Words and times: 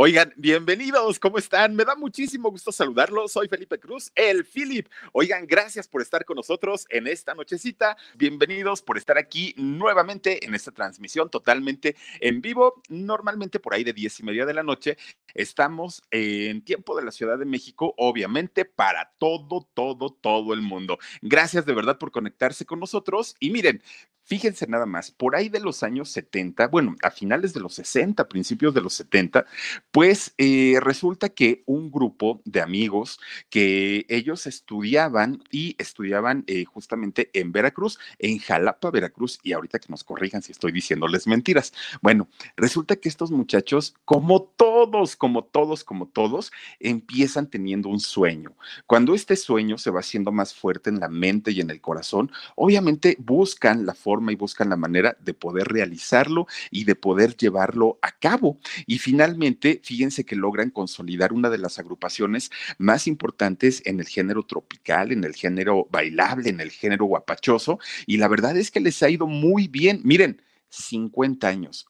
Oigan, 0.00 0.32
bienvenidos, 0.36 1.18
¿cómo 1.18 1.38
están? 1.38 1.74
Me 1.74 1.84
da 1.84 1.96
muchísimo 1.96 2.52
gusto 2.52 2.70
saludarlos. 2.70 3.32
Soy 3.32 3.48
Felipe 3.48 3.80
Cruz, 3.80 4.12
el 4.14 4.44
Philip. 4.44 4.86
Oigan, 5.10 5.44
gracias 5.44 5.88
por 5.88 6.02
estar 6.02 6.24
con 6.24 6.36
nosotros 6.36 6.86
en 6.90 7.08
esta 7.08 7.34
nochecita. 7.34 7.96
Bienvenidos 8.14 8.80
por 8.80 8.96
estar 8.96 9.18
aquí 9.18 9.54
nuevamente 9.56 10.46
en 10.46 10.54
esta 10.54 10.70
transmisión 10.70 11.30
totalmente 11.30 11.96
en 12.20 12.40
vivo. 12.40 12.80
Normalmente 12.88 13.58
por 13.58 13.74
ahí 13.74 13.82
de 13.82 13.92
diez 13.92 14.20
y 14.20 14.22
media 14.22 14.46
de 14.46 14.54
la 14.54 14.62
noche 14.62 14.96
estamos 15.34 16.00
en 16.12 16.62
tiempo 16.62 16.96
de 16.96 17.04
la 17.04 17.10
Ciudad 17.10 17.36
de 17.36 17.44
México, 17.44 17.92
obviamente 17.96 18.64
para 18.64 19.12
todo, 19.18 19.68
todo, 19.74 20.10
todo 20.10 20.54
el 20.54 20.62
mundo. 20.62 21.00
Gracias 21.22 21.66
de 21.66 21.74
verdad 21.74 21.98
por 21.98 22.12
conectarse 22.12 22.64
con 22.64 22.78
nosotros. 22.78 23.34
Y 23.40 23.50
miren, 23.50 23.82
Fíjense 24.28 24.66
nada 24.66 24.84
más, 24.84 25.10
por 25.10 25.36
ahí 25.36 25.48
de 25.48 25.58
los 25.58 25.82
años 25.82 26.10
70, 26.10 26.68
bueno, 26.68 26.96
a 27.02 27.10
finales 27.10 27.54
de 27.54 27.60
los 27.60 27.72
60, 27.72 28.28
principios 28.28 28.74
de 28.74 28.82
los 28.82 28.92
70, 28.92 29.46
pues 29.90 30.34
eh, 30.36 30.78
resulta 30.82 31.30
que 31.30 31.62
un 31.64 31.90
grupo 31.90 32.42
de 32.44 32.60
amigos 32.60 33.20
que 33.48 34.04
ellos 34.10 34.46
estudiaban 34.46 35.42
y 35.50 35.76
estudiaban 35.78 36.44
eh, 36.46 36.66
justamente 36.66 37.30
en 37.32 37.52
Veracruz, 37.52 37.98
en 38.18 38.38
Jalapa, 38.38 38.90
Veracruz, 38.90 39.38
y 39.42 39.54
ahorita 39.54 39.78
que 39.78 39.88
nos 39.88 40.04
corrijan 40.04 40.42
si 40.42 40.52
estoy 40.52 40.72
diciéndoles 40.72 41.26
mentiras. 41.26 41.72
Bueno, 42.02 42.28
resulta 42.54 42.96
que 42.96 43.08
estos 43.08 43.30
muchachos, 43.30 43.94
como 44.04 44.42
todos, 44.42 45.16
como 45.16 45.42
todos, 45.42 45.84
como 45.84 46.06
todos, 46.06 46.52
empiezan 46.80 47.48
teniendo 47.48 47.88
un 47.88 47.98
sueño. 47.98 48.52
Cuando 48.84 49.14
este 49.14 49.36
sueño 49.36 49.78
se 49.78 49.90
va 49.90 50.00
haciendo 50.00 50.32
más 50.32 50.52
fuerte 50.52 50.90
en 50.90 51.00
la 51.00 51.08
mente 51.08 51.50
y 51.50 51.62
en 51.62 51.70
el 51.70 51.80
corazón, 51.80 52.30
obviamente 52.56 53.16
buscan 53.18 53.86
la 53.86 53.94
forma 53.94 54.17
y 54.32 54.36
buscan 54.36 54.68
la 54.68 54.76
manera 54.76 55.16
de 55.20 55.34
poder 55.34 55.68
realizarlo 55.68 56.46
y 56.70 56.84
de 56.84 56.94
poder 56.94 57.36
llevarlo 57.36 57.98
a 58.02 58.12
cabo. 58.12 58.58
Y 58.86 58.98
finalmente, 58.98 59.80
fíjense 59.82 60.24
que 60.24 60.36
logran 60.36 60.70
consolidar 60.70 61.32
una 61.32 61.50
de 61.50 61.58
las 61.58 61.78
agrupaciones 61.78 62.50
más 62.78 63.06
importantes 63.06 63.82
en 63.84 64.00
el 64.00 64.06
género 64.06 64.44
tropical, 64.44 65.12
en 65.12 65.24
el 65.24 65.34
género 65.34 65.88
bailable, 65.90 66.50
en 66.50 66.60
el 66.60 66.70
género 66.70 67.06
guapachoso. 67.06 67.78
Y 68.06 68.18
la 68.18 68.28
verdad 68.28 68.56
es 68.56 68.70
que 68.70 68.80
les 68.80 69.02
ha 69.02 69.10
ido 69.10 69.26
muy 69.26 69.68
bien. 69.68 70.00
Miren, 70.04 70.42
50 70.70 71.48
años, 71.48 71.86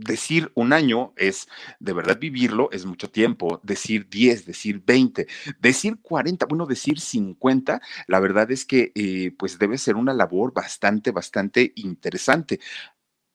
decir 0.00 0.50
un 0.54 0.72
año 0.72 1.12
es 1.16 1.48
de 1.78 1.92
verdad 1.92 2.18
vivirlo, 2.18 2.70
es 2.72 2.84
mucho 2.84 3.10
tiempo. 3.10 3.60
Decir 3.62 4.08
10, 4.08 4.46
decir 4.46 4.82
20, 4.84 5.26
decir 5.60 5.98
40, 6.00 6.46
bueno, 6.46 6.66
decir 6.66 7.00
50, 7.00 7.80
la 8.06 8.20
verdad 8.20 8.50
es 8.50 8.64
que 8.64 8.92
eh, 8.94 9.32
pues 9.38 9.58
debe 9.58 9.78
ser 9.78 9.96
una 9.96 10.14
labor 10.14 10.52
bastante, 10.52 11.10
bastante 11.10 11.72
interesante. 11.76 12.60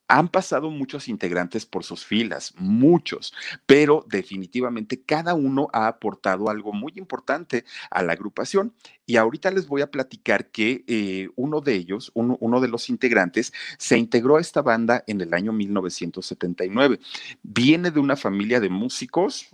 Han 0.08 0.28
pasado 0.28 0.70
muchos 0.70 1.08
integrantes 1.08 1.66
por 1.66 1.82
sus 1.82 2.04
filas, 2.04 2.54
muchos, 2.56 3.34
pero 3.66 4.04
definitivamente 4.08 5.02
cada 5.02 5.34
uno 5.34 5.68
ha 5.72 5.88
aportado 5.88 6.48
algo 6.48 6.72
muy 6.72 6.92
importante 6.96 7.64
a 7.90 8.02
la 8.02 8.12
agrupación. 8.12 8.72
Y 9.04 9.16
ahorita 9.16 9.50
les 9.50 9.68
voy 9.68 9.82
a 9.82 9.90
platicar 9.90 10.50
que 10.50 10.84
eh, 10.86 11.28
uno 11.36 11.60
de 11.60 11.74
ellos, 11.74 12.10
uno, 12.14 12.60
de 12.60 12.68
los 12.68 12.88
integrantes, 12.88 13.52
se 13.78 13.96
integró 13.98 14.36
a 14.36 14.40
esta 14.40 14.62
banda 14.62 15.04
en 15.06 15.20
el 15.20 15.32
año 15.32 15.52
1979. 15.52 16.98
Viene 17.42 17.90
de 17.90 18.00
una 18.00 18.16
familia 18.16 18.58
de 18.58 18.68
músicos, 18.68 19.48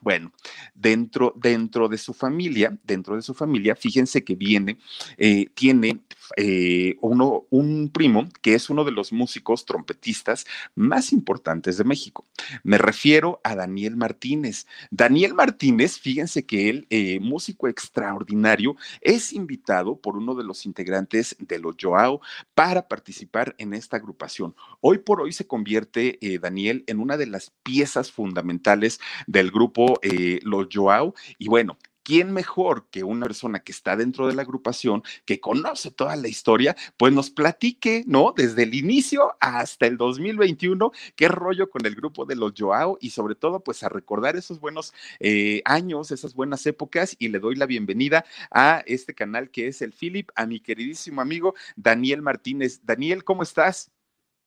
bueno, 0.00 0.32
dentro, 0.74 1.32
dentro 1.36 1.88
de 1.88 1.96
su 1.96 2.12
familia, 2.12 2.76
dentro 2.84 3.16
de 3.16 3.22
su 3.22 3.32
familia, 3.32 3.74
fíjense 3.74 4.22
que 4.22 4.34
viene, 4.34 4.78
eh, 5.16 5.46
tiene 5.54 6.00
eh, 6.36 6.96
un 7.00 7.90
primo 7.92 8.28
que 8.42 8.54
es 8.54 8.70
uno 8.70 8.84
de 8.84 8.92
los 8.92 9.12
músicos 9.12 9.64
trompetistas 9.64 10.46
más 10.74 11.12
importantes 11.12 11.76
de 11.76 11.84
México. 11.84 12.26
Me 12.62 12.78
refiero 12.78 13.40
a 13.44 13.54
Daniel 13.54 13.96
Martínez. 13.96 14.66
Daniel 14.90 15.34
Martínez, 15.34 15.98
fíjense 15.98 16.46
que 16.46 16.68
él, 16.70 17.20
músico 17.20 17.68
extraordinario, 17.68 18.76
es 19.00 19.32
invitado 19.32 19.96
por 19.96 20.16
uno 20.16 20.34
de 20.34 20.44
los 20.44 20.66
integrantes 20.66 21.36
de 21.38 21.58
los 21.58 21.76
Joao 21.80 22.20
para 22.54 22.88
participar 22.88 23.54
en 23.58 23.74
esta 23.74 23.96
agrupación. 23.96 24.54
Hoy 24.80 24.98
por 24.98 25.20
hoy 25.20 25.32
se 25.32 25.46
convierte 25.46 26.18
eh, 26.20 26.38
Daniel 26.38 26.84
en 26.86 27.00
una 27.00 27.16
de 27.16 27.26
las 27.26 27.52
piezas 27.62 28.10
fundamentales 28.10 29.00
del 29.26 29.50
grupo 29.50 29.98
eh, 30.02 30.40
Los 30.42 30.68
Joao 30.72 31.14
y 31.38 31.48
bueno, 31.48 31.78
¿quién 32.10 32.32
mejor 32.32 32.88
que 32.90 33.04
una 33.04 33.26
persona 33.26 33.60
que 33.60 33.70
está 33.70 33.94
dentro 33.94 34.26
de 34.26 34.34
la 34.34 34.42
agrupación, 34.42 35.04
que 35.24 35.38
conoce 35.38 35.92
toda 35.92 36.16
la 36.16 36.26
historia, 36.26 36.74
pues 36.96 37.12
nos 37.12 37.30
platique, 37.30 38.02
¿no? 38.04 38.34
Desde 38.36 38.64
el 38.64 38.74
inicio 38.74 39.36
hasta 39.38 39.86
el 39.86 39.96
2021, 39.96 40.90
qué 41.14 41.28
rollo 41.28 41.70
con 41.70 41.86
el 41.86 41.94
grupo 41.94 42.24
de 42.24 42.34
los 42.34 42.52
Joao 42.58 42.98
y 43.00 43.10
sobre 43.10 43.36
todo, 43.36 43.60
pues 43.60 43.84
a 43.84 43.88
recordar 43.88 44.34
esos 44.34 44.58
buenos 44.58 44.92
eh, 45.20 45.62
años, 45.64 46.10
esas 46.10 46.34
buenas 46.34 46.66
épocas 46.66 47.14
y 47.16 47.28
le 47.28 47.38
doy 47.38 47.54
la 47.54 47.66
bienvenida 47.66 48.24
a 48.50 48.82
este 48.86 49.14
canal 49.14 49.52
que 49.52 49.68
es 49.68 49.80
el 49.80 49.92
Philip, 49.92 50.30
a 50.34 50.46
mi 50.46 50.58
queridísimo 50.58 51.20
amigo 51.20 51.54
Daniel 51.76 52.22
Martínez. 52.22 52.80
Daniel, 52.82 53.22
¿cómo 53.22 53.44
estás? 53.44 53.92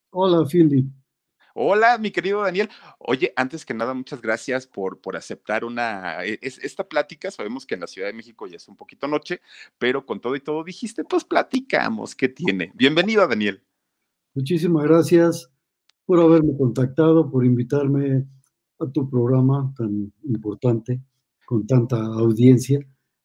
Hola, 0.09 0.46
Philip. 0.46 1.03
Hola, 1.56 2.00
mi 2.00 2.09
querido 2.09 2.41
Daniel. 2.41 2.68
Oye, 2.97 3.31
antes 3.36 3.64
que 3.64 3.75
nada, 3.75 3.94
muchas 3.94 4.19
gracias 4.22 4.66
por, 4.66 5.00
por 5.00 5.16
aceptar 5.16 5.64
una, 5.64 6.25
e, 6.25 6.40
esta 6.41 6.90
plática. 6.90 7.30
Sabemos 7.30 7.68
que 7.68 7.75
en 7.75 7.81
la 7.81 7.88
Ciudad 7.88 8.08
de 8.08 8.14
México 8.14 8.47
ya 8.47 8.56
es 8.56 8.68
un 8.68 8.75
poquito 8.75 9.08
noche, 9.08 9.40
pero 9.78 10.03
con 10.03 10.19
todo 10.19 10.36
y 10.36 10.40
todo 10.40 10.64
dijiste, 10.64 11.03
pues 11.03 11.24
platicamos, 11.24 12.16
¿qué 12.16 12.28
tiene? 12.28 12.72
Bienvenido, 12.74 13.28
Daniel. 13.28 13.62
Muchísimas 14.34 14.84
gracias 14.86 15.47
por 16.08 16.19
haberme 16.19 16.58
contactado, 16.58 17.30
por 17.30 17.46
invitarme 17.46 18.25
a 18.80 18.88
tu 18.88 19.08
programa 19.08 19.72
tan 19.78 20.12
importante, 20.24 21.03
con 21.46 21.68
tanta 21.68 21.97
audiencia. 21.97 22.80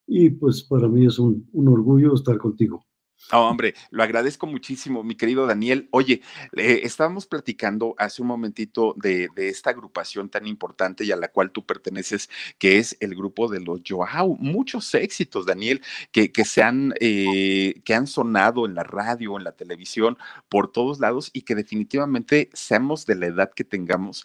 Y 0.06 0.28
pues 0.28 0.64
para 0.64 0.86
mí 0.86 1.06
es 1.06 1.18
un, 1.18 1.48
un 1.54 1.68
orgullo 1.68 2.12
estar 2.12 2.36
contigo. 2.36 2.84
Oh, 3.30 3.40
hombre, 3.48 3.74
lo 3.90 4.02
agradezco 4.02 4.46
muchísimo, 4.46 5.02
mi 5.02 5.14
querido 5.14 5.46
Daniel. 5.46 5.88
Oye, 5.90 6.22
eh, 6.56 6.80
estábamos 6.84 7.26
platicando 7.26 7.94
hace 7.98 8.22
un 8.22 8.28
momentito 8.28 8.94
de, 8.96 9.28
esta 9.36 9.70
agrupación 9.70 10.30
tan 10.30 10.46
importante 10.46 11.04
y 11.04 11.12
a 11.12 11.16
la 11.16 11.28
cual 11.28 11.50
tú 11.50 11.66
perteneces, 11.66 12.30
que 12.58 12.78
es 12.78 12.96
el 13.00 13.14
grupo 13.14 13.48
de 13.48 13.60
los 13.60 13.82
Joao. 13.86 14.36
Muchos 14.38 14.94
éxitos, 14.94 15.44
Daniel, 15.44 15.82
que, 16.10 16.30
se 16.46 16.62
han, 16.62 16.94
eh, 17.00 17.82
que 17.84 17.94
han 17.94 18.06
sonado 18.06 18.64
en 18.64 18.74
la 18.74 18.84
radio, 18.84 19.36
en 19.36 19.44
la 19.44 19.52
televisión, 19.52 20.16
por 20.48 20.72
todos 20.72 20.98
lados 20.98 21.30
y 21.34 21.42
que 21.42 21.54
definitivamente, 21.54 22.48
seamos 22.54 23.04
de 23.04 23.16
la 23.16 23.26
edad 23.26 23.50
que 23.54 23.64
tengamos, 23.64 24.24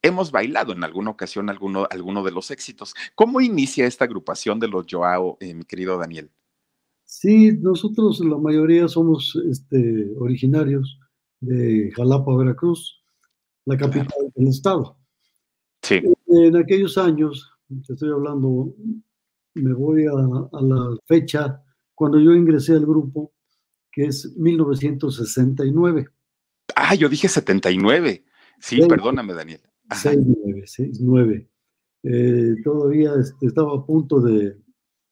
hemos 0.00 0.30
bailado 0.30 0.72
en 0.72 0.84
alguna 0.84 1.10
ocasión 1.10 1.50
alguno, 1.50 1.86
alguno 1.90 2.22
de 2.24 2.32
los 2.32 2.50
éxitos. 2.50 2.94
¿Cómo 3.14 3.40
inicia 3.42 3.86
esta 3.86 4.04
agrupación 4.06 4.58
de 4.58 4.68
los 4.68 4.86
Joao, 4.90 5.36
eh, 5.40 5.54
mi 5.54 5.64
querido 5.64 5.98
Daniel? 5.98 6.30
Sí, 7.20 7.50
nosotros 7.60 8.20
la 8.20 8.38
mayoría 8.38 8.86
somos 8.86 9.36
este, 9.50 10.08
originarios 10.20 11.00
de 11.40 11.90
Jalapa, 11.96 12.36
Veracruz, 12.36 13.02
la 13.64 13.76
capital 13.76 14.30
del 14.36 14.46
estado. 14.46 14.96
Sí. 15.82 16.00
En 16.28 16.56
aquellos 16.56 16.96
años, 16.96 17.50
te 17.84 17.94
estoy 17.94 18.12
hablando, 18.12 18.72
me 19.54 19.74
voy 19.74 20.06
a, 20.06 20.12
la 20.12 20.96
fecha 21.06 21.60
cuando 21.92 22.20
yo 22.20 22.36
ingresé 22.36 22.74
al 22.74 22.86
grupo, 22.86 23.32
que 23.90 24.04
es 24.04 24.36
1969. 24.36 26.06
Ah, 26.76 26.94
yo 26.94 27.08
dije 27.08 27.26
79. 27.26 28.24
Sí, 28.60 28.80
perdóname, 28.88 29.34
Daniel. 29.34 29.62
6-9, 29.88 31.00
6-9. 31.00 31.48
Eh, 32.04 32.54
todavía 32.62 33.14
este, 33.18 33.46
estaba 33.46 33.76
a 33.76 33.84
punto 33.84 34.20
de, 34.20 34.56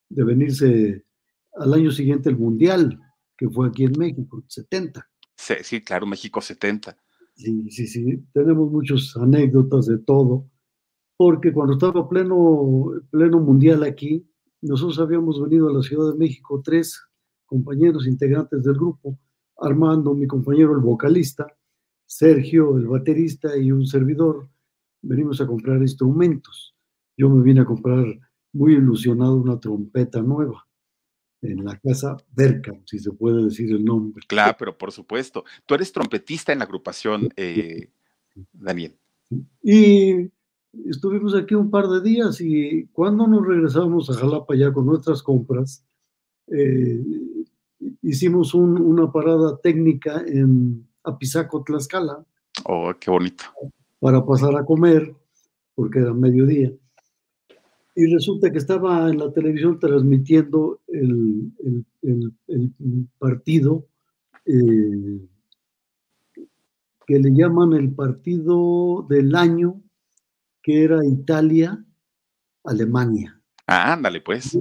de, 0.09 0.25
venirse 0.25 1.06
al 1.59 1.75
año 1.75 1.91
siguiente 1.91 2.29
el 2.29 2.37
Mundial, 2.37 3.01
que 3.37 3.49
fue 3.49 3.69
aquí 3.69 3.85
en 3.85 3.99
México, 3.99 4.43
70. 4.47 5.09
Sí, 5.37 5.55
sí 5.63 5.83
claro, 5.83 6.07
México 6.07 6.41
70. 6.41 6.97
Sí, 7.35 7.71
sí, 7.71 7.87
sí, 7.87 8.25
tenemos 8.33 8.71
muchas 8.71 9.15
anécdotas 9.17 9.87
de 9.87 9.99
todo, 9.99 10.49
porque 11.17 11.53
cuando 11.53 11.75
estaba 11.75 12.09
pleno, 12.09 12.93
pleno 13.11 13.41
mundial 13.41 13.83
aquí, 13.83 14.27
nosotros 14.63 14.99
habíamos 14.99 15.43
venido 15.43 15.69
a 15.69 15.73
la 15.73 15.83
Ciudad 15.83 16.13
de 16.13 16.19
México, 16.19 16.63
tres 16.65 16.99
compañeros 17.45 18.07
integrantes 18.07 18.63
del 18.65 18.75
grupo, 18.75 19.19
Armando, 19.59 20.15
mi 20.15 20.27
compañero 20.27 20.73
el 20.73 20.81
vocalista, 20.81 21.47
Sergio, 22.07 22.77
el 22.79 22.87
baterista 22.87 23.57
y 23.57 23.73
un 23.73 23.87
servidor, 23.87 24.49
venimos 25.03 25.41
a 25.41 25.47
comprar 25.47 25.81
instrumentos. 25.81 26.75
Yo 27.17 27.29
me 27.29 27.43
vine 27.43 27.63
a 27.63 27.65
comprar 27.65 28.05
muy 28.53 28.75
ilusionado 28.75 29.37
una 29.37 29.59
trompeta 29.59 30.23
nueva 30.23 30.66
en 31.51 31.65
la 31.65 31.79
casa 31.79 32.17
Berka, 32.35 32.73
si 32.85 32.99
se 32.99 33.13
puede 33.13 33.45
decir 33.45 33.71
el 33.71 33.85
nombre. 33.85 34.25
Claro, 34.27 34.57
pero 34.59 34.77
por 34.77 34.93
supuesto. 34.93 35.45
Tú 35.65 35.75
eres 35.75 35.93
trompetista 35.93 36.53
en 36.53 36.59
la 36.61 36.65
agrupación, 36.65 37.29
eh, 37.37 37.91
Daniel. 38.53 38.97
Y 39.63 40.31
estuvimos 40.89 41.35
aquí 41.35 41.55
un 41.55 41.71
par 41.71 41.89
de 41.89 42.01
días 42.01 42.41
y 42.41 42.87
cuando 42.93 43.27
nos 43.27 43.47
regresamos 43.47 44.11
a 44.11 44.15
Jalapa 44.15 44.55
ya 44.55 44.73
con 44.73 44.87
nuestras 44.87 45.23
compras, 45.23 45.85
eh, 46.49 47.03
hicimos 48.03 48.55
una 48.55 49.11
parada 49.11 49.59
técnica 49.59 50.23
en 50.27 50.87
Apizaco, 51.05 51.63
Tlaxcala. 51.63 52.25
Oh, 52.65 52.93
qué 52.99 53.11
bonito. 53.11 53.45
Para 53.99 54.25
pasar 54.25 54.57
a 54.57 54.65
comer, 54.65 55.15
porque 55.75 56.01
era 56.01 56.13
mediodía. 56.13 56.73
Y 57.99 58.13
resulta 58.13 58.53
que 58.53 58.59
estaba 58.59 59.09
en 59.09 59.19
la 59.19 59.33
televisión 59.33 59.81
transmitiendo 59.81 60.83
el, 60.87 61.51
partido 63.19 63.87
eh, 64.45 65.27
que 67.07 67.19
le 67.19 67.31
llaman 67.31 67.73
el 67.73 67.93
partido 67.93 69.07
del 69.09 69.35
año, 69.35 69.81
que 70.63 70.85
era 70.85 71.07
Italia-Alemania. 71.07 73.41
Ah, 73.67 73.95
ándale, 73.95 74.21
pues. 74.21 74.59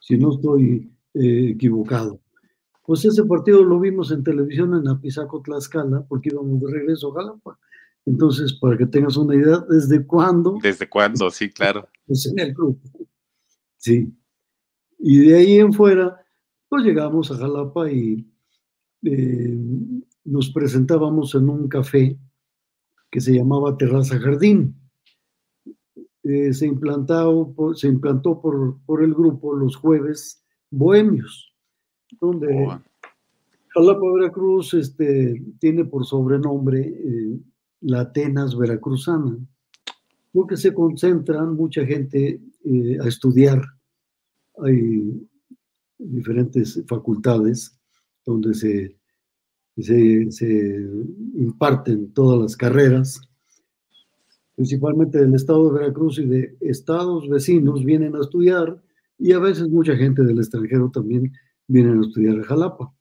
Si 0.00 0.16
no 0.16 0.32
estoy 0.32 0.90
eh, 1.12 1.50
equivocado. 1.50 2.18
Pues 2.86 3.04
ese 3.04 3.24
partido 3.24 3.62
lo 3.62 3.78
vimos 3.78 4.10
en 4.10 4.24
televisión 4.24 4.74
en 4.74 4.88
Apizaco, 4.88 5.42
Tlaxcala, 5.42 6.06
porque 6.08 6.30
íbamos 6.30 6.62
de 6.62 6.72
regreso 6.72 7.12
a 7.12 7.16
Jalapa. 7.16 7.58
Entonces, 8.06 8.54
para 8.54 8.76
que 8.76 8.86
tengas 8.86 9.16
una 9.16 9.34
idea, 9.34 9.64
¿desde 9.68 10.06
cuándo? 10.06 10.58
¿Desde 10.62 10.88
cuándo? 10.88 11.30
Sí, 11.30 11.50
claro. 11.50 11.88
Pues 12.06 12.26
en 12.26 12.38
el 12.38 12.54
grupo. 12.54 12.80
Sí. 13.76 14.12
Y 14.98 15.18
de 15.18 15.36
ahí 15.36 15.58
en 15.58 15.72
fuera, 15.72 16.20
pues 16.68 16.84
llegamos 16.84 17.30
a 17.30 17.36
Jalapa 17.36 17.90
y 17.90 18.26
eh, 19.02 19.58
nos 20.24 20.50
presentábamos 20.50 21.34
en 21.34 21.48
un 21.48 21.68
café 21.68 22.18
que 23.10 23.20
se 23.20 23.32
llamaba 23.32 23.76
Terraza 23.76 24.18
Jardín. 24.18 24.76
Eh, 26.22 26.52
se, 26.52 26.66
implantó, 26.66 27.54
se 27.74 27.88
implantó 27.88 28.40
por, 28.40 28.78
por 28.84 29.02
el 29.02 29.14
grupo 29.14 29.54
los 29.54 29.74
jueves 29.76 30.44
bohemios, 30.70 31.54
donde 32.20 32.66
oh. 32.68 32.80
Jalapa, 33.68 34.12
Veracruz, 34.14 34.74
este, 34.74 35.42
tiene 35.58 35.84
por 35.84 36.04
sobrenombre 36.04 36.80
eh, 36.80 37.40
la 37.80 38.00
Atenas 38.00 38.56
veracruzana, 38.56 39.38
porque 40.32 40.56
se 40.56 40.72
concentran 40.72 41.54
mucha 41.54 41.84
gente 41.84 42.40
eh, 42.64 42.98
a 43.00 43.08
estudiar. 43.08 43.62
Hay 44.62 45.28
diferentes 45.98 46.82
facultades 46.86 47.78
donde 48.24 48.54
se, 48.54 48.96
se, 49.78 50.90
imparten 51.34 52.12
todas 52.12 52.40
las 52.40 52.56
carreras, 52.56 53.20
principalmente 54.54 55.18
del 55.18 55.34
estado 55.34 55.72
de 55.72 55.80
Veracruz 55.80 56.18
y 56.18 56.26
de 56.26 56.56
estados 56.60 57.28
vecinos 57.28 57.84
vienen 57.84 58.14
a 58.14 58.20
estudiar 58.20 58.82
y 59.18 59.32
a 59.32 59.38
veces 59.38 59.68
mucha 59.68 59.96
gente 59.96 60.22
del 60.22 60.38
extranjero 60.38 60.90
también 60.90 61.32
viene 61.66 61.92
a 61.92 62.00
estudiar 62.00 62.42
Jalapa. 62.42 62.92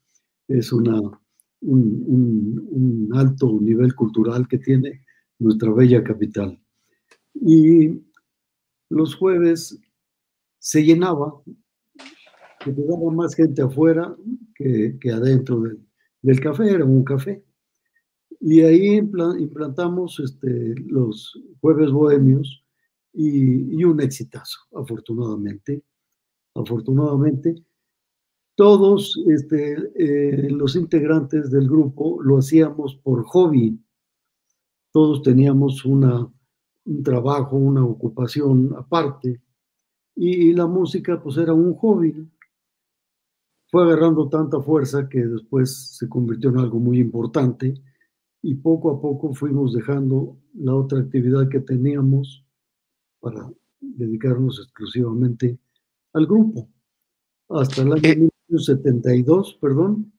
Es 0.48 0.72
una 0.72 1.00
un, 1.62 3.10
alto 3.14 3.60
nivel 3.60 3.94
cultural 3.96 4.48
que 4.48 4.60
tiene 4.60 5.04
nuestra 5.40 5.72
bella 5.72 6.04
capital. 6.04 6.60
Y 7.34 8.02
los 8.90 9.16
jueves 9.16 9.80
se 10.60 10.84
llenaba, 10.84 11.42
que 12.60 12.76
quedaba 12.76 13.12
más 13.12 13.36
gente 13.36 13.62
afuera 13.62 14.16
que, 14.56 15.00
adentro 15.12 15.62
del, 16.22 16.40
café, 16.40 16.72
era 16.72 16.86
un 16.86 17.04
café. 17.04 17.44
Y 18.42 18.62
ahí 18.62 18.98
implantamos 18.98 20.20
este, 20.20 20.76
los 20.88 21.34
jueves 21.60 21.92
bohemios 21.92 22.64
y, 23.14 23.80
y, 23.80 23.84
un 23.84 24.02
exitazo, 24.02 24.60
afortunadamente. 24.76 25.84
Afortunadamente, 26.56 27.56
todos 28.60 29.18
este, 29.30 29.72
eh, 29.96 30.50
los 30.50 30.76
integrantes 30.76 31.50
del 31.50 31.70
grupo 31.70 32.22
lo 32.22 32.40
hacíamos 32.40 32.94
por 32.98 33.24
hobby. 33.24 33.80
Todos 34.92 35.22
teníamos 35.22 35.86
una, 35.86 36.30
un 36.84 37.04
trabajo, 37.04 37.56
una 37.56 37.86
ocupación 37.86 38.76
aparte. 38.78 39.42
Y, 40.14 40.52
la 40.52 40.68
música 40.68 41.24
pues 41.24 41.38
era 41.38 41.54
un 41.54 41.74
hobby. 41.76 42.14
Fue 43.72 43.84
agarrando 43.84 44.28
tanta 44.28 44.60
fuerza 44.60 45.08
que 45.08 45.26
después 45.26 45.96
se 45.98 46.10
convirtió 46.10 46.50
en 46.50 46.58
algo 46.58 46.80
muy 46.80 47.00
importante 47.00 47.82
y 48.42 48.56
poco 48.56 48.92
a 48.92 49.00
poco 49.00 49.34
fuimos 49.34 49.74
dejando 49.74 50.38
la 50.56 50.76
otra 50.76 51.00
actividad 51.00 51.48
que 51.48 51.62
teníamos 51.62 52.46
para 53.22 53.50
dedicarnos 53.80 54.60
exclusivamente 54.60 55.58
al 56.12 56.28
grupo. 56.28 56.68
Hasta 57.48 57.84
el 57.84 57.94
año 57.94 58.02
eh, 58.04 58.29
72, 58.58 59.58
perdón. 59.62 60.12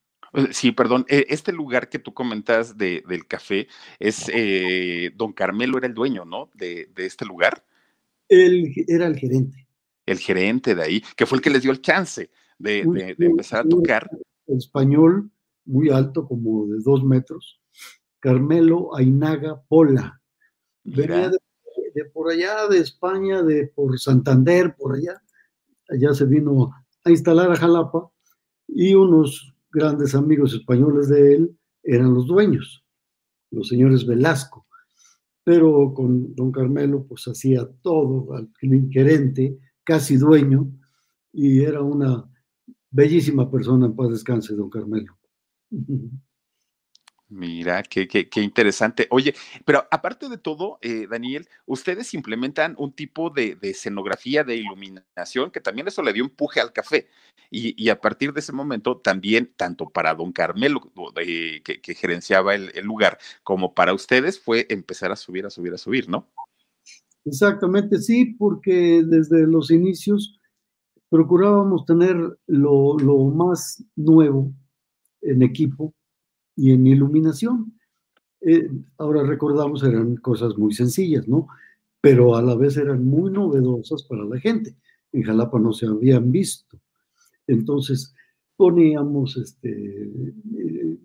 Sí, 0.52 0.72
perdón. 0.72 1.04
E, 1.08 1.26
este 1.28 1.52
lugar 1.52 1.88
que 1.88 1.98
tú 1.98 2.14
comentas 2.14 2.76
de, 2.76 3.02
del 3.08 3.26
café 3.26 3.66
es 3.98 4.30
eh, 4.32 5.12
don 5.16 5.32
Carmelo 5.32 5.78
era 5.78 5.86
el 5.86 5.94
dueño, 5.94 6.24
¿no? 6.24 6.50
De, 6.54 6.90
este 6.96 7.24
lugar. 7.24 7.64
Él 8.28 8.72
era 8.86 9.06
el 9.06 9.16
gerente. 9.16 9.66
El 10.06 10.18
gerente 10.18 10.74
de 10.74 10.82
ahí, 10.82 11.02
que 11.16 11.26
fue 11.26 11.38
el 11.38 11.42
que 11.42 11.50
les 11.50 11.62
dio 11.62 11.72
el 11.72 11.82
chance 11.82 12.30
de, 12.58 12.80
empezar 13.18 13.64
a 13.66 13.68
tocar. 13.68 14.08
Español, 14.46 15.30
muy 15.64 15.90
alto, 15.90 16.26
como 16.26 16.66
de 16.66 16.80
dos 16.82 17.04
metros. 17.04 17.60
Carmelo 18.18 18.94
Ainaga 18.94 19.62
Pola. 19.68 20.20
Venía 20.84 21.30
de, 21.30 21.38
de, 21.94 22.04
por 22.06 22.30
allá, 22.30 22.66
de 22.68 22.78
España, 22.78 23.42
de 23.42 23.66
por 23.68 23.98
Santander, 23.98 24.74
por 24.76 24.96
allá. 24.96 25.20
Allá 25.88 26.14
se 26.14 26.24
vino 26.24 26.70
a 27.04 27.10
instalar 27.10 27.50
a 27.50 27.56
Jalapa 27.56 28.10
y 28.74 28.94
unos 28.94 29.54
grandes 29.70 30.14
amigos 30.14 30.54
españoles 30.54 31.08
de 31.08 31.34
él 31.34 31.58
eran 31.82 32.14
los 32.14 32.26
dueños, 32.26 32.84
los 33.50 33.68
señores 33.68 34.06
Velasco. 34.06 34.66
Pero 35.42 35.92
con 35.94 36.34
don 36.34 36.52
Carmelo 36.52 37.04
pues 37.06 37.26
hacía 37.26 37.66
todo, 37.82 38.34
al 38.34 38.50
gerente, 38.90 39.58
casi 39.84 40.16
dueño, 40.16 40.70
y 41.32 41.62
era 41.62 41.82
una 41.82 42.30
bellísima 42.90 43.50
persona, 43.50 43.86
en 43.86 43.96
paz 43.96 44.10
descanse, 44.10 44.54
don 44.54 44.70
Carmelo. 44.70 45.16
Mira, 47.30 47.84
qué, 47.84 48.08
qué, 48.08 48.28
qué, 48.28 48.42
interesante. 48.42 49.06
Oye, 49.10 49.34
pero 49.64 49.86
aparte 49.92 50.28
de 50.28 50.36
todo, 50.36 50.80
eh, 50.82 51.06
Daniel, 51.08 51.46
ustedes 51.64 52.12
implementan 52.12 52.74
un 52.76 52.92
tipo 52.92 53.30
de, 53.30 53.56
escenografía, 53.62 54.42
de 54.42 54.56
iluminación, 54.56 55.52
que 55.52 55.60
también 55.60 55.86
eso 55.86 56.02
le 56.02 56.12
dio 56.12 56.24
empuje 56.24 56.60
al 56.60 56.72
café. 56.72 57.06
Y, 57.48 57.88
a 57.88 58.00
partir 58.00 58.32
de 58.32 58.40
ese 58.40 58.52
momento, 58.52 58.96
también, 58.98 59.52
tanto 59.56 59.88
para 59.90 60.14
don 60.14 60.32
Carmelo, 60.32 60.80
que, 61.14 61.80
que, 61.80 61.94
gerenciaba 61.94 62.56
el, 62.56 62.72
el, 62.74 62.84
lugar, 62.84 63.18
como 63.44 63.74
para 63.74 63.94
ustedes, 63.94 64.40
fue 64.40 64.66
empezar 64.68 65.12
a 65.12 65.16
subir, 65.16 65.46
a 65.46 65.50
subir, 65.50 65.74
a 65.74 65.78
subir, 65.78 66.08
¿no? 66.08 66.28
Exactamente, 67.24 67.98
sí, 67.98 68.34
porque 68.38 69.04
desde 69.06 69.46
los 69.46 69.70
inicios 69.70 70.36
procurábamos 71.08 71.84
tener 71.84 72.16
lo, 72.46 72.98
lo 72.98 73.18
más 73.26 73.84
nuevo 73.94 74.52
en 75.22 75.42
equipo 75.42 75.94
y 76.56 76.72
en 76.72 76.86
iluminación. 76.86 77.74
Eh, 78.40 78.70
ahora 78.98 79.22
recordamos, 79.22 79.82
eran 79.82 80.16
cosas 80.16 80.56
muy 80.56 80.72
sencillas, 80.72 81.28
¿no? 81.28 81.48
Pero 82.00 82.36
a 82.36 82.42
la 82.42 82.54
vez 82.54 82.76
eran 82.76 83.04
muy 83.04 83.30
novedosas 83.30 84.02
para 84.04 84.24
la 84.24 84.38
gente. 84.40 84.76
En 85.12 85.22
Jalapa 85.22 85.58
no 85.58 85.72
se 85.72 85.86
habían 85.86 86.32
visto. 86.32 86.80
Entonces 87.46 88.14
poníamos 88.56 89.36
este, 89.36 90.02
eh, 90.02 90.98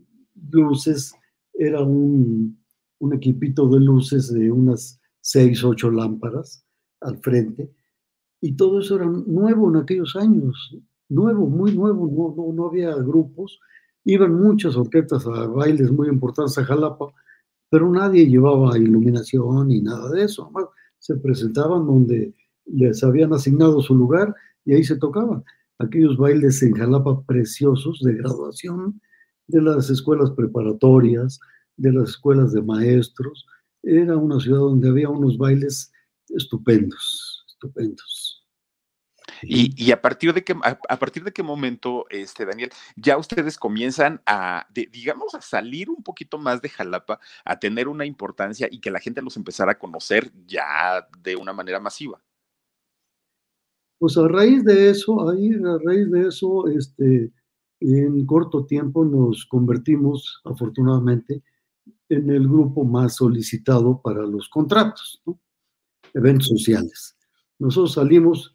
luces, 0.52 1.14
era 1.54 1.82
un, 1.82 2.58
un 3.00 3.14
equipito 3.14 3.68
de 3.70 3.80
luces 3.80 4.32
de 4.34 4.52
unas 4.52 5.00
seis, 5.22 5.64
ocho 5.64 5.90
lámparas 5.90 6.66
al 7.02 7.18
frente, 7.20 7.72
y 8.42 8.54
todo 8.54 8.80
eso 8.80 8.96
era 8.98 9.06
nuevo 9.06 9.70
en 9.70 9.78
aquellos 9.78 10.16
años, 10.16 10.78
nuevo, 11.10 11.48
muy 11.48 11.76
nuevo, 11.76 12.08
no, 12.08 12.44
no, 12.44 12.54
no 12.54 12.68
había 12.68 12.94
grupos, 12.96 13.60
iban 14.06 14.36
muchas 14.36 14.76
orquestas 14.76 15.26
a 15.26 15.48
bailes 15.48 15.92
muy 15.92 16.08
importantes 16.08 16.58
a 16.58 16.64
Jalapa, 16.64 17.14
pero 17.70 17.92
nadie 17.92 18.28
llevaba 18.28 18.78
iluminación 18.78 19.68
ni 19.68 19.82
nada 19.82 20.10
de 20.12 20.24
eso, 20.24 20.44
además 20.44 20.66
se 21.00 21.16
presentaban 21.16 21.86
donde 21.86 22.34
les 22.66 23.04
habían 23.04 23.34
asignado 23.34 23.82
su 23.82 23.96
lugar 23.96 24.34
y 24.64 24.74
ahí 24.74 24.84
se 24.84 24.98
tocaban. 24.98 25.44
Aquellos 25.80 26.18
bailes 26.18 26.62
en 26.64 26.74
Jalapa 26.74 27.22
preciosos 27.24 28.00
de 28.02 28.14
graduación 28.14 29.02
de 29.48 29.62
las 29.62 29.90
escuelas 29.90 30.32
preparatorias, 30.32 31.40
de 31.78 31.92
las 31.92 32.12
escuelas 32.12 32.54
de 32.54 32.62
maestros. 32.62 33.46
Era 33.84 34.18
una 34.18 34.40
ciudad 34.40 34.60
donde 34.60 34.90
había 34.90 35.10
unos 35.10 35.38
bailes 35.38 35.92
estupendos, 36.30 37.46
estupendos. 37.48 38.15
Y, 39.48 39.92
a 39.92 40.02
partir 40.02 40.34
de 40.34 40.44
qué 40.44 40.56
a, 40.64 41.00
partir 41.00 41.24
de 41.24 41.32
qué 41.32 41.44
momento, 41.44 42.06
este 42.10 42.46
Daniel, 42.46 42.72
ya 42.96 43.18
ustedes 43.18 43.58
comienzan 43.58 44.22
a, 44.26 44.68
digamos, 44.74 45.36
a 45.36 45.42
salir 45.42 45.90
un 45.90 46.04
poquito 46.04 46.38
más 46.38 46.62
de 46.62 46.70
Jalapa, 46.70 47.20
a 47.44 47.60
tener 47.60 47.88
una 47.88 48.06
importancia 48.06 48.68
y 48.72 48.80
que 48.80 48.92
la 48.92 49.00
gente 49.00 49.22
los 49.22 49.38
empezara 49.38 49.74
a 49.74 49.80
conocer 49.80 50.32
ya 50.46 51.08
de 51.22 51.36
una 51.36 51.54
manera 51.54 51.80
masiva. 51.80 52.22
Pues 54.00 54.18
a 54.18 54.28
raíz 54.28 54.64
de 54.64 54.90
eso, 54.90 55.30
ahí 55.30 55.54
a 55.54 55.78
raíz 55.84 56.12
de 56.12 56.28
eso, 56.28 56.68
este, 56.68 57.32
en 57.80 58.26
corto 58.26 58.66
tiempo 58.66 59.06
nos 59.06 59.46
convertimos, 59.46 60.42
afortunadamente, 60.44 61.44
en 62.10 62.30
el 62.30 62.48
grupo 62.48 62.84
más 62.84 63.16
solicitado 63.16 64.02
para 64.02 64.24
los 64.24 64.50
contratos, 64.50 65.22
eventos 66.14 66.48
sociales. 66.48 67.18
Nosotros 67.58 67.94
salimos 67.94 68.55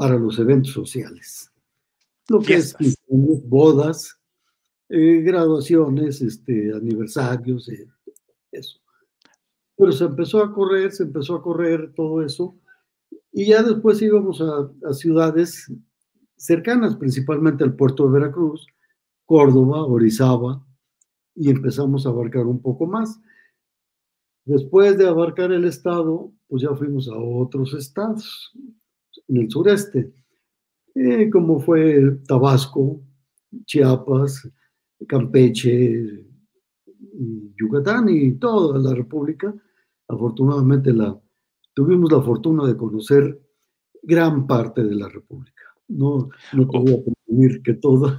para 0.00 0.16
los 0.16 0.38
eventos 0.38 0.72
sociales. 0.72 1.52
Lo 2.30 2.40
que 2.40 2.54
es 2.54 2.74
bodas, 3.44 4.18
eh, 4.88 5.20
graduaciones, 5.20 6.22
este, 6.22 6.72
aniversarios, 6.72 7.68
eh, 7.68 7.86
eso. 8.50 8.80
Pero 9.76 9.92
se 9.92 10.04
empezó 10.04 10.42
a 10.42 10.54
correr, 10.54 10.90
se 10.90 11.02
empezó 11.02 11.34
a 11.34 11.42
correr 11.42 11.92
todo 11.94 12.22
eso, 12.22 12.58
y 13.30 13.48
ya 13.48 13.62
después 13.62 14.00
íbamos 14.00 14.40
a, 14.40 14.70
a 14.88 14.94
ciudades 14.94 15.70
cercanas, 16.34 16.96
principalmente 16.96 17.62
al 17.62 17.76
puerto 17.76 18.06
de 18.06 18.20
Veracruz, 18.20 18.66
Córdoba, 19.26 19.84
Orizaba, 19.84 20.66
y 21.34 21.50
empezamos 21.50 22.06
a 22.06 22.08
abarcar 22.08 22.46
un 22.46 22.62
poco 22.62 22.86
más. 22.86 23.20
Después 24.46 24.96
de 24.96 25.06
abarcar 25.06 25.52
el 25.52 25.66
estado, 25.66 26.32
pues 26.48 26.62
ya 26.62 26.74
fuimos 26.74 27.06
a 27.06 27.18
otros 27.18 27.74
estados 27.74 28.54
en 29.30 29.36
el 29.36 29.50
sureste, 29.50 30.12
eh, 30.94 31.30
como 31.30 31.60
fue 31.60 32.18
Tabasco, 32.26 33.00
Chiapas, 33.64 34.50
Campeche, 35.06 36.26
Yucatán 37.56 38.08
y 38.08 38.32
toda 38.32 38.78
la 38.78 38.94
República. 38.94 39.54
Afortunadamente 40.08 40.92
la, 40.92 41.18
tuvimos 41.74 42.10
la 42.10 42.20
fortuna 42.20 42.66
de 42.66 42.76
conocer 42.76 43.40
gran 44.02 44.46
parte 44.46 44.82
de 44.82 44.94
la 44.94 45.08
República. 45.08 45.59
No, 45.90 46.28
no 46.52 46.68
te 46.68 46.78
voy 46.78 46.92
a 46.92 47.04
presumir 47.04 47.62
que 47.62 47.74
todo. 47.74 48.16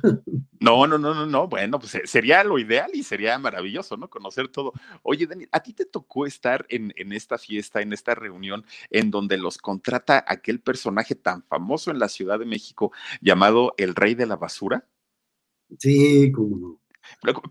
No, 0.60 0.86
no, 0.86 0.98
no, 0.98 1.16
no, 1.16 1.26
no. 1.26 1.48
Bueno, 1.48 1.80
pues 1.80 1.96
eh, 1.96 2.02
sería 2.06 2.44
lo 2.44 2.60
ideal 2.60 2.92
y 2.94 3.02
sería 3.02 3.40
maravilloso, 3.40 3.98
¿no? 3.98 4.10
Conocer 4.10 4.50
todo. 4.50 4.74
Oye, 5.02 5.26
Daniel, 5.26 5.50
¿a 5.52 5.64
ti 5.64 5.74
te 5.74 5.86
tocó 5.86 6.28
estar 6.28 6.66
en, 6.70 6.94
en 6.98 7.14
esta 7.14 7.38
fiesta, 7.38 7.82
en 7.82 7.94
esta 7.94 8.14
reunión, 8.14 8.64
en 8.90 9.10
donde 9.10 9.38
los 9.38 9.58
contrata 9.58 10.24
aquel 10.28 10.60
personaje 10.60 11.16
tan 11.16 11.44
famoso 11.44 11.90
en 11.90 11.98
la 11.98 12.10
Ciudad 12.10 12.38
de 12.38 12.46
México 12.46 12.92
llamado 13.22 13.74
el 13.78 13.96
Rey 13.96 14.14
de 14.14 14.28
la 14.28 14.36
Basura? 14.36 14.86
Sí, 15.80 16.32
cómo 16.32 16.58
no. 16.58 16.81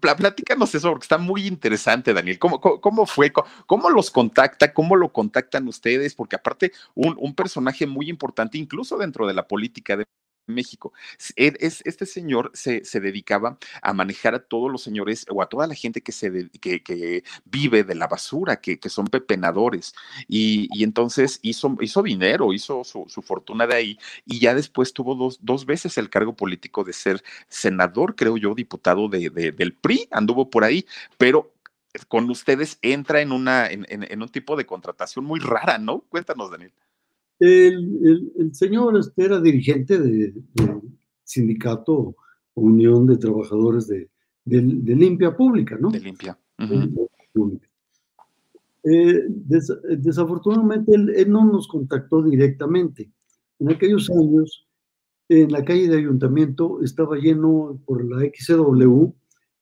Platícanos 0.00 0.74
eso, 0.74 0.90
porque 0.90 1.04
está 1.04 1.18
muy 1.18 1.46
interesante, 1.46 2.12
Daniel. 2.12 2.38
¿Cómo, 2.38 2.60
cómo, 2.60 3.06
fue? 3.06 3.32
¿Cómo 3.66 3.90
los 3.90 4.10
contacta? 4.10 4.72
¿Cómo 4.72 4.96
lo 4.96 5.12
contactan 5.12 5.68
ustedes? 5.68 6.14
Porque 6.14 6.36
aparte, 6.36 6.72
un, 6.94 7.16
un 7.18 7.34
personaje 7.34 7.86
muy 7.86 8.08
importante, 8.08 8.58
incluso 8.58 8.96
dentro 8.98 9.26
de 9.26 9.34
la 9.34 9.46
política 9.46 9.96
de 9.96 10.06
México. 10.50 10.92
Es, 11.36 11.82
este 11.84 12.06
señor 12.06 12.50
se, 12.54 12.82
dedicaba 13.00 13.58
a 13.82 13.92
manejar 13.92 14.34
a 14.34 14.40
todos 14.40 14.70
los 14.70 14.82
señores 14.82 15.26
o 15.30 15.42
a 15.42 15.48
toda 15.48 15.66
la 15.66 15.74
gente 15.74 16.02
que, 16.02 16.12
se 16.12 16.50
que, 16.60 17.24
vive 17.44 17.84
de 17.84 17.94
la 17.94 18.06
basura, 18.06 18.60
que, 18.60 18.78
son 18.88 19.06
pepenadores. 19.06 19.94
Y, 20.28 20.68
entonces 20.82 21.38
hizo, 21.42 21.76
hizo 21.80 22.02
dinero, 22.02 22.52
hizo 22.52 22.84
su, 22.84 23.06
fortuna 23.22 23.66
de 23.66 23.74
ahí 23.74 23.98
y 24.26 24.40
ya 24.40 24.54
después 24.54 24.92
tuvo 24.92 25.14
dos, 25.14 25.38
dos, 25.42 25.66
veces 25.66 25.98
el 25.98 26.10
cargo 26.10 26.34
político 26.34 26.84
de 26.84 26.92
ser 26.92 27.22
senador, 27.48 28.16
creo 28.16 28.36
yo, 28.36 28.54
diputado 28.54 29.08
de, 29.08 29.30
del 29.30 29.74
PRI, 29.74 30.08
anduvo 30.10 30.50
por 30.50 30.64
ahí, 30.64 30.86
pero 31.18 31.52
con 32.08 32.28
ustedes 32.30 32.78
entra 32.82 33.20
en, 33.20 33.32
una, 33.32 33.68
en 33.68 34.22
un 34.22 34.28
tipo 34.28 34.56
de 34.56 34.66
contratación 34.66 35.24
muy 35.24 35.40
rara, 35.40 35.78
¿no? 35.78 36.00
Cuéntanos, 36.08 36.50
Daniel. 36.50 36.72
El, 37.40 38.50
señor 38.52 38.98
este 38.98 39.24
era 39.24 39.40
dirigente 39.40 39.98
de, 39.98 40.34
sindicato 41.24 42.14
o 42.54 42.60
Unión 42.60 43.06
de 43.06 43.16
Trabajadores 43.16 43.88
de, 43.88 44.08
Limpia 44.44 45.34
Pública, 45.34 45.78
¿no? 45.80 45.90
De 45.90 46.00
Limpia. 46.00 46.38
Eh, 48.82 49.26
desafortunadamente 49.28 50.94
él, 50.94 51.30
no 51.30 51.44
nos 51.44 51.68
contactó 51.68 52.22
directamente. 52.22 53.10
En 53.58 53.70
aquellos 53.70 54.10
años, 54.10 54.66
en 55.28 55.52
la 55.52 55.64
calle 55.64 55.88
de 55.88 55.98
ayuntamiento 55.98 56.82
estaba 56.82 57.16
lleno, 57.16 57.80
por 57.86 58.04
la 58.04 58.20
XW, 58.20 59.12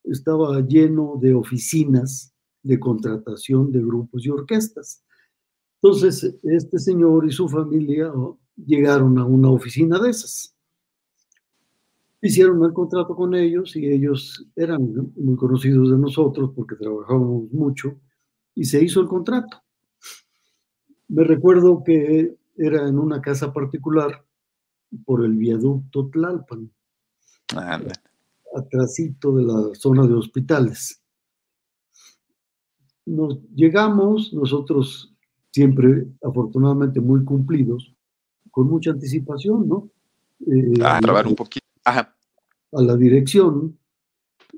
estaba 0.05 0.61
lleno 0.61 1.19
de 1.21 1.35
oficinas 1.35 2.33
de 2.63 2.79
contratación 2.79 3.71
de 3.73 3.81
grupos 3.81 4.25
y 4.25 4.31
orquestas. 4.31 5.05
Entonces, 5.81 6.37
este 6.43 6.79
señor 6.79 7.27
y 7.27 7.33
su 7.33 7.49
familia 7.49 8.13
llegaron 8.57 9.19
a 9.19 9.25
una 9.25 9.51
oficina 9.51 9.99
de 10.01 10.11
esas. 10.11 10.55
Hicieron 12.21 12.65
el 12.65 12.73
contrato 12.73 13.15
con 13.15 13.35
ellos 13.35 13.77
y 13.77 13.87
ellos 13.87 14.45
eran 14.57 15.13
muy 15.15 15.37
conocidos 15.37 15.91
de 15.93 15.99
nosotros 15.99 16.51
porque 16.57 16.75
trabajábamos 16.75 17.53
mucho 17.53 18.01
y 18.57 18.65
se 18.65 18.83
hizo 18.83 19.01
el 19.01 19.07
contrato. 19.07 19.63
Me 21.07 21.23
recuerdo 21.23 21.85
que 21.85 22.37
era 22.57 22.89
en 22.89 22.99
una 22.99 23.21
casa 23.21 23.53
particular 23.53 24.27
por 25.05 25.25
el 25.25 25.37
viaducto 25.37 26.09
Tlalpan, 26.11 26.73
atrásito 28.57 29.37
de 29.37 29.45
la 29.45 29.75
zona 29.75 30.07
de 30.09 30.15
hospitales. 30.15 31.01
Nos 33.07 33.41
llegamos, 33.55 34.33
nosotros 34.35 35.15
siempre 35.59 36.07
afortunadamente 36.23 37.01
muy 37.01 37.25
cumplidos, 37.25 37.93
con 38.53 38.69
mucha 38.69 38.93
anticipación, 38.93 39.69
¿no? 39.69 39.91
Eh, 40.47 40.73
ah, 40.85 41.01
a 41.03 41.29
un 41.29 41.35
poquito. 41.35 41.67
A 41.85 42.13
la 42.71 42.97
dirección, 42.97 43.77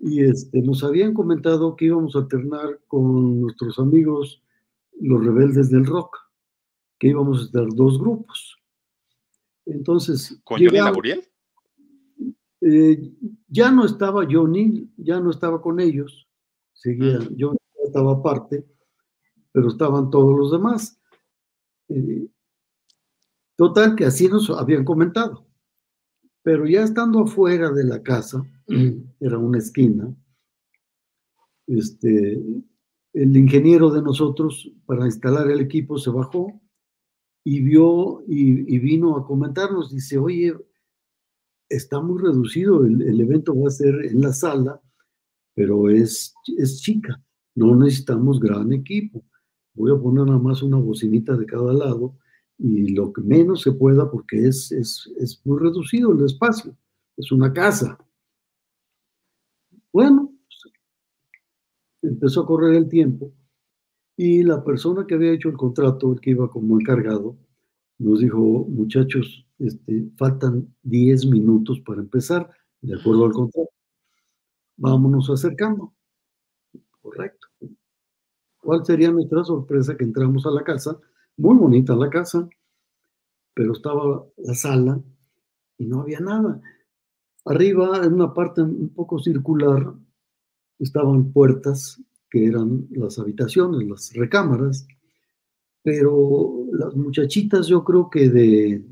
y 0.02 0.24
este, 0.24 0.60
nos 0.60 0.84
habían 0.84 1.14
comentado 1.14 1.74
que 1.74 1.86
íbamos 1.86 2.14
a 2.14 2.18
alternar 2.18 2.80
con 2.86 3.40
nuestros 3.40 3.78
amigos 3.78 4.42
los 5.00 5.24
rebeldes 5.24 5.70
del 5.70 5.86
rock, 5.86 6.18
que 6.98 7.08
íbamos 7.08 7.40
a 7.40 7.44
estar 7.44 7.66
dos 7.74 7.98
grupos. 7.98 8.58
Entonces. 9.64 10.38
¿Con 10.44 10.58
Johnny 10.58 10.80
Laburiel? 10.80 11.22
Eh, 12.60 13.10
ya 13.48 13.70
no 13.70 13.86
estaba 13.86 14.26
Johnny, 14.30 14.86
ya 14.98 15.18
no 15.18 15.30
estaba 15.30 15.62
con 15.62 15.80
ellos, 15.80 16.28
seguía, 16.74 17.20
mm. 17.20 17.36
Johnny 17.38 17.58
estaba 17.86 18.12
aparte, 18.12 18.66
pero 19.52 19.68
estaban 19.68 20.10
todos 20.10 20.36
los 20.36 20.52
demás. 20.52 21.00
Eh, 21.88 22.28
total, 23.56 23.96
que 23.96 24.06
así 24.06 24.28
nos 24.28 24.50
habían 24.50 24.84
comentado. 24.84 25.46
Pero 26.42 26.66
ya 26.66 26.82
estando 26.82 27.20
afuera 27.20 27.70
de 27.70 27.84
la 27.84 28.02
casa, 28.02 28.42
era 29.20 29.38
una 29.38 29.58
esquina, 29.58 30.14
este, 31.66 32.42
el 33.12 33.36
ingeniero 33.36 33.90
de 33.90 34.02
nosotros 34.02 34.70
para 34.86 35.06
instalar 35.06 35.50
el 35.50 35.60
equipo 35.60 35.98
se 35.98 36.10
bajó 36.10 36.60
y 37.44 37.60
vio 37.60 38.22
y, 38.26 38.78
vino 38.78 39.16
a 39.16 39.26
comentarnos, 39.26 39.92
dice, 39.92 40.18
oye, 40.18 40.54
está 41.68 42.00
muy 42.00 42.20
reducido, 42.20 42.84
el, 42.84 43.20
evento 43.20 43.58
va 43.58 43.68
a 43.68 43.70
ser 43.70 44.04
en 44.04 44.20
la 44.20 44.32
sala, 44.32 44.80
pero 45.54 45.88
es, 45.88 46.34
es 46.58 46.80
chica, 46.80 47.22
no 47.54 47.76
necesitamos 47.76 48.40
gran 48.40 48.72
equipo. 48.72 49.24
Voy 49.74 49.92
a 49.92 50.00
poner 50.00 50.26
nada 50.26 50.38
más 50.38 50.62
una 50.62 50.76
bocinita 50.76 51.36
de 51.36 51.46
cada 51.46 51.72
lado 51.72 52.16
y 52.58 52.94
lo 52.94 53.12
que 53.12 53.22
menos 53.22 53.62
se 53.62 53.72
pueda 53.72 54.10
porque 54.10 54.46
es, 54.46 54.70
es, 54.72 55.10
es 55.18 55.40
muy 55.44 55.58
reducido 55.58 56.12
el 56.12 56.24
espacio, 56.24 56.76
es 57.16 57.32
una 57.32 57.52
casa. 57.52 57.98
Bueno, 59.92 60.32
empezó 62.02 62.42
a 62.42 62.46
correr 62.46 62.74
el 62.74 62.88
tiempo 62.88 63.32
y 64.16 64.42
la 64.42 64.62
persona 64.62 65.06
que 65.06 65.14
había 65.14 65.32
hecho 65.32 65.48
el 65.48 65.56
contrato, 65.56 66.12
el 66.12 66.20
que 66.20 66.30
iba 66.30 66.50
como 66.50 66.78
encargado, 66.78 67.36
nos 67.98 68.20
dijo, 68.20 68.38
muchachos, 68.68 69.46
este, 69.58 70.10
faltan 70.16 70.74
10 70.82 71.26
minutos 71.26 71.80
para 71.80 72.00
empezar, 72.00 72.50
de 72.80 72.98
acuerdo 72.98 73.26
al 73.26 73.32
contrato. 73.32 73.70
Vámonos 74.76 75.28
acercando. 75.30 75.94
Correcto. 77.02 77.49
¿Cuál 78.60 78.84
sería 78.84 79.10
nuestra 79.10 79.42
sorpresa 79.44 79.96
que 79.96 80.04
entramos 80.04 80.46
a 80.46 80.50
la 80.50 80.62
casa? 80.62 80.98
Muy 81.36 81.56
bonita 81.56 81.96
la 81.96 82.10
casa, 82.10 82.48
pero 83.54 83.72
estaba 83.72 84.24
la 84.36 84.54
sala 84.54 85.00
y 85.78 85.86
no 85.86 86.02
había 86.02 86.20
nada. 86.20 86.60
Arriba, 87.46 88.04
en 88.04 88.14
una 88.14 88.34
parte 88.34 88.60
un 88.60 88.90
poco 88.90 89.18
circular, 89.18 89.94
estaban 90.78 91.32
puertas 91.32 92.02
que 92.30 92.46
eran 92.46 92.86
las 92.90 93.18
habitaciones, 93.18 93.88
las 93.88 94.12
recámaras, 94.14 94.86
pero 95.82 96.66
las 96.72 96.94
muchachitas 96.94 97.66
yo 97.66 97.82
creo 97.82 98.10
que 98.10 98.28
de, 98.28 98.84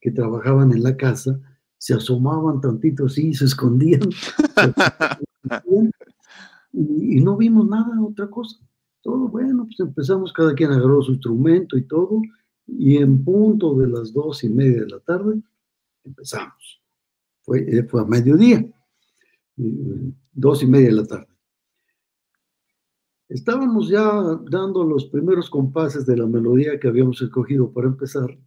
que 0.00 0.10
trabajaban 0.12 0.72
en 0.72 0.82
la 0.82 0.96
casa 0.96 1.40
se 1.76 1.94
asomaban 1.94 2.60
tantito 2.60 3.06
así, 3.06 3.34
se 3.34 3.44
escondían 3.46 4.00
y, 6.78 7.20
no 7.20 7.36
vimos 7.36 7.68
nada, 7.68 8.00
otra 8.02 8.28
cosa. 8.28 8.58
Todo 9.02 9.28
bueno, 9.28 9.64
pues 9.64 9.80
empezamos, 9.80 10.32
cada 10.32 10.54
quien 10.54 10.70
agarró 10.70 11.02
su 11.02 11.12
instrumento 11.12 11.76
y 11.76 11.82
todo, 11.82 12.22
y 12.66 12.96
en 12.98 13.24
punto 13.24 13.74
de 13.76 13.88
las 13.88 14.12
dos 14.12 14.44
y 14.44 14.48
media 14.48 14.82
de 14.82 14.88
la 14.88 15.00
tarde 15.00 15.40
empezamos. 16.04 16.82
Fue, 17.42 17.60
eh, 17.60 17.82
fue 17.84 18.02
a 18.02 18.04
mediodía 18.04 18.64
dos 20.32 20.62
y 20.62 20.66
media 20.66 20.88
de 20.88 20.94
la 20.94 21.06
tarde. 21.06 21.26
Estábamos 23.28 23.88
ya 23.88 24.08
dando 24.50 24.84
los 24.84 25.06
primeros 25.06 25.50
compases 25.50 26.06
de 26.06 26.16
la 26.16 26.26
melodía 26.26 26.78
que 26.78 26.88
habíamos 26.88 27.20
escogido 27.20 27.72
para 27.72 27.88
empezar, 27.88 28.38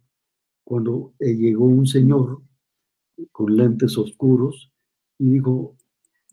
cuando 0.64 1.14
llegó 1.20 1.66
un 1.66 1.86
señor 1.86 2.42
con 3.30 3.54
lentes 3.54 3.96
oscuros 3.98 4.72
y 5.18 5.28
dijo, 5.28 5.76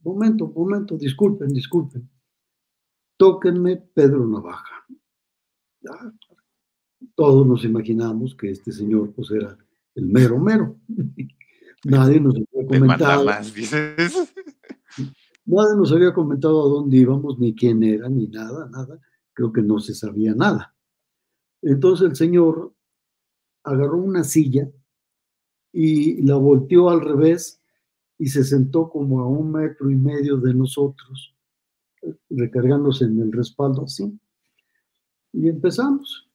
momento, 0.03 0.47
momento, 0.47 0.97
disculpen, 0.97 1.49
disculpen, 1.49 2.09
tóquenme 3.17 3.77
Pedro 3.77 4.27
Navaja. 4.27 4.85
todos 7.15 7.47
nos 7.47 7.63
imaginamos 7.63 8.35
que 8.35 8.51
este 8.51 8.71
señor 8.71 9.13
pues 9.13 9.31
era 9.31 9.57
el 9.95 10.05
mero 10.07 10.39
mero. 10.39 10.79
Nadie 11.85 12.19
nos 12.19 12.35
había 12.35 12.67
comentado. 12.67 13.25
Más, 13.25 13.53
Nadie 15.45 15.75
nos 15.77 15.91
había 15.91 16.13
comentado 16.13 16.65
a 16.65 16.69
dónde 16.69 16.97
íbamos, 16.97 17.39
ni 17.39 17.55
quién 17.55 17.81
era, 17.83 18.09
ni 18.09 18.27
nada, 18.27 18.69
nada. 18.69 18.99
Creo 19.33 19.53
que 19.53 19.61
no 19.61 19.79
se 19.79 19.95
sabía 19.95 20.33
nada. 20.35 20.75
Entonces 21.61 22.09
el 22.09 22.15
Señor 22.15 22.73
agarró 23.63 23.97
una 23.97 24.23
silla 24.23 24.69
y 25.71 26.21
la 26.23 26.35
volteó 26.35 26.89
al 26.89 27.01
revés 27.01 27.58
y 28.19 28.27
se 28.27 28.43
sentó 28.43 28.89
como 28.89 29.21
a 29.21 29.27
un 29.27 29.53
metro 29.53 29.89
y 29.89 29.95
medio 29.95 30.37
de 30.37 30.53
nosotros, 30.53 31.33
recargándose 32.29 33.05
en 33.05 33.19
el 33.21 33.31
respaldo 33.31 33.85
así. 33.85 34.19
Y 35.31 35.47
empezamos 35.47 36.29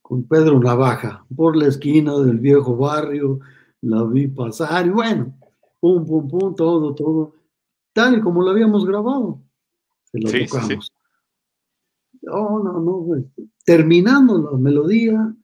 con 0.00 0.22
Pedro 0.24 0.58
Navaja, 0.60 1.24
por 1.36 1.56
la 1.56 1.66
esquina 1.66 2.16
del 2.18 2.38
viejo 2.38 2.76
barrio, 2.76 3.40
la 3.80 4.04
vi 4.04 4.28
pasar 4.28 4.86
y 4.86 4.90
bueno, 4.90 5.36
pum, 5.80 6.06
pum, 6.06 6.28
pum, 6.28 6.54
todo, 6.54 6.94
todo, 6.94 7.34
tal 7.92 8.18
y 8.18 8.20
como 8.20 8.42
lo 8.42 8.50
habíamos 8.50 8.86
grabado. 8.86 9.40
Se 10.04 10.18
lo 10.20 10.30
tocamos. 10.30 10.92
No, 12.22 12.62
no, 12.62 12.80
no, 12.80 13.24
terminando 13.64 14.50
la 14.50 14.58
melodía, 14.58 15.34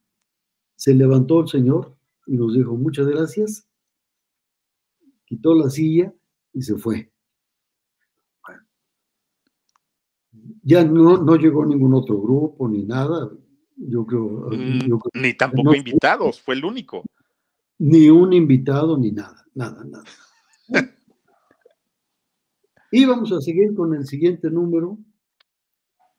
se 0.75 0.93
levantó 0.93 1.41
el 1.41 1.47
señor 1.47 1.95
y 2.27 2.37
nos 2.37 2.53
dijo 2.53 2.75
muchas 2.75 3.07
gracias, 3.07 3.67
quitó 5.27 5.53
la 5.53 5.69
silla 5.69 6.11
y 6.53 6.61
se 6.61 6.75
fue. 6.77 7.11
Ya 10.63 10.83
no, 10.83 11.17
no 11.17 11.35
llegó 11.35 11.65
ningún 11.65 11.93
otro 11.93 12.19
grupo 12.19 12.67
ni 12.67 12.83
nada. 12.83 13.29
Yo 13.75 14.05
creo. 14.05 14.49
Mm, 14.51 14.99
ni 15.13 15.33
tampoco 15.33 15.75
invitados, 15.75 16.41
fue 16.41 16.55
el 16.55 16.65
único. 16.65 17.03
Ni 17.79 18.09
un 18.09 18.33
invitado, 18.33 18.97
ni 18.97 19.11
nada, 19.11 19.45
nada, 19.53 19.83
nada. 19.83 20.03
Y 22.89 23.03
vamos 23.03 23.33
a 23.33 23.41
seguir 23.41 23.75
con 23.75 23.93
el 23.93 24.07
siguiente 24.07 24.49
número, 24.49 24.97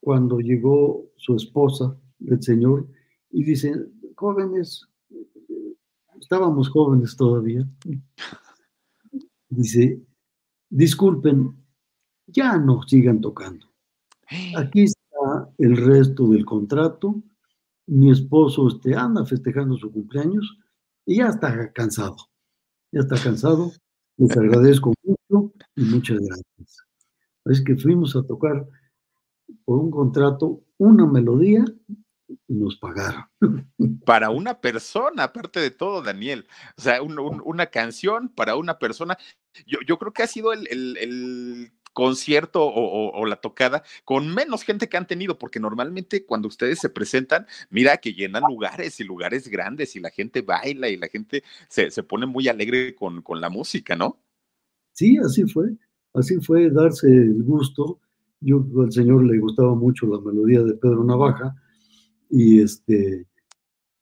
cuando 0.01 0.39
llegó 0.39 1.07
su 1.17 1.35
esposa, 1.35 1.97
el 2.27 2.43
Señor, 2.43 2.87
y 3.31 3.43
dice, 3.43 3.73
jóvenes, 4.15 4.87
estábamos 6.21 6.69
jóvenes 6.69 7.17
todavía, 7.17 7.67
dice, 9.59 10.01
disculpen, 10.71 11.57
ya 12.27 12.57
no 12.59 12.83
sigan 12.83 13.21
tocando. 13.21 13.67
Aquí 14.57 14.85
está 14.85 15.53
el 15.59 15.77
resto 15.77 16.29
del 16.29 16.45
contrato, 16.45 17.23
mi 17.87 18.11
esposo 18.11 18.69
este, 18.69 18.95
anda 18.95 19.25
festejando 19.25 19.77
su 19.77 19.91
cumpleaños 19.91 20.59
y 21.07 21.17
ya 21.17 21.29
está 21.29 21.73
cansado, 21.73 22.17
ya 22.93 23.01
está 23.01 23.17
cansado, 23.21 23.73
les 24.17 24.37
agradezco 24.37 24.93
mucho 25.03 25.53
y 25.75 25.83
muchas 25.83 26.19
gracias. 26.19 26.85
Es 27.47 27.63
que 27.63 27.77
fuimos 27.77 28.15
a 28.15 28.23
tocar 28.23 28.69
por 29.65 29.79
un 29.79 29.91
contrato 29.91 30.63
una 30.77 31.07
melodía 31.07 31.65
y 32.47 32.55
nos 32.55 32.77
pagaron. 32.77 33.25
Para 34.05 34.31
una 34.31 34.61
persona, 34.61 35.25
aparte 35.25 35.61
de 35.61 35.71
todo, 35.71 36.03
Daniel. 36.03 36.47
O 36.77 36.81
sea, 36.81 37.01
una 37.03 37.67
canción 37.67 38.29
para 38.29 38.57
una 38.57 38.79
persona. 38.79 39.17
Yo, 39.67 39.79
yo 39.87 39.99
creo 39.99 40.13
que 40.13 40.23
ha 40.23 40.27
sido 40.27 40.53
el, 40.53 40.67
el, 40.69 41.73
concierto 41.95 42.65
o, 42.65 43.27
la 43.27 43.41
tocada 43.41 43.83
con 44.05 44.33
menos 44.33 44.63
gente 44.63 44.89
que 44.89 44.97
han 44.97 45.09
tenido, 45.09 45.37
porque 45.37 45.59
normalmente 45.59 46.25
cuando 46.25 46.47
ustedes 46.47 46.79
se 46.79 46.91
presentan, 46.91 47.47
mira 47.71 47.97
que 47.97 48.13
llenan 48.13 48.45
lugares 48.49 49.01
y 49.01 49.05
lugares 49.05 49.49
grandes 49.49 49.97
y 49.97 50.01
la 50.01 50.11
gente 50.11 50.43
baila 50.43 50.89
y 50.89 50.97
la 50.97 51.09
gente 51.09 51.43
se, 51.69 51.91
se 51.91 52.05
pone 52.05 52.27
muy 52.27 52.47
alegre 52.47 52.95
con, 52.95 53.21
con 53.23 53.41
la 53.41 53.51
música, 53.51 53.97
¿no? 53.97 54.21
Sí, 54.93 55.19
así 55.19 55.43
fue, 55.45 55.77
así 56.15 56.37
fue 56.37 56.71
darse 56.71 57.09
el 57.09 57.43
gusto. 57.43 57.99
Yo 58.41 58.65
al 58.81 58.93
señor 58.93 59.25
le 59.25 59.39
gustaba 59.39 59.75
mucho 59.75 60.07
la 60.07 60.21
melodía 60.21 60.63
de 60.63 60.75
Pedro 60.75 61.03
Navaja 61.03 61.57
y 62.31 62.61
este 62.61 63.27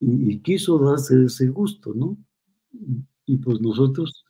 y, 0.01 0.39
quiso 0.41 0.79
darse 0.79 1.25
ese 1.25 1.49
gusto, 1.49 1.95
¿no? 1.95 2.19
Y, 3.25 3.37
pues 3.39 3.61
nosotros 3.61 4.26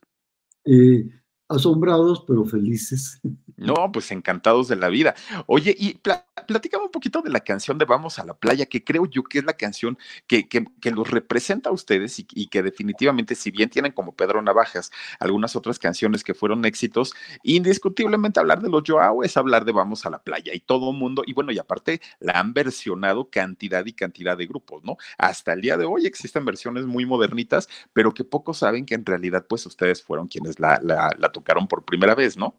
eh, 0.67 1.05
asombrados 1.49 2.23
pero 2.27 2.45
felices. 2.45 3.19
No, 3.55 3.91
pues 3.91 4.11
encantados 4.11 4.67
de 4.67 4.75
la 4.75 4.87
vida. 4.87 5.15
Oye, 5.47 5.75
y 5.77 5.99
platícame 6.45 6.85
un 6.85 6.91
poquito 6.91 7.23
de 7.23 7.31
la 7.31 7.39
canción 7.39 7.79
de 7.79 7.85
Vamos 7.85 8.19
a 8.19 8.25
la 8.25 8.35
playa, 8.35 8.67
que 8.67 8.83
creo 8.83 9.07
yo 9.07 9.23
que 9.23 9.39
es 9.39 9.45
la 9.45 9.53
canción 9.53 9.97
que, 10.27 10.47
que, 10.47 10.91
los 10.91 11.09
representa 11.09 11.71
a 11.71 11.73
ustedes 11.73 12.19
y, 12.19 12.47
que 12.47 12.61
definitivamente, 12.61 13.33
si 13.33 13.49
bien 13.49 13.69
tienen 13.69 13.93
como 13.93 14.13
Pedro 14.13 14.41
Navajas 14.43 14.91
algunas 15.19 15.55
otras 15.55 15.79
canciones 15.79 16.23
que 16.23 16.35
fueron 16.35 16.65
éxitos, 16.65 17.13
indiscutiblemente 17.41 18.39
hablar 18.39 18.61
de 18.61 18.69
los 18.69 18.83
Joao 18.85 19.23
es 19.23 19.35
hablar 19.37 19.65
de 19.65 19.71
Vamos 19.71 20.05
a 20.05 20.11
la 20.11 20.19
playa 20.19 20.53
y 20.53 20.59
todo 20.59 20.93
mundo, 20.93 21.23
y 21.25 21.33
bueno, 21.33 21.51
y 21.51 21.57
aparte 21.57 21.99
la 22.19 22.33
han 22.33 22.53
versionado 22.53 23.29
cantidad 23.29 23.85
y 23.85 23.93
cantidad 23.93 24.37
de 24.37 24.45
grupos, 24.45 24.83
¿no? 24.83 24.97
Hasta 25.17 25.53
el 25.53 25.61
día 25.61 25.77
de 25.77 25.85
hoy 25.85 26.05
existen 26.05 26.45
versiones 26.45 26.85
muy 26.85 27.07
modernitas, 27.07 27.67
pero 27.91 28.13
que 28.13 28.23
pocos 28.23 28.59
saben 28.59 28.85
que 28.85 28.93
en 28.93 29.05
realidad 29.05 29.45
pues 29.49 29.65
ustedes 29.65 30.03
fueron 30.03 30.27
quienes 30.27 30.59
la, 30.59 30.79
la 30.83 31.31
tocaron 31.37 31.67
por 31.67 31.85
primera 31.85 32.15
vez, 32.15 32.35
¿no? 32.35 32.55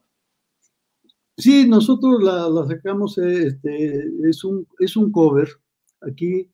Sí, 1.36 1.66
nosotros 1.68 2.22
la, 2.22 2.48
sacamos, 2.66 3.18
este, 3.18 4.04
es, 4.22 4.44
un, 4.44 4.66
es 4.78 4.96
un 4.96 5.10
cover. 5.10 5.48
Aquí 6.00 6.48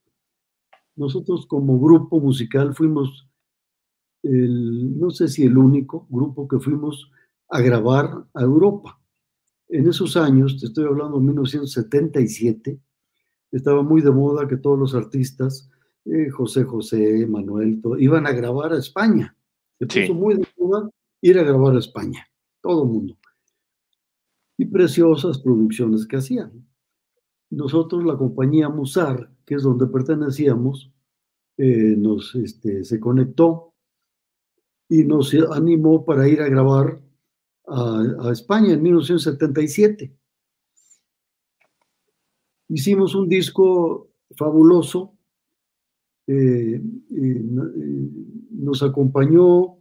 nosotros 0.97 1.47
como 1.47 1.79
grupo 1.79 2.19
musical 2.21 2.75
fuimos, 2.75 3.29
el, 4.23 4.99
no 4.99 5.11
sé 5.11 5.29
si 5.29 5.45
el 5.45 5.59
único 5.59 6.07
grupo 6.09 6.49
que 6.49 6.59
fuimos 6.59 7.11
a 7.51 7.61
grabar 7.61 8.27
a 8.33 8.43
Europa. 8.43 8.99
En 9.69 9.87
esos 9.89 10.17
años, 10.17 10.59
te 10.59 10.67
estoy 10.67 10.87
hablando 10.87 11.19
de 11.19 11.25
1977, 11.27 12.81
estaba 13.53 13.83
muy 13.83 14.01
de 14.01 14.11
moda 14.11 14.49
que 14.49 14.57
todos 14.57 14.79
los 14.79 14.95
artistas, 14.95 15.71
eh, 16.07 16.31
José 16.31 16.65
José, 16.65 17.27
Manuel, 17.27 17.83
iban 17.99 18.27
a 18.27 18.33
grabar 18.33 18.73
a 18.73 18.79
España. 18.79 19.37
Se 19.79 19.87
puso 19.87 20.15
muy 20.15 20.37
de 20.37 20.47
moda 20.59 20.91
ir 21.25 21.39
a 21.39 21.43
grabar 21.43 21.75
a 21.75 21.79
España, 21.79 22.29
todo 22.61 22.85
el 22.85 22.91
mundo. 22.91 23.19
Y 24.59 24.67
preciosas 24.67 25.39
producciones 25.39 26.07
que 26.07 26.17
hacían. 26.17 26.69
Nosotros, 27.49 28.05
la 28.05 28.19
compañía 28.19 28.69
Musar, 28.69 29.31
que 29.47 29.55
es 29.55 29.63
donde 29.63 29.87
pertenecíamos, 29.87 30.93
eh, 31.57 31.95
nos, 31.97 32.35
este, 32.35 32.85
se 32.85 33.01
conectó 33.01 33.73
y 34.87 35.05
nos 35.05 35.33
animó 35.51 36.05
para 36.05 36.29
ir 36.29 36.43
a 36.43 36.49
grabar 36.49 37.01
a, 37.69 38.31
España 38.31 38.75
en 38.75 38.83
1977. 38.83 40.15
Hicimos 42.69 43.15
un 43.15 43.29
disco 43.31 44.11
fabuloso, 44.37 45.17
eh, 46.27 46.83
nos 48.51 48.83
acompañó 48.83 49.79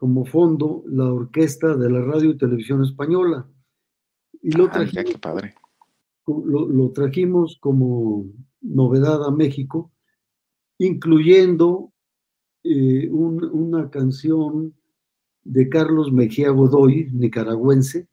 como 0.00 0.24
fondo 0.24 0.82
la 0.86 1.12
orquesta 1.12 1.76
de 1.76 1.90
la 1.90 2.00
radio 2.00 2.30
y 2.30 2.38
televisión 2.38 2.82
española. 2.82 3.46
Y 4.40 4.52
lo, 4.52 4.64
ah, 4.72 4.86
padre. 5.20 5.54
lo 6.26 6.90
trajimos 6.92 7.58
como 7.60 8.24
novedad 8.62 9.22
a 9.26 9.30
México 9.30 9.92
incluyendo 10.80 11.92
eh, 12.64 13.10
una 13.10 13.90
canción 13.90 14.74
de 15.44 15.68
Carlos 15.68 16.10
Mejía 16.10 16.48
Godoy, 16.48 17.10
nicaragüense, 17.12 18.08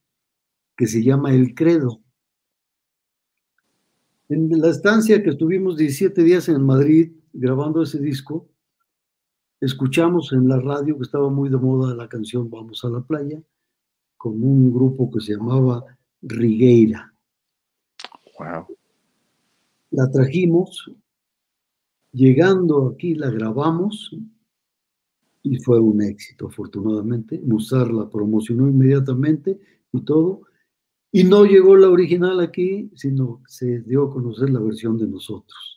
que 0.76 0.86
se 0.86 1.02
llama 1.02 1.34
El 1.34 1.56
Credo. 1.56 2.02
En 4.28 4.50
la 4.60 4.70
estancia 4.70 5.24
que 5.24 5.30
estuvimos 5.30 5.78
17 5.78 6.22
días 6.24 6.50
en 6.50 6.62
Madrid 6.62 7.14
grabando 7.32 7.84
ese 7.84 8.02
disco, 8.02 8.50
escuchamos 9.60 10.34
en 10.34 10.48
la 10.48 10.60
radio 10.60 10.98
que 10.98 11.04
estaba 11.04 11.30
muy 11.30 11.50
de 11.50 11.58
moda 11.58 11.96
la 11.96 12.08
canción 12.08 12.50
Vamos 12.50 12.84
a 12.86 12.90
la 12.90 13.02
playa, 13.02 13.42
con 14.18 14.44
un 14.44 14.74
grupo 14.74 15.12
que 15.12 15.22
se 15.22 15.34
llamaba 15.34 15.84
Rigueira. 16.22 17.14
Wow. 18.40 18.68
La 19.92 20.10
trajimos 20.12 20.92
Llegando 22.18 22.88
aquí 22.88 23.14
la 23.14 23.30
grabamos 23.30 24.16
y 25.44 25.58
fue 25.60 25.80
un 25.80 26.02
éxito, 26.02 26.48
afortunadamente. 26.48 27.40
Musar 27.46 27.92
la 27.92 28.10
promocionó 28.10 28.68
inmediatamente 28.68 29.60
y 29.92 30.02
todo. 30.02 30.42
Y 31.12 31.24
no 31.26 31.46
llegó 31.46 31.76
la 31.76 31.90
original 31.90 32.40
aquí, 32.40 32.90
sino 32.96 33.44
se 33.48 33.82
dio 33.82 34.06
a 34.06 34.12
conocer 34.12 34.50
la 34.50 34.60
versión 34.60 34.98
de 34.98 35.06
nosotros. 35.06 35.77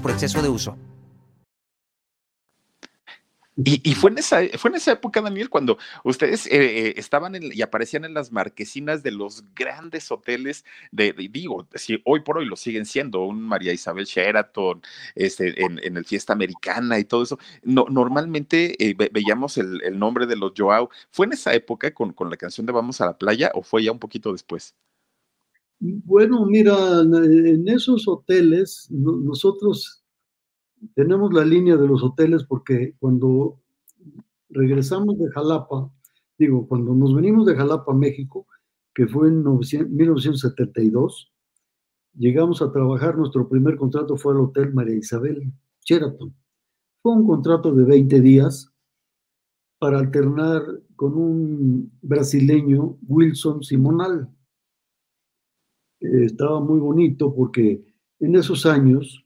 por 0.00 0.10
exceso 0.10 0.42
de 0.42 0.48
uso. 0.48 0.76
Y, 3.62 3.94
fue, 3.94 4.10
en 4.10 4.18
esa, 4.18 4.40
fue 4.56 4.70
en 4.70 4.76
esa 4.76 4.92
época, 4.92 5.20
Daniel, 5.20 5.50
cuando 5.50 5.76
ustedes 6.04 6.46
eh, 6.46 6.50
eh, 6.88 6.94
estaban 6.96 7.36
y 7.42 7.60
aparecían 7.60 8.04
en 8.06 8.14
las 8.14 8.32
marquesinas 8.32 9.02
de 9.02 9.10
los 9.10 9.44
grandes 9.54 10.10
hoteles 10.10 10.64
de, 10.92 11.12
digo, 11.30 11.68
si 11.74 12.00
hoy 12.06 12.20
por 12.20 12.38
hoy 12.38 12.46
lo 12.46 12.56
siguen 12.56 12.86
siendo, 12.86 13.22
un 13.22 13.42
María 13.42 13.72
Isabel 13.72 14.06
Sheraton, 14.06 14.80
este, 15.14 15.62
en, 15.62 15.78
el 15.78 16.04
Fiesta 16.06 16.32
Americana 16.32 16.98
y 16.98 17.04
todo 17.04 17.22
eso. 17.22 17.38
No, 17.62 17.86
normalmente 17.90 18.82
eh, 18.82 18.94
veíamos 19.12 19.58
el, 19.58 19.98
nombre 19.98 20.26
de 20.26 20.36
los 20.36 20.52
Joao. 20.56 20.88
¿Fue 21.10 21.26
en 21.26 21.34
esa 21.34 21.52
época 21.52 21.92
con, 21.92 22.12
con 22.14 22.30
la 22.30 22.36
canción 22.36 22.66
de 22.66 22.72
Vamos 22.72 23.00
a 23.02 23.06
la 23.06 23.18
playa 23.18 23.50
o 23.54 23.62
fue 23.62 23.84
ya 23.84 23.92
un 23.92 23.98
poquito 23.98 24.32
después? 24.32 24.74
Bueno, 25.80 26.44
mira, 26.44 27.00
en 27.00 27.66
esos 27.66 28.06
hoteles 28.06 28.86
nosotros 28.90 30.04
tenemos 30.94 31.32
la 31.32 31.42
línea 31.42 31.76
de 31.76 31.88
los 31.88 32.02
hoteles 32.02 32.44
porque 32.44 32.94
cuando 32.98 33.58
regresamos 34.50 35.18
de 35.18 35.30
Jalapa, 35.30 35.90
digo, 36.38 36.68
cuando 36.68 36.94
nos 36.94 37.14
venimos 37.14 37.46
de 37.46 37.56
Jalapa, 37.56 37.94
México, 37.94 38.46
que 38.94 39.06
fue 39.06 39.28
en 39.28 39.42
1972, 39.42 41.32
llegamos 42.14 42.60
a 42.60 42.70
trabajar, 42.72 43.16
nuestro 43.16 43.48
primer 43.48 43.76
contrato 43.76 44.18
fue 44.18 44.34
al 44.34 44.40
Hotel 44.40 44.74
María 44.74 44.96
Isabel 44.96 45.50
Sheraton. 45.82 46.34
Fue 47.02 47.12
un 47.12 47.26
contrato 47.26 47.72
de 47.72 47.84
20 47.84 48.20
días 48.20 48.70
para 49.78 49.98
alternar 49.98 50.62
con 50.94 51.14
un 51.14 51.90
brasileño, 52.02 52.98
Wilson 53.08 53.62
Simonal. 53.62 54.28
Estaba 56.00 56.60
muy 56.60 56.80
bonito 56.80 57.34
porque 57.34 57.84
en 58.18 58.34
esos 58.34 58.66
años 58.66 59.24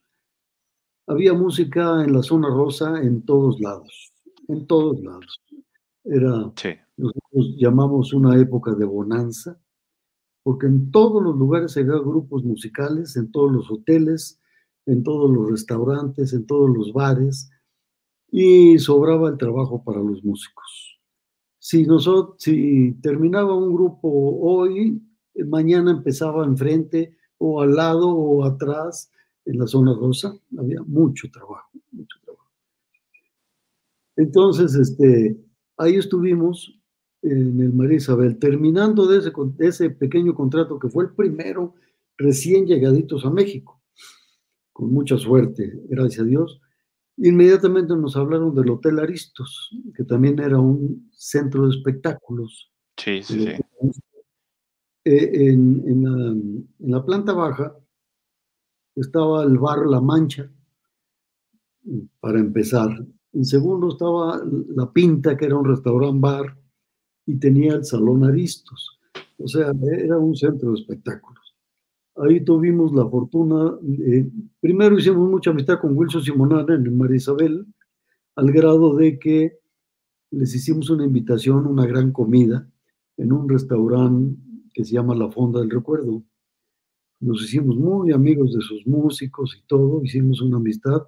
había 1.06 1.32
música 1.32 2.02
en 2.04 2.12
la 2.12 2.22
zona 2.22 2.48
rosa 2.48 3.02
en 3.02 3.22
todos 3.22 3.60
lados, 3.60 4.12
en 4.48 4.66
todos 4.66 5.00
lados. 5.00 5.42
Era, 6.04 6.52
nosotros 6.96 7.56
llamamos 7.56 8.12
una 8.12 8.38
época 8.38 8.74
de 8.74 8.84
bonanza, 8.84 9.58
porque 10.42 10.66
en 10.66 10.90
todos 10.90 11.22
los 11.22 11.36
lugares 11.36 11.76
había 11.76 11.98
grupos 11.98 12.44
musicales, 12.44 13.16
en 13.16 13.30
todos 13.32 13.50
los 13.50 13.70
hoteles, 13.70 14.40
en 14.86 15.02
todos 15.02 15.30
los 15.30 15.50
restaurantes, 15.50 16.32
en 16.34 16.46
todos 16.46 16.70
los 16.70 16.92
bares, 16.92 17.50
y 18.30 18.78
sobraba 18.78 19.30
el 19.30 19.38
trabajo 19.38 19.82
para 19.82 20.00
los 20.00 20.22
músicos. 20.22 21.00
Si, 21.58 21.86
nosotros, 21.86 22.36
si 22.38 22.92
terminaba 23.00 23.54
un 23.54 23.74
grupo 23.74 24.08
hoy, 24.10 25.00
mañana 25.44 25.90
empezaba 25.90 26.44
enfrente 26.44 27.16
o 27.38 27.60
al 27.60 27.74
lado 27.74 28.08
o 28.08 28.44
atrás, 28.44 29.10
en 29.44 29.58
la 29.58 29.66
zona 29.66 29.94
rosa, 29.94 30.34
había 30.58 30.82
mucho 30.82 31.30
trabajo, 31.30 31.70
mucho 31.92 32.16
trabajo. 32.24 32.50
Entonces, 34.16 34.74
este, 34.74 35.36
ahí 35.76 35.96
estuvimos 35.96 36.78
en 37.22 37.60
el 37.60 37.72
María 37.72 37.96
Isabel, 37.96 38.38
terminando 38.38 39.06
de 39.06 39.18
ese, 39.18 39.32
ese 39.58 39.90
pequeño 39.90 40.34
contrato 40.34 40.78
que 40.78 40.88
fue 40.88 41.04
el 41.04 41.10
primero 41.10 41.74
recién 42.16 42.66
llegaditos 42.66 43.24
a 43.24 43.30
México, 43.30 43.82
con 44.72 44.92
mucha 44.92 45.16
suerte, 45.16 45.72
gracias 45.88 46.20
a 46.20 46.28
Dios. 46.28 46.60
Inmediatamente 47.16 47.94
nos 47.96 48.16
hablaron 48.16 48.54
del 48.54 48.70
Hotel 48.70 48.98
Aristos, 48.98 49.70
que 49.96 50.04
también 50.04 50.38
era 50.38 50.58
un 50.58 51.08
centro 51.12 51.66
de 51.66 51.76
espectáculos. 51.76 52.70
Sí, 52.96 53.22
sí, 53.22 53.46
sí. 53.46 53.52
Eh, 55.04 55.50
en, 55.52 56.66
la, 56.78 57.04
planta 57.04 57.34
baja 57.34 57.76
estaba 58.96 59.42
el 59.42 59.58
bar 59.58 59.86
La 59.86 60.00
Mancha, 60.00 60.50
para 62.20 62.40
empezar. 62.40 62.88
En 63.32 63.44
segundo 63.44 63.88
estaba 63.88 64.40
La 64.74 64.90
Pinta, 64.90 65.36
que 65.36 65.44
era 65.44 65.56
un 65.56 65.66
restaurant 65.66 66.20
bar, 66.20 66.56
y 67.26 67.36
tenía 67.36 67.74
el 67.74 67.84
Salón 67.84 68.24
Aristos. 68.24 68.98
O 69.38 69.46
sea, 69.46 69.72
era 69.98 70.18
un 70.18 70.34
centro 70.34 70.72
de 70.72 70.80
espectáculos. 70.80 71.54
Ahí 72.16 72.42
tuvimos 72.42 72.92
la 72.94 73.06
fortuna, 73.06 73.76
eh, 74.06 74.30
primero 74.60 74.96
hicimos 74.96 75.28
mucha 75.28 75.50
amistad 75.50 75.80
con 75.80 75.96
Wilson 75.96 76.22
Simonana 76.22 76.76
en 76.76 76.96
María 76.96 77.16
Isabel, 77.16 77.66
al 78.36 78.52
grado 78.52 78.94
de 78.94 79.18
que 79.18 79.58
les 80.30 80.54
hicimos 80.54 80.90
una 80.90 81.04
invitación, 81.04 81.66
una 81.66 81.86
gran 81.86 82.12
comida, 82.12 82.68
en 83.16 83.32
un 83.32 83.48
restaurante 83.48 84.43
que 84.74 84.84
se 84.84 84.92
llama 84.92 85.14
La 85.14 85.30
Fonda 85.30 85.60
del 85.60 85.70
Recuerdo 85.70 86.22
nos 87.24 87.42
hicimos 87.42 87.76
muy 87.76 88.12
amigos 88.12 88.52
de 88.52 88.60
sus 88.60 88.86
músicos 88.86 89.56
y 89.56 89.66
todo, 89.66 90.02
hicimos 90.02 90.40
una 90.40 90.58
amistad 90.58 91.02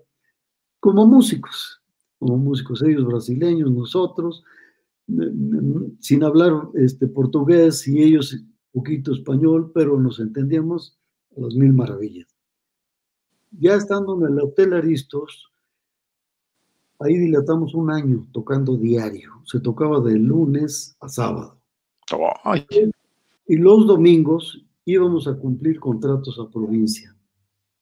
como 0.80 1.06
músicos, 1.06 1.82
como 2.18 2.38
músicos, 2.38 2.82
ellos 2.82 3.04
brasileños, 3.04 3.70
nosotros, 3.70 4.44
sin 6.00 6.24
hablar 6.24 6.68
este, 6.74 7.06
portugués 7.06 7.86
y 7.86 8.02
ellos 8.02 8.42
poquito 8.72 9.12
español, 9.12 9.72
pero 9.74 9.98
nos 10.00 10.18
entendíamos 10.18 10.98
a 11.36 11.40
las 11.40 11.54
mil 11.54 11.72
maravillas. 11.72 12.28
Ya 13.50 13.74
estando 13.74 14.18
en 14.18 14.32
el 14.32 14.40
Hotel 14.40 14.74
Aristos, 14.74 15.50
ahí 16.98 17.16
dilatamos 17.16 17.74
un 17.74 17.90
año 17.90 18.26
tocando 18.32 18.76
diario, 18.76 19.32
se 19.44 19.60
tocaba 19.60 20.00
de 20.00 20.16
lunes 20.16 20.96
a 21.00 21.08
sábado. 21.08 21.60
Y 23.46 23.56
los 23.56 23.86
domingos 23.86 24.64
íbamos 24.84 25.26
a 25.26 25.36
cumplir 25.36 25.78
contratos 25.80 26.38
a 26.38 26.50
provincia. 26.50 27.16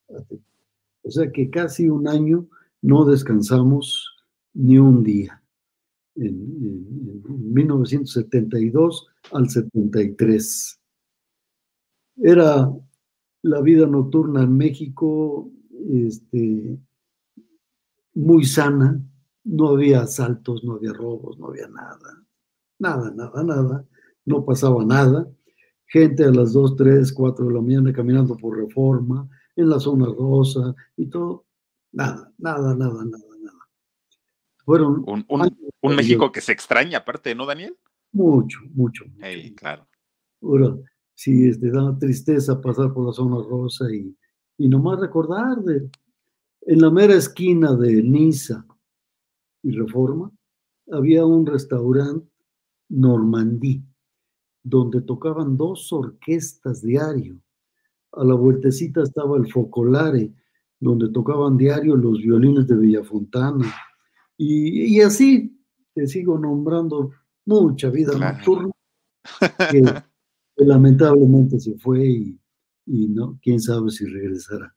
O 0.09 1.11
sea 1.11 1.31
que 1.31 1.50
casi 1.50 1.88
un 1.88 2.09
año 2.09 2.48
no 2.83 3.05
descansamos 3.05 4.14
ni 4.55 4.79
un 4.79 5.03
día. 5.03 5.42
En, 6.16 6.85
1972 7.53 9.09
al 9.33 9.48
73. 9.48 10.81
Era 12.16 12.72
la 13.42 13.61
vida 13.61 13.87
nocturna 13.87 14.42
en 14.42 14.57
México 14.57 15.50
este, 15.88 16.79
muy 18.14 18.44
sana, 18.44 19.00
no 19.44 19.68
había 19.68 20.03
asaltos, 20.03 20.64
no 20.64 20.74
había 20.74 20.92
robos, 20.92 21.38
no 21.38 21.48
había 21.48 21.68
nada, 21.68 22.24
nada, 22.79 23.11
nada, 23.11 23.42
nada, 23.44 23.87
no 24.24 24.44
pasaba 24.44 24.85
nada. 24.85 25.29
Gente 25.94 26.24
a 26.24 26.30
las 26.33 26.52
2, 26.52 26.74
3, 26.74 27.12
4 27.12 27.46
de 27.46 27.54
la 27.54 27.61
mañana 27.61 27.92
caminando 27.92 28.37
por 28.37 28.59
reforma, 28.59 29.28
en 29.54 29.70
la 29.70 29.78
zona 29.78 30.07
rosa 30.07 30.74
y 30.96 31.07
todo. 31.07 31.46
Nada, 31.92 32.33
nada, 32.37 32.74
nada, 32.74 33.04
nada, 33.04 33.24
nada. 33.40 33.68
Fueron 34.64 35.04
un, 35.07 35.94
México 35.94 36.33
que 36.33 36.40
se 36.40 36.50
extraña 36.50 36.98
aparte, 36.98 37.33
¿no, 37.37 37.46
Daniel? 37.46 37.76
Mucho, 38.11 38.59
mucho. 38.72 39.04
claro. 39.54 39.87
Ahora, 40.42 40.74
sí, 41.14 41.46
este, 41.46 41.70
da 41.70 41.96
tristeza 41.96 42.61
pasar 42.61 42.92
por 42.92 43.07
la 43.07 43.12
zona 43.12 43.37
rosa 43.48 43.85
y, 43.94 44.18
y 44.59 44.68
nomás 44.68 44.98
recordar 44.98 45.59
de, 45.59 45.88
en 46.62 46.80
la 46.80 46.90
mera 46.90 47.14
esquina 47.14 47.72
de 47.76 48.02
Niza 48.02 48.66
y 49.62 49.70
Reforma, 49.70 50.33
había 50.90 51.24
un 51.24 51.46
restaurante 51.46 52.28
Normandí, 52.88 53.80
donde 54.64 55.03
tocaban 55.03 55.57
dos 55.57 55.92
orquestas 55.92 56.83
diario 56.83 57.38
a 58.16 58.24
la 58.24 58.35
vueltecita 58.35 59.03
estaba 59.03 59.37
el 59.37 59.50
Focolare, 59.50 60.33
donde 60.81 61.09
tocaban 61.11 61.57
diario 61.57 61.96
los 61.96 62.18
violines 62.18 62.66
de 62.66 62.77
Villafontana. 62.77 63.72
Y, 64.37 65.00
así 65.00 65.57
te 65.94 66.07
sigo 66.07 66.38
nombrando 66.38 67.12
mucha 67.46 67.90
vida 67.90 68.18
nocturna 68.18 68.72
que, 69.70 69.83
lamentablemente 70.57 71.59
se 71.59 71.77
fue 71.79 72.07
y, 72.07 72.40
y, 72.87 73.09
no, 73.09 73.38
quién 73.42 73.61
sabe 73.61 73.90
si 73.90 74.07
regresará. 74.07 74.74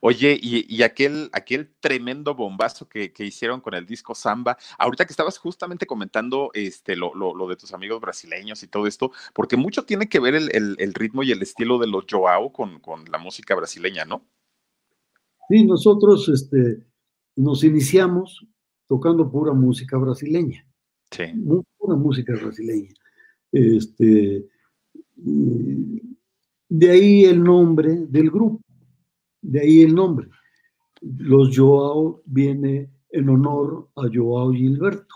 Oye, 0.00 0.38
y, 0.40 0.82
aquel, 0.82 1.28
aquel 1.32 1.70
tremendo 1.80 2.34
bombazo 2.34 2.88
que, 2.88 3.12
hicieron 3.18 3.60
con 3.60 3.74
el 3.74 3.86
disco 3.86 4.14
Samba, 4.14 4.56
ahorita 4.78 5.06
que 5.06 5.12
estabas 5.12 5.38
justamente 5.38 5.86
comentando 5.86 6.50
este, 6.54 6.96
lo, 6.96 7.12
de 7.48 7.56
tus 7.56 7.72
amigos 7.72 8.00
brasileños 8.00 8.62
y 8.62 8.68
todo 8.68 8.86
esto, 8.86 9.12
porque 9.34 9.56
mucho 9.56 9.84
tiene 9.84 10.08
que 10.08 10.20
ver 10.20 10.34
el, 10.34 10.94
ritmo 10.94 11.22
y 11.22 11.32
el 11.32 11.42
estilo 11.42 11.78
de 11.78 11.86
los 11.86 12.04
Joao 12.10 12.52
con, 12.52 12.80
la 13.10 13.18
música 13.18 13.54
brasileña, 13.54 14.04
¿no? 14.04 14.24
Sí, 15.48 15.64
nosotros 15.64 16.28
este, 16.28 16.84
nos 17.36 17.64
iniciamos 17.64 18.46
tocando 18.86 19.30
pura 19.30 19.52
música 19.52 19.98
brasileña. 19.98 20.66
Sí. 21.10 21.24
Pura 21.78 21.96
música 21.96 22.32
brasileña. 22.34 22.92
Este, 23.50 24.46
de 26.68 26.90
ahí 26.90 27.24
el 27.24 27.42
nombre 27.42 28.06
del 28.08 28.30
grupo 28.30 28.60
de 29.42 29.60
ahí 29.60 29.82
el 29.82 29.94
nombre. 29.94 30.28
Los 31.00 31.56
Joao 31.56 32.22
viene 32.24 32.88
en 33.10 33.28
honor 33.28 33.90
a 33.96 34.02
Joao 34.12 34.52
Gilberto, 34.52 35.14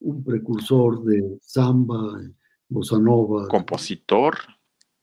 un 0.00 0.22
precursor 0.22 1.02
de 1.04 1.38
samba, 1.42 2.20
bossa 2.68 2.98
nova. 2.98 3.48
Compositor, 3.48 4.36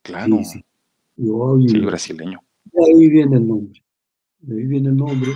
claro. 0.02 0.38
Sí, 0.44 0.64
sí. 1.18 1.80
brasileño. 1.80 2.40
De 2.66 2.86
ahí 2.86 3.10
viene 3.10 3.38
el 3.38 3.48
nombre. 3.48 3.84
De 4.40 4.56
ahí 4.56 4.68
viene 4.68 4.90
el 4.90 4.96
nombre. 4.96 5.32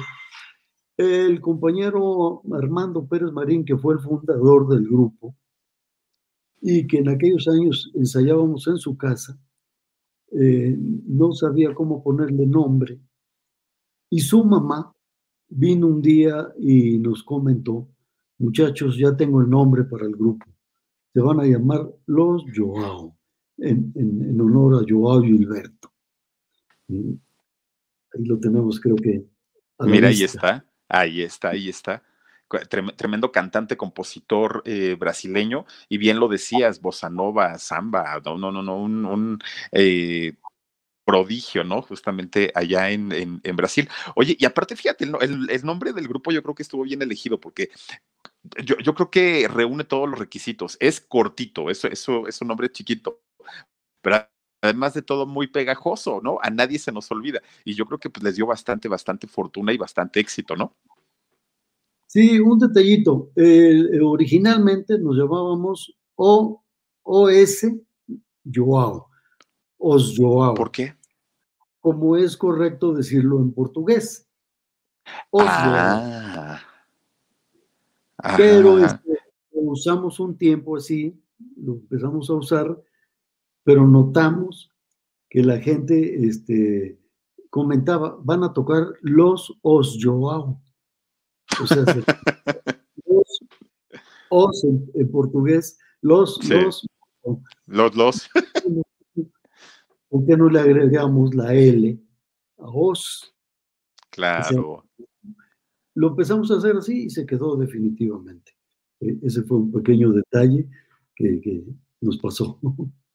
El 0.96 1.42
compañero 1.42 2.42
Armando 2.52 3.06
Pérez 3.06 3.32
Marín, 3.32 3.66
que 3.66 3.78
fue 3.78 3.96
el 3.96 4.00
fundador 4.00 4.68
del 4.68 4.88
grupo, 4.88 5.36
y 6.62 6.88
que 6.88 6.98
en 6.98 7.10
aquellos 7.10 7.48
años 7.48 7.92
ensayábamos 7.94 8.68
en 8.68 8.78
su 8.78 8.98
casa, 8.98 9.40
eh, 10.32 10.76
no 10.78 11.32
sabía 11.34 11.74
cómo 11.74 12.04
ponerle 12.04 12.46
nombre 12.46 13.00
y 14.10 14.20
su 14.20 14.44
mamá 14.44 14.94
vino 15.50 15.88
un 15.88 16.02
día 16.02 16.48
y 16.60 16.98
nos 16.98 17.24
comentó, 17.24 17.88
muchachos, 18.38 18.98
ya 18.98 19.16
tengo 19.16 19.42
el 19.42 19.50
nombre 19.50 19.84
para 19.84 20.06
el 20.06 20.16
grupo. 20.16 20.46
Se 21.14 21.22
van 21.22 21.40
a 21.40 21.46
llamar 21.46 21.90
Los 22.06 22.44
Joao, 22.56 23.18
en, 23.58 24.40
honor 24.40 24.82
a 24.82 24.86
Joao 24.88 25.22
Gilberto. 25.22 25.92
Ahí 26.90 28.26
lo 28.26 28.40
tenemos, 28.40 28.80
creo 28.80 28.96
que. 28.96 29.26
Mira, 29.80 30.10
ahí 30.10 30.24
está, 30.24 30.66
ahí 30.88 31.22
está, 31.22 31.50
ahí 31.50 31.70
está. 31.70 32.04
Tremendo 32.70 33.32
cantante, 33.32 33.76
compositor 33.76 34.62
eh, 34.66 34.96
brasileño, 34.98 35.66
y 35.90 35.98
bien 35.98 36.20
lo 36.20 36.30
decías, 36.30 36.80
bossa 36.80 37.10
nova, 37.10 37.58
samba, 37.58 38.22
no, 38.24 38.38
no, 38.38 38.52
no, 38.52 38.64
no, 38.64 38.78
un, 38.78 39.40
eh, 39.74 40.34
prodigio, 41.08 41.64
¿no? 41.64 41.82
Justamente 41.82 42.52
allá 42.54 42.90
en, 42.92 43.42
Brasil. 43.56 43.90
Oye, 44.16 44.36
y 44.38 44.46
aparte, 44.46 44.76
fíjate, 44.76 45.06
el, 45.06 45.64
nombre 45.64 45.94
del 45.94 46.06
grupo 46.06 46.32
yo 46.32 46.44
creo 46.44 46.54
que 46.54 46.64
estuvo 46.64 46.84
bien 46.84 47.02
elegido 47.02 47.40
porque 47.40 47.70
yo, 48.64 48.94
creo 48.94 49.10
que 49.10 49.48
reúne 49.48 49.86
todos 49.86 50.10
los 50.10 50.20
requisitos. 50.20 50.76
Es 50.82 51.00
cortito, 51.00 51.70
eso, 51.70 51.88
eso 51.88 52.28
es 52.28 52.42
un 52.42 52.50
nombre 52.50 52.70
chiquito, 52.70 53.22
pero 54.02 54.28
además 54.62 54.94
de 54.96 55.02
todo 55.02 55.26
muy 55.26 55.48
pegajoso, 55.48 56.20
¿no? 56.22 56.40
A 56.42 56.50
nadie 56.50 56.78
se 56.78 56.92
nos 56.92 57.10
olvida. 57.10 57.42
Y 57.64 57.74
yo 57.74 57.86
creo 57.86 58.00
que 58.00 58.10
pues, 58.10 58.24
les 58.24 58.36
dio 58.36 58.46
bastante, 58.46 58.90
bastante 58.90 59.28
fortuna 59.28 59.72
y 59.72 59.78
bastante 59.78 60.20
éxito, 60.20 60.58
¿no? 60.58 60.76
Sí, 62.18 62.40
un 62.40 62.58
detallito. 62.58 63.32
originalmente 64.04 64.98
nos 64.98 65.16
llamábamos 65.16 65.96
O, 66.16 66.64
OS 67.04 67.68
Joao. 68.44 69.08
Os 69.78 70.16
Joao. 70.18 70.56
¿Por 70.56 70.72
qué? 70.72 70.98
como 71.88 72.18
es 72.18 72.36
correcto 72.36 72.94
decirlo 72.94 73.40
en 73.40 73.54
portugués. 73.54 74.28
Ah. 75.32 76.60
Pero 78.36 78.80
este, 78.80 79.20
usamos 79.52 80.20
un 80.20 80.38
tiempo 80.38 80.76
así, 80.76 81.18
lo 81.56 81.76
empezamos 81.76 82.30
a 82.30 82.34
usar, 82.34 82.84
pero 83.64 83.88
notamos 83.88 84.70
que 85.30 85.44
la 85.44 85.60
gente 85.60 86.28
este, 86.28 87.00
comentaba, 87.50 88.18
van 88.22 88.44
a 88.44 88.52
tocar 88.52 88.88
los 89.02 89.58
Os 89.62 89.98
Joao. 90.02 90.60
O 91.62 91.68
sea, 91.68 91.84
los 93.06 93.40
Os 94.30 94.64
en, 94.64 95.12
portugués, 95.12 95.80
los, 96.02 96.40
los. 96.50 96.88
Los, 97.66 97.96
los. 97.96 98.30
¿Por 100.10 100.26
qué 100.26 100.38
no 100.38 100.50
le 100.50 100.60
agregamos 100.60 101.34
la 101.34 101.54
L 101.54 102.00
a 102.60 102.68
os? 102.68 103.34
Claro. 104.12 104.84
lo 105.94 106.08
empezamos 106.10 106.50
a 106.52 106.58
hacer 106.58 106.76
así 106.76 107.06
y 107.06 107.10
se 107.10 107.26
quedó 107.26 107.56
definitivamente. 107.56 108.54
E, 109.00 109.18
ese 109.24 109.44
fue 109.44 109.58
un 109.58 109.72
pequeño 109.72 110.12
detalle 110.12 110.68
que, 111.16 111.40
que 111.42 111.64
nos 112.02 112.18
pasó. 112.18 112.60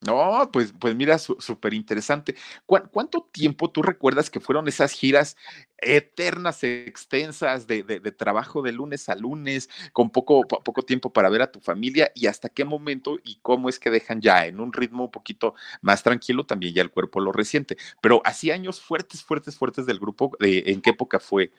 No, 0.00 0.48
pues, 0.52 0.72
pues 0.78 0.94
mira, 0.94 1.18
súper 1.18 1.74
interesante. 1.74 2.36
¿Cuánto 2.66 3.28
tiempo 3.32 3.70
tú 3.72 3.82
recuerdas 3.82 4.30
que 4.30 4.38
fueron 4.38 4.68
esas 4.68 4.92
giras 4.92 5.36
eternas, 5.76 6.62
extensas 6.62 7.66
de, 7.66 7.82
trabajo 8.16 8.62
de 8.62 8.70
lunes 8.70 9.08
a 9.08 9.16
lunes, 9.16 9.68
con 9.92 10.10
poco, 10.10 10.42
poco 10.46 10.82
tiempo 10.82 11.12
para 11.12 11.28
ver 11.30 11.42
a 11.42 11.50
tu 11.50 11.58
familia 11.58 12.12
y 12.14 12.26
hasta 12.28 12.48
qué 12.48 12.64
momento 12.64 13.18
y 13.24 13.40
cómo 13.42 13.68
es 13.68 13.80
que 13.80 13.90
dejan 13.90 14.20
ya 14.20 14.46
en 14.46 14.60
un 14.60 14.72
ritmo 14.72 15.04
un 15.04 15.10
poquito 15.10 15.54
más 15.82 16.04
tranquilo 16.04 16.46
también 16.46 16.74
ya 16.74 16.82
el 16.82 16.92
cuerpo 16.92 17.18
lo 17.18 17.32
resiente? 17.32 17.76
Pero 18.00 18.22
así 18.24 18.52
años 18.52 18.80
fuertes, 18.80 19.24
fuertes, 19.24 19.56
fuertes 19.56 19.84
del 19.84 19.98
grupo, 19.98 20.30
¿en 20.38 20.80
qué 20.80 20.90
época 20.90 21.18
fue? 21.18 21.50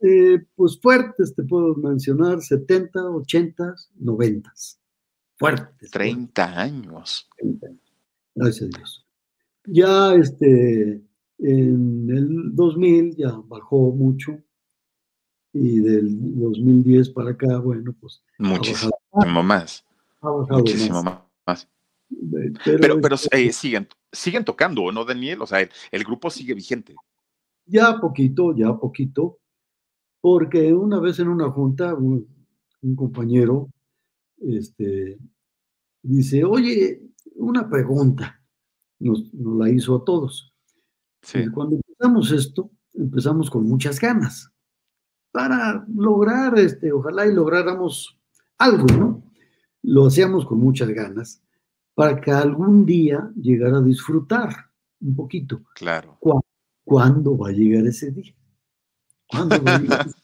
Eh, 0.00 0.42
pues 0.56 0.80
fuertes, 0.80 1.34
te 1.34 1.42
puedo 1.42 1.74
mencionar, 1.74 2.40
70, 2.40 3.02
80, 3.10 3.74
90 3.96 4.52
fuertes. 5.42 5.90
30 5.90 6.60
años. 6.60 7.28
Gracias 8.34 8.70
a 8.74 8.78
Dios. 8.78 9.06
Ya 9.64 10.14
este, 10.14 11.02
en 11.38 12.10
el 12.10 12.54
2000 12.54 13.16
ya 13.16 13.32
bajó 13.46 13.92
mucho 13.92 14.38
y 15.52 15.80
del 15.80 16.38
2010 16.38 17.10
para 17.10 17.30
acá, 17.30 17.58
bueno, 17.58 17.94
pues... 18.00 18.22
Muchísimo 18.38 18.92
más. 19.42 19.84
Ha 20.20 20.30
bajado 20.30 20.60
Muchísimo 20.60 21.02
más. 21.02 21.68
Pero, 22.64 23.00
pero, 23.00 23.14
este 23.14 23.46
eh, 23.46 23.52
siguen, 23.52 23.88
siguen 24.10 24.44
tocando, 24.44 24.90
¿no, 24.92 25.04
Daniel? 25.04 25.42
O 25.42 25.46
sea, 25.46 25.66
el, 25.90 26.04
grupo 26.04 26.30
sigue 26.30 26.54
vigente. 26.54 26.94
Ya 27.66 27.98
poquito, 28.00 28.54
ya 28.54 28.74
poquito, 28.74 29.38
porque 30.20 30.72
una 30.74 31.00
vez 31.00 31.18
en 31.20 31.28
una 31.28 31.50
junta, 31.50 31.94
un 31.94 32.26
compañero 32.96 33.70
este, 34.42 35.18
dice, 36.02 36.44
oye, 36.44 37.02
una 37.36 37.68
pregunta, 37.68 38.40
nos, 38.98 39.32
la 39.32 39.70
hizo 39.70 39.96
a 39.96 40.04
todos. 40.04 40.54
cuando 41.54 41.76
empezamos 41.76 42.30
esto, 42.32 42.70
empezamos 42.94 43.50
con 43.50 43.64
muchas 43.64 44.00
ganas 44.00 44.52
para 45.32 45.84
lograr, 45.94 46.58
este, 46.58 46.92
ojalá 46.92 47.26
y 47.26 47.32
lográramos 47.32 48.18
algo, 48.58 48.86
¿no? 48.86 49.24
Lo 49.82 50.06
hacíamos 50.06 50.44
con 50.44 50.58
muchas 50.58 50.90
ganas 50.90 51.42
para 51.94 52.20
que 52.20 52.30
algún 52.30 52.84
día 52.84 53.30
llegara 53.34 53.78
a 53.78 53.82
disfrutar 53.82 54.70
un 55.00 55.16
poquito. 55.16 55.62
Claro. 55.74 56.18
¿Cuándo, 56.84 57.36
va 57.36 57.48
a 57.48 57.52
llegar 57.52 57.86
ese 57.86 58.10
día? 58.10 58.34
¿Cuándo 59.26 59.62
va 59.62 59.76
a 59.76 59.78
llegar 59.78 60.00
ese 60.06 60.08
día? 60.08 60.22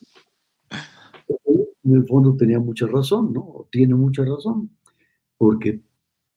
En 1.84 1.94
el 1.94 2.06
fondo 2.06 2.36
tenía 2.36 2.60
mucha 2.60 2.86
razón, 2.86 3.32
¿no? 3.32 3.66
Tiene 3.70 3.94
mucha 3.94 4.22
razón, 4.22 4.76
porque 5.38 5.80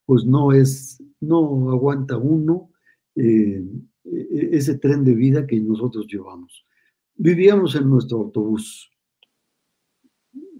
pues 0.06 0.24
no 0.24 0.52
es, 0.52 1.02
no 1.20 1.70
aguanta 1.70 2.16
uno 2.16 2.70
eh, 3.14 3.64
e-, 4.04 4.48
ese 4.52 4.78
tren 4.78 5.04
de 5.04 5.14
vida 5.14 5.46
que 5.46 5.60
nosotros 5.60 6.06
llevamos. 6.06 6.64
Vivíamos 7.14 7.74
en 7.76 7.90
nuestro 7.90 8.18
autobús. 8.18 8.90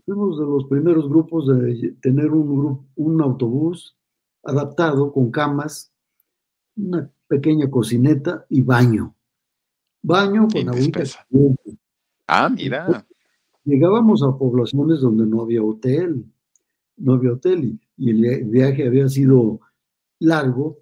Fuimos 0.04 0.38
de 0.38 0.44
los 0.44 0.64
primeros 0.66 1.08
grupos 1.08 1.46
de 1.46 1.96
tener 2.02 2.30
un, 2.30 2.88
un 2.96 3.22
autobús 3.22 3.96
adaptado 4.42 5.12
con 5.12 5.30
camas, 5.30 5.92
una 6.76 7.10
pequeña 7.28 7.70
cocineta 7.70 8.44
y 8.48 8.62
baño. 8.62 9.14
Baño 10.02 10.48
con 10.52 10.68
agüita. 10.68 11.04
Ah, 12.26 12.48
mira. 12.48 13.06
Llegábamos 13.64 14.22
a 14.24 14.36
poblaciones 14.36 15.00
donde 15.00 15.24
no 15.24 15.42
había 15.42 15.62
hotel, 15.62 16.24
no 16.96 17.14
había 17.14 17.32
hotel 17.32 17.64
y, 17.64 17.80
el 18.10 18.44
viaje 18.44 18.86
había 18.86 19.08
sido 19.08 19.60
largo 20.18 20.78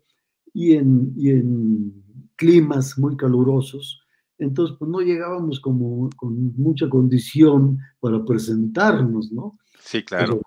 y 0.52 0.72
en, 0.72 1.12
y 1.16 1.30
en 1.30 2.02
climas 2.37 2.98
muy 2.98 3.16
calurosos. 3.16 4.00
Entonces, 4.38 4.76
pues 4.78 4.90
no 4.90 5.00
llegábamos 5.00 5.61
como 5.61 6.09
con 6.16 6.56
mucha 6.56 6.88
condición 6.88 7.78
para 8.00 8.24
presentarnos, 8.24 9.30
¿no? 9.30 9.59
Sí, 9.80 10.02
claro 10.02 10.40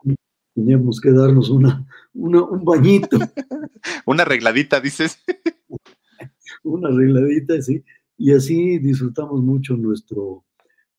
teníamos 0.54 1.00
que 1.02 1.12
darnos 1.12 1.50
una, 1.50 1.86
un 2.14 2.64
bañito. 2.64 3.18
una 4.06 4.24
arregladita, 4.24 4.80
dices. 4.80 5.20
una 6.64 6.90
arregladita, 6.90 7.62
sí. 7.62 7.84
Y 8.18 8.32
así 8.32 8.80
disfrutamos 8.80 9.42
mucho 9.42 9.76
nuestro, 9.76 10.46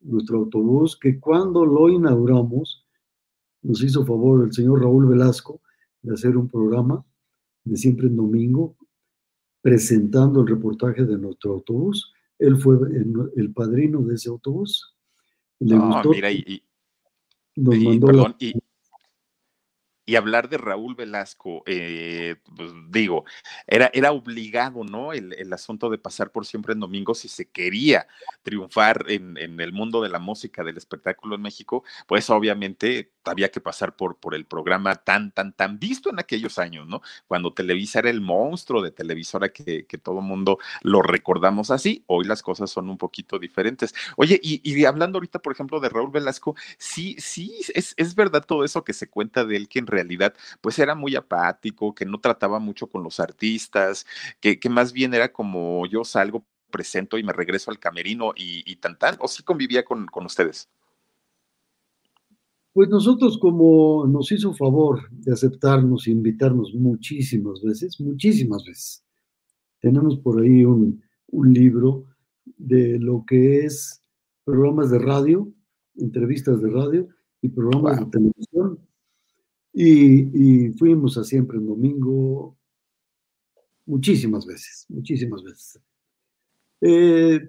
nuestro 0.01 0.39
autobús, 0.39 0.99
que 1.01 1.21
cuando 1.21 1.65
lo 1.65 1.89
inauguramos, 1.89 2.87
nos 3.63 3.83
hizo 3.83 4.05
favor 4.05 4.45
el 4.45 4.53
señor 4.53 4.83
Raúl 4.83 5.09
Velasco 5.09 5.61
de 6.05 6.15
hacer 6.15 6.37
un 6.37 6.49
programa 6.49 7.05
de 7.65 7.77
siempre 7.77 8.07
en 8.07 8.17
domingo, 8.17 8.77
presentando 9.63 10.43
el 10.43 10.49
reportaje 10.49 11.05
de 11.05 11.17
nuestro 11.17 11.55
autobús. 11.55 12.13
Él 12.39 12.57
fue 12.59 12.77
el, 13.37 13.53
padrino 13.53 14.03
de 14.03 14.15
ese 14.15 14.29
autobús. 14.29 14.95
Le 15.61 15.79
gustó. 15.79 16.11
Mira, 16.11 16.31
y, 16.31 16.63
nos 17.57 17.77
mandó 17.79 18.37
y, 18.39 18.53
y 20.07 20.17
hablar 20.17 20.49
de 20.49 20.59
Raúl 20.59 20.95
Velasco, 20.95 21.63
eh, 21.67 22.37
pues 22.57 22.71
digo, 22.91 23.25
era, 23.67 23.91
era 23.95 24.13
obligado, 24.13 24.85
¿no? 24.85 25.13
El, 25.13 25.33
el, 25.35 25.53
asunto 25.53 25.89
de 25.89 25.99
pasar 25.99 26.31
por 26.31 26.47
siempre 26.47 26.75
en 26.75 26.81
domingo 26.81 27.15
si 27.15 27.29
se 27.29 27.49
quería 27.49 28.07
triunfar 28.43 29.07
en, 29.09 29.39
en, 29.39 29.61
el 29.61 29.73
mundo 29.73 30.03
de 30.03 30.09
la 30.09 30.19
música, 30.19 30.65
del 30.65 30.77
espectáculo 30.77 31.37
en 31.37 31.43
México, 31.43 31.85
pues 32.07 32.29
obviamente 32.29 33.13
había 33.25 33.51
que 33.51 33.61
pasar 33.61 33.97
por, 33.97 34.17
por 34.17 34.35
el 34.35 34.45
programa 34.45 34.95
tan, 34.97 35.31
tan, 35.31 35.53
tan 35.53 35.79
visto 35.79 36.11
en 36.11 36.19
aquellos 36.19 36.59
años, 36.59 36.87
¿no? 36.87 37.01
Cuando 37.27 37.55
Televisa 37.55 38.01
era 38.01 38.11
el 38.11 38.21
monstruo 38.21 38.83
de 38.83 38.91
televisora 38.91 39.51
que, 39.51 39.87
que 39.87 39.99
todo 39.99 40.21
mundo 40.21 40.59
lo 40.83 41.03
recordamos 41.03 41.71
así, 41.71 42.05
hoy 42.07 42.25
las 42.27 42.43
cosas 42.43 42.71
son 42.71 42.91
un 42.91 42.99
poquito 42.99 43.39
diferentes. 43.39 43.95
Oye, 44.17 44.39
y, 44.43 44.85
hablando 44.85 45.17
ahorita, 45.17 45.39
por 45.39 45.53
ejemplo, 45.53 45.81
de 45.81 45.89
Raúl 45.89 46.11
Velasco, 46.11 46.55
sí, 46.79 47.17
sí, 47.19 47.61
es, 47.75 47.95
es 47.97 48.15
verdad 48.15 48.45
todo 48.47 48.65
eso 48.65 48.85
que 48.85 48.93
se 48.93 49.09
cuenta 49.09 49.45
de 49.45 49.57
él, 49.57 49.69
que 49.69 49.79
en 49.79 49.87
realidad, 49.95 50.35
pues 50.61 50.79
era 50.79 50.95
muy 50.95 51.17
apático, 51.17 51.95
que 51.95 52.05
no 52.07 52.21
trataba 52.21 52.59
mucho 52.59 52.87
con 52.87 53.03
los 53.03 53.21
artistas, 53.21 54.07
que, 54.41 54.59
que 54.59 54.69
más 54.69 54.93
bien 54.93 55.15
era 55.15 55.33
como 55.33 55.87
yo 55.87 56.05
salgo 56.05 56.45
presento 56.71 57.19
y 57.19 57.23
me 57.23 57.33
regreso 57.33 57.71
al 57.71 57.79
camerino 57.79 58.33
y, 58.37 58.63
y 58.67 58.77
tan 58.77 58.99
tan, 58.99 59.17
o 59.21 59.29
sí 59.29 59.45
convivía 59.45 59.85
con, 59.85 60.07
con 60.07 60.27
ustedes? 60.27 60.69
Pues 62.73 62.89
nosotros 62.89 63.39
como 63.39 64.05
nos 64.09 64.33
hizo 64.33 64.53
favor 64.53 65.09
de 65.11 65.33
aceptarnos 65.33 66.09
e 66.09 66.11
invitarnos 66.11 66.75
muchísimas 66.75 67.63
veces, 67.63 68.01
muchísimas 68.01 68.65
veces. 68.65 69.05
Tenemos 69.81 70.19
por 70.19 70.43
ahí 70.43 70.65
un, 70.65 71.01
un 71.29 71.55
libro 71.55 72.07
de 72.45 72.99
lo 72.99 73.25
que 73.25 73.65
es 73.65 74.03
programas 74.45 74.91
de 74.91 74.99
radio, 74.99 75.49
entrevistas 75.97 76.61
de 76.61 76.71
radio 76.71 77.09
y 77.41 77.49
programas 77.49 78.01
de 78.01 78.07
televisión. 78.07 78.79
Y, 79.77 80.71
fuimos 80.79 81.19
a 81.19 81.25
siempre 81.25 81.59
en 81.59 81.67
domingo 81.67 82.57
muchísimas 83.87 84.47
veces, 84.47 84.87
muchísimas 84.89 85.43
veces. 85.43 85.81
Eh, 86.81 87.49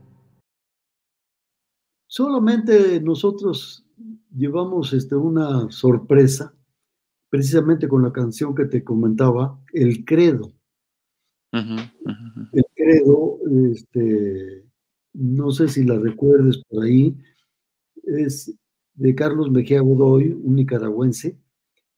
Solamente 2.11 2.99
nosotros 2.99 3.85
llevamos 4.35 4.91
este, 4.91 5.15
una 5.15 5.71
sorpresa, 5.71 6.53
precisamente 7.29 7.87
con 7.87 8.03
la 8.03 8.11
canción 8.11 8.53
que 8.53 8.65
te 8.65 8.83
comentaba, 8.83 9.57
El 9.71 10.03
Credo. 10.03 10.51
El 11.53 12.65
Credo, 12.75 13.39
este, 13.71 14.65
no 15.13 15.51
sé 15.51 15.69
si 15.69 15.85
la 15.85 15.99
recuerdes 15.99 16.61
por 16.67 16.83
ahí, 16.83 17.15
es 18.03 18.53
de 18.95 19.15
Carlos 19.15 19.49
Mejía 19.49 19.79
Godoy, 19.79 20.33
un 20.33 20.55
nicaragüense, 20.57 21.39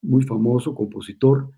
muy 0.04 0.22
famoso, 0.22 0.76
compositor, 0.76 1.50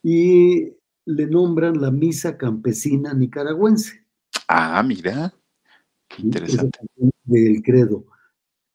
y 0.00 0.76
le 1.06 1.26
nombran 1.26 1.80
la 1.80 1.90
Misa 1.90 2.38
Campesina 2.38 3.12
Nicaragüense. 3.14 4.06
Ah, 4.46 4.80
mira. 4.84 5.34
Interesante. 6.18 6.78
Del 7.24 7.62
credo. 7.62 8.04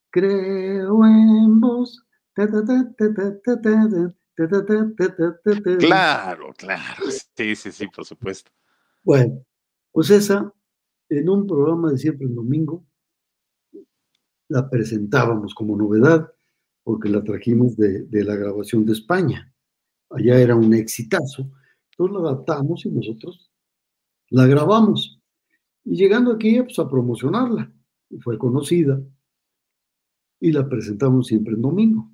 Creo 0.10 1.06
en 1.06 1.60
vos. 1.60 2.04
Claro, 5.80 6.54
claro. 6.58 7.04
Sí, 7.36 7.56
sí, 7.56 7.71
sí, 7.71 7.88
por 7.88 8.06
supuesto. 8.06 8.52
Bueno, 9.04 9.43
pues 9.91 10.10
esa, 10.12 10.54
en 11.10 11.30
un 11.30 11.47
programa 11.47 11.91
de 11.91 11.97
siempre 11.97 12.28
en 12.28 12.36
domingo, 12.36 12.86
la 14.50 14.69
presentábamos 14.69 15.56
como 15.56 15.76
novedad, 15.76 16.32
porque 16.84 17.10
la 17.10 17.23
trajimos 17.23 17.76
de, 17.76 18.04
de 18.04 18.23
la 18.23 18.36
grabación 18.36 18.85
de 18.85 18.94
España. 18.94 19.54
Allá 20.10 20.40
era 20.40 20.56
un 20.56 20.73
exitazo. 20.73 21.52
Entonces 21.92 22.13
la 22.13 22.29
adaptamos 22.29 22.85
y 22.85 22.92
nosotros 22.92 23.52
la 24.29 24.46
grabamos. 24.46 25.17
Y 25.90 25.96
llegando 25.96 26.33
aquí, 26.33 26.62
pues 26.62 26.77
a 26.79 26.90
promocionarla. 26.90 27.71
Fue 28.19 28.38
conocida 28.38 29.02
y 30.40 30.52
la 30.52 30.67
presentamos 30.67 31.27
siempre 31.27 31.54
en 31.54 31.62
domingo. 31.62 32.12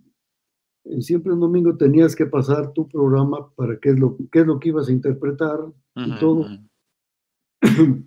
Siempre 0.99 1.33
en 1.33 1.39
domingo 1.39 1.75
tenías 1.75 2.15
que 2.15 2.27
pasar 2.27 2.71
tu 2.73 2.87
programa 2.87 3.51
para 3.55 3.79
qué 3.79 3.89
es 3.89 3.99
lo, 3.99 4.15
qué 4.31 4.41
es 4.41 4.45
lo 4.45 4.59
que 4.59 4.69
ibas 4.69 4.89
a 4.89 4.91
interpretar 4.91 5.59
y 5.95 6.19
todo. 6.19 6.45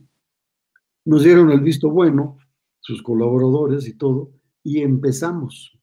Nos 1.05 1.25
dieron 1.25 1.51
el 1.51 1.61
visto 1.61 1.91
bueno, 1.91 2.39
sus 2.79 3.03
colaboradores 3.03 3.89
y 3.89 3.95
todo, 3.95 4.31
y 4.63 4.83
empezamos. 4.83 5.77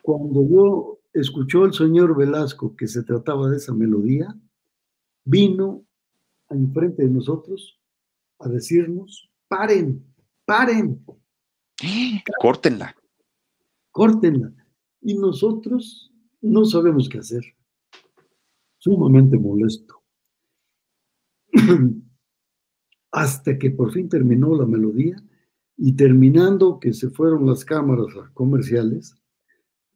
Cuando 0.00 0.48
yo 0.48 1.00
escuchó 1.12 1.66
el 1.66 1.74
señor 1.74 2.16
Velasco 2.16 2.74
que 2.74 2.86
se 2.86 3.02
trataba 3.02 3.50
de 3.50 3.58
esa 3.58 3.74
melodía, 3.74 4.34
vino 5.24 5.84
enfrente 6.48 7.02
de 7.02 7.10
nosotros 7.10 7.81
a 8.42 8.48
decirnos, 8.48 9.30
paren, 9.48 10.04
paren. 10.44 11.04
Córtenla. 12.40 12.94
Córtenla. 13.90 14.52
Y 15.00 15.14
nosotros 15.14 16.12
no 16.40 16.64
sabemos 16.64 17.08
qué 17.08 17.18
hacer. 17.18 17.44
sumamente 18.78 19.38
molesto. 19.38 20.02
Hasta 23.12 23.58
que 23.58 23.70
por 23.70 23.92
fin 23.92 24.08
terminó 24.08 24.56
la 24.56 24.66
melodía 24.66 25.22
y 25.76 25.94
terminando 25.94 26.80
que 26.80 26.92
se 26.92 27.10
fueron 27.10 27.46
las 27.46 27.64
cámaras 27.64 28.06
comerciales, 28.34 29.14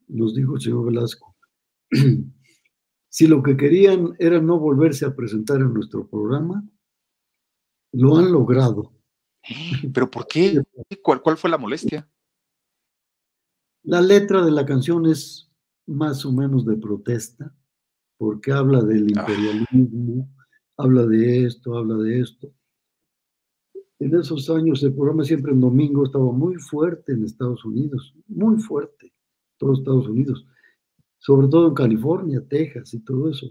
nos 0.06 0.36
dijo 0.36 0.54
el 0.54 0.60
señor 0.60 0.86
Velasco, 0.86 1.34
si 3.08 3.26
lo 3.26 3.42
que 3.42 3.56
querían 3.56 4.14
era 4.20 4.40
no 4.40 4.60
volverse 4.60 5.04
a 5.04 5.16
presentar 5.16 5.60
en 5.60 5.74
nuestro 5.74 6.06
programa, 6.08 6.64
lo 7.92 8.16
han 8.16 8.32
logrado. 8.32 8.92
¿Pero 9.92 10.10
por 10.10 10.26
qué? 10.26 10.62
¿Cuál, 11.02 11.22
cuál 11.22 11.36
fue 11.36 11.50
la 11.50 11.58
molestia? 11.58 12.08
La 13.82 14.00
letra 14.00 14.44
de 14.44 14.50
la 14.50 14.66
canción 14.66 15.06
es 15.06 15.50
más 15.86 16.24
o 16.26 16.32
menos 16.32 16.66
de 16.66 16.76
protesta, 16.76 17.54
porque 18.16 18.52
habla 18.52 18.82
del 18.82 19.06
ah. 19.16 19.20
imperialismo, 19.20 20.28
habla 20.76 21.06
de 21.06 21.44
esto, 21.44 21.76
habla 21.76 21.96
de 21.96 22.20
esto. 22.20 22.52
En 23.98 24.14
esos 24.14 24.50
años 24.50 24.82
el 24.82 24.94
programa 24.94 25.24
siempre 25.24 25.52
en 25.52 25.60
domingo 25.60 26.04
estaba 26.04 26.30
muy 26.32 26.56
fuerte 26.56 27.12
en 27.12 27.24
Estados 27.24 27.64
Unidos, 27.64 28.14
muy 28.26 28.58
fuerte, 28.58 29.14
todos 29.56 29.78
Estados 29.78 30.08
Unidos, 30.08 30.44
sobre 31.18 31.48
todo 31.48 31.68
en 31.68 31.74
California, 31.74 32.46
Texas 32.46 32.92
y 32.92 33.00
todo 33.00 33.30
eso. 33.30 33.46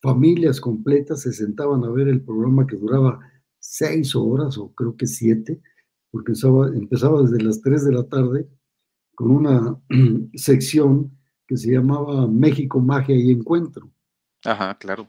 Familias 0.00 0.60
completas 0.60 1.22
se 1.22 1.32
sentaban 1.32 1.84
a 1.84 1.90
ver 1.90 2.08
el 2.08 2.22
programa 2.22 2.66
que 2.66 2.76
duraba 2.76 3.20
seis 3.58 4.16
horas 4.16 4.56
o 4.58 4.72
creo 4.74 4.96
que 4.96 5.06
siete, 5.06 5.60
porque 6.10 6.32
empezaba, 6.32 6.68
empezaba 6.68 7.22
desde 7.22 7.42
las 7.42 7.60
tres 7.60 7.84
de 7.84 7.92
la 7.92 8.04
tarde 8.04 8.48
con 9.14 9.30
una 9.30 9.78
sección 10.34 11.10
que 11.46 11.56
se 11.56 11.72
llamaba 11.72 12.26
México, 12.26 12.80
Magia 12.80 13.16
y 13.16 13.30
Encuentro. 13.32 13.90
Ajá, 14.44 14.78
claro. 14.78 15.08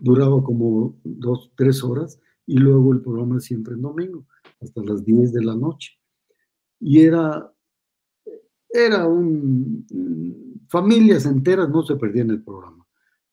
Duraba 0.00 0.42
como 0.42 0.98
dos, 1.04 1.52
tres 1.56 1.82
horas 1.82 2.20
y 2.46 2.58
luego 2.58 2.92
el 2.92 3.00
programa 3.00 3.40
siempre 3.40 3.74
en 3.74 3.82
domingo, 3.82 4.26
hasta 4.60 4.82
las 4.82 5.04
10 5.04 5.32
de 5.32 5.44
la 5.44 5.54
noche. 5.54 5.92
Y 6.80 7.00
era, 7.00 7.52
era 8.70 9.06
un, 9.06 9.86
familias 10.68 11.26
enteras 11.26 11.68
no 11.68 11.82
se 11.82 11.96
perdían 11.96 12.30
el 12.30 12.42
programa, 12.42 12.86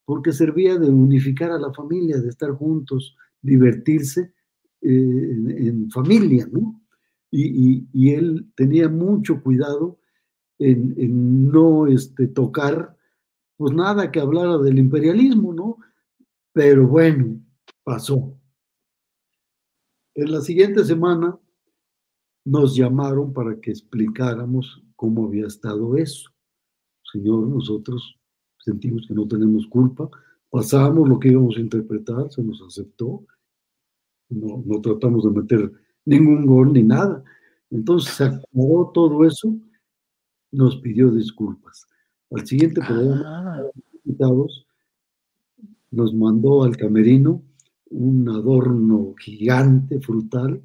porque 0.06 0.32
servía 0.32 0.78
de 0.78 0.90
unificar 0.90 1.52
a 1.52 1.60
la 1.60 1.74
familia, 1.74 2.20
de 2.20 2.30
estar 2.30 2.52
juntos, 2.52 3.16
divertirse 3.42 4.34
eh, 4.82 4.88
en, 4.90 5.90
familia, 5.90 6.48
¿no? 6.52 6.82
Y, 7.32 8.12
él 8.12 8.50
tenía 8.56 8.88
mucho 8.88 9.42
cuidado 9.42 10.00
en, 10.58 10.96
en, 10.98 11.50
no 11.52 11.86
este, 11.88 12.28
tocar, 12.28 12.96
pues 13.58 13.74
nada 13.74 14.10
que 14.10 14.22
hablara 14.22 14.58
del 14.60 14.80
imperialismo, 14.80 15.54
¿no? 15.54 15.78
Pero 16.54 16.88
bueno, 16.88 17.42
pasó. 17.84 18.40
En 20.14 20.32
la 20.32 20.40
siguiente 20.40 20.86
semana 20.86 21.38
nos 22.46 22.76
llamaron 22.76 23.34
para 23.34 23.60
que 23.60 23.72
explicáramos 23.72 24.82
cómo 24.96 25.26
había 25.26 25.48
estado 25.48 25.98
eso. 25.98 26.30
Señor, 27.12 27.48
nosotros 27.48 28.15
sentimos 28.66 29.06
que 29.08 29.14
no 29.14 29.28
tenemos 29.28 29.68
culpa, 29.68 30.10
pasamos 30.50 31.08
lo 31.08 31.20
que 31.20 31.30
íbamos 31.30 31.56
a 31.58 31.60
interpretar, 31.60 32.32
se 32.32 32.42
nos 32.42 32.62
aceptó, 32.62 33.24
no, 34.30 34.64
no 34.66 34.82
tratamos 34.82 35.24
de 35.24 35.40
meter 35.40 35.72
ningún 36.04 36.46
gol 36.46 36.74
ni 36.74 36.84
nada. 36.84 37.24
Entonces 37.70 38.14
se 38.16 38.24
aclaró 38.24 38.92
todo 38.94 39.26
eso, 39.26 39.56
nos 40.52 40.78
pidió 40.78 41.12
disculpas. 41.12 41.88
Al 42.32 42.46
siguiente 42.46 42.82
programa, 42.82 43.60
ah. 43.60 43.64
nos 45.92 46.14
mandó 46.14 46.64
al 46.64 46.76
camerino 46.76 47.44
un 47.92 48.28
adorno 48.30 49.14
gigante, 49.20 50.00
frutal, 50.00 50.62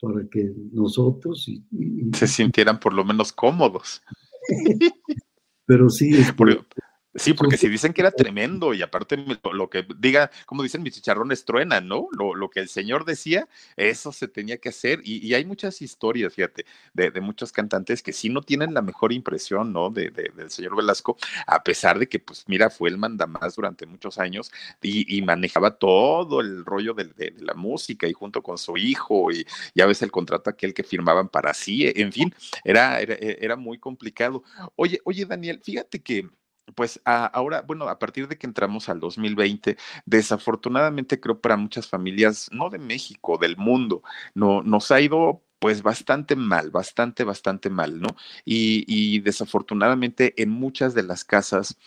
para 0.00 0.26
que 0.28 0.52
nosotros 0.72 1.48
se 2.12 2.26
sintieran 2.26 2.80
por 2.80 2.92
lo 2.92 3.04
menos 3.04 3.32
cómodos. 3.32 4.02
Pero 5.66 5.90
sí, 5.90 6.10
es 6.10 6.32
Sí, 7.16 7.32
porque 7.32 7.56
si 7.56 7.68
dicen 7.68 7.92
que 7.92 8.02
era 8.02 8.10
tremendo 8.10 8.74
y 8.74 8.82
aparte 8.82 9.16
lo 9.52 9.70
que 9.70 9.86
diga, 9.98 10.30
como 10.44 10.62
dicen 10.62 10.82
mis 10.82 10.94
chicharrones 10.94 11.44
truenan, 11.44 11.88
¿no? 11.88 12.08
Lo, 12.12 12.50
que 12.50 12.60
el 12.60 12.68
Señor 12.68 13.04
decía, 13.04 13.48
eso 13.76 14.12
se 14.12 14.28
tenía 14.28 14.58
que 14.58 14.68
hacer 14.68 15.00
y, 15.02 15.34
hay 15.34 15.44
muchas 15.44 15.82
historias, 15.82 16.34
fíjate, 16.34 16.66
de, 16.94 17.20
muchos 17.20 17.52
cantantes 17.52 18.02
que 18.02 18.12
sí 18.12 18.28
no 18.28 18.42
tienen 18.42 18.74
la 18.74 18.82
mejor 18.82 19.12
impresión, 19.12 19.72
¿no? 19.72 19.90
De, 19.90 20.10
del 20.10 20.50
Señor 20.50 20.76
Velasco, 20.76 21.16
a 21.46 21.62
pesar 21.62 21.98
de 21.98 22.08
que, 22.08 22.18
pues 22.18 22.44
mira, 22.46 22.70
fue 22.70 22.90
el 22.90 22.98
mandamás 22.98 23.56
durante 23.56 23.86
muchos 23.86 24.18
años 24.18 24.52
y, 24.82 25.22
manejaba 25.22 25.76
todo 25.76 26.40
el 26.40 26.64
rollo 26.64 26.94
de, 26.94 27.34
la 27.38 27.54
música 27.54 28.06
y 28.06 28.12
junto 28.12 28.42
con 28.42 28.58
su 28.58 28.76
hijo 28.76 29.32
y 29.32 29.46
ya 29.74 29.86
ves 29.86 30.02
el 30.02 30.10
contrato 30.10 30.50
aquel 30.50 30.72
que 30.74 30.82
firmaban 30.84 31.28
para 31.28 31.52
sí, 31.54 31.90
en 31.94 32.12
fin, 32.12 32.34
era, 32.64 33.00
era, 33.00 33.14
era 33.14 33.56
muy 33.56 33.78
complicado. 33.78 34.44
Oye, 34.76 35.00
oye, 35.04 35.24
Daniel, 35.24 35.60
fíjate 35.62 36.00
que 36.00 36.28
pues 36.74 37.00
ahora, 37.04 37.62
bueno, 37.62 37.88
a 37.88 37.98
partir 37.98 38.28
de 38.28 38.38
que 38.38 38.46
entramos 38.46 38.88
al 38.88 39.00
2020, 39.00 39.76
desafortunadamente 40.04 41.20
creo 41.20 41.40
para 41.40 41.56
muchas 41.56 41.88
familias, 41.88 42.48
no 42.52 42.70
de 42.70 42.78
México, 42.78 43.38
del 43.38 43.56
mundo, 43.56 44.02
no, 44.34 44.62
nos 44.62 44.90
ha 44.90 45.00
ido 45.00 45.42
pues 45.58 45.82
bastante 45.82 46.36
mal, 46.36 46.70
bastante, 46.70 47.24
bastante 47.24 47.70
mal, 47.70 48.00
¿no? 48.00 48.08
Y, 48.44 49.20
desafortunadamente 49.20 50.34
en 50.42 50.50
muchas 50.50 50.94
de 50.94 51.02
las 51.02 51.24
casas 51.24 51.78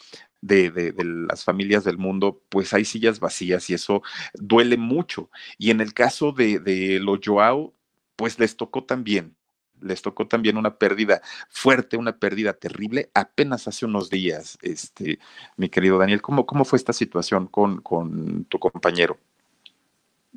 de, 0.42 0.72
de, 0.72 0.94
las 1.04 1.44
familias 1.44 1.84
del 1.84 1.98
mundo, 1.98 2.42
pues 2.50 2.74
hay 2.74 2.86
sillas 2.86 3.20
vacías 3.20 3.70
y 3.70 3.76
eso 3.76 4.02
duele 4.34 4.78
mucho. 4.78 5.30
Y 5.58 5.72
en 5.72 5.82
el 5.82 5.94
caso 5.94 6.32
de, 6.32 6.60
de 6.60 7.00
los 7.00 7.20
Joao, 7.24 7.74
pues 8.16 8.40
les 8.40 8.58
tocó 8.58 8.84
también, 8.84 9.38
les 9.82 10.02
tocó 10.02 10.28
también 10.28 10.58
una 10.58 10.78
pérdida 10.78 11.22
fuerte, 11.50 11.98
una 11.98 12.18
pérdida 12.18 12.54
terrible, 12.54 13.10
apenas 13.14 13.68
hace 13.68 13.86
unos 13.86 14.10
días, 14.10 14.58
este, 14.62 15.20
mi 15.58 15.70
querido 15.70 15.98
Daniel. 15.98 16.22
¿Cómo, 16.22 16.46
cómo 16.46 16.66
fue 16.66 16.78
esta 16.78 16.94
situación 16.94 17.48
con, 17.48 17.82
con 17.82 18.46
tu 18.46 18.60
compañero? 18.60 19.18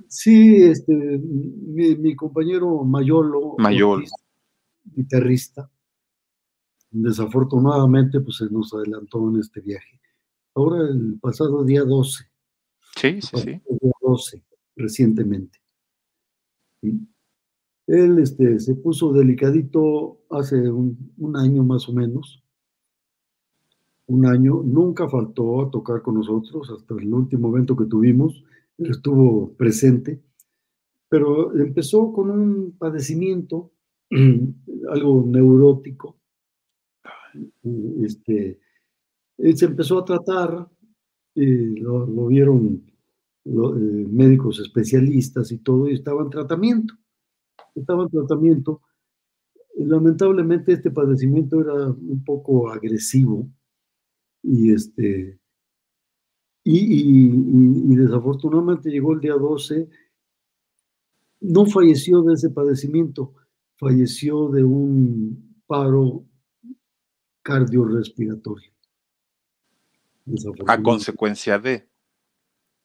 Sí, 0.09 0.63
este, 0.63 0.95
mi, 0.95 2.17
compañero 2.17 2.83
Mayolo, 2.85 3.57
Mayolo. 3.59 4.05
guitarrista, 4.85 5.71
desafortunadamente 6.91 8.21
pues 8.21 8.37
se 8.39 8.47
nos 8.47 8.73
adelantó 8.75 9.29
en 9.31 9.41
este 9.41 9.61
viaje. 9.61 10.01
Ahora 10.55 10.89
el 10.89 11.19
pasado 11.21 11.65
día 11.65 11.83
12. 11.83 12.25
Sí, 12.97 13.21
sí, 13.23 13.37
sí. 13.37 13.51
día 13.51 13.93
12, 14.01 14.43
recientemente. 14.77 15.61
Él 17.87 18.19
este, 18.21 18.61
se 18.61 18.75
puso 18.77 19.13
delicadito 19.13 20.21
hace 20.31 20.71
un, 20.71 21.37
año 21.37 21.65
más 21.65 21.89
o 21.89 21.93
menos. 21.93 22.43
Un 24.07 24.27
año, 24.27 24.63
nunca 24.63 25.09
faltó 25.09 25.63
a 25.63 25.71
tocar 25.71 26.03
con 26.03 26.15
nosotros, 26.15 26.71
hasta 26.71 26.95
el 26.95 27.13
último 27.13 27.49
evento 27.49 27.77
que 27.77 27.87
tuvimos, 27.87 28.45
estuvo 28.79 29.53
presente, 29.55 30.23
pero 31.09 31.55
empezó 31.57 32.13
con 32.13 32.31
un 32.31 32.73
padecimiento, 32.79 33.73
algo 34.91 35.25
neurótico. 35.27 36.19
Este, 38.03 38.61
él 39.39 39.57
se 39.57 39.65
empezó 39.65 39.99
a 39.99 40.05
tratar, 40.05 40.69
lo, 41.35 42.27
vieron 42.27 42.85
eh, 43.45 44.07
médicos 44.11 44.61
especialistas 44.61 45.51
y 45.53 45.59
todo, 45.59 45.89
y 45.89 45.95
estaba 45.95 46.23
en 46.23 46.31
tratamiento 46.31 46.95
estaba 47.75 48.05
en 48.05 48.11
tratamiento. 48.11 48.81
Lamentablemente 49.77 50.73
este 50.73 50.91
padecimiento 50.91 51.61
era 51.61 51.91
un 51.91 52.23
poco 52.25 52.71
agresivo 52.71 53.49
y 54.43 54.73
este 54.73 55.41
y, 56.65 57.97
desafortunadamente 57.97 58.91
llegó 58.91 59.15
el 59.15 59.21
día 59.21 59.35
12, 59.35 59.89
no 61.41 61.67
falleció 61.67 62.23
de 62.23 62.35
ese 62.35 62.51
padecimiento, 62.51 63.35
falleció 63.77 64.49
de 64.49 64.63
un 64.63 65.61
paro 65.67 66.25
cardiorrespiratorio. 67.43 68.71
A 70.69 70.81
consecuencia 70.81 71.59
de. 71.59 71.89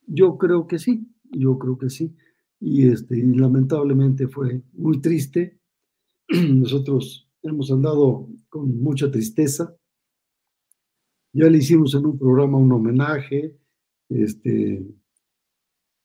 Yo 0.07 0.39
creo 0.39 0.65
que 0.65 0.79
sí, 0.79 1.07
yo 1.25 1.59
creo 1.59 1.77
que 1.77 1.91
sí 1.91 2.15
y, 2.59 2.89
este, 2.89 3.17
y 3.17 3.35
lamentablemente 3.35 4.27
fue 4.27 4.61
muy 4.73 4.99
triste. 5.01 5.59
Nosotros 6.29 7.29
hemos 7.43 7.71
andado 7.71 8.27
con 8.49 8.79
mucha 8.81 9.11
tristeza. 9.11 9.75
Ya 11.33 11.49
le 11.49 11.59
hicimos 11.59 11.93
en 11.93 12.05
un 12.05 12.17
programa 12.17 12.57
un 12.57 12.71
homenaje, 12.71 13.55
este, 14.09 14.85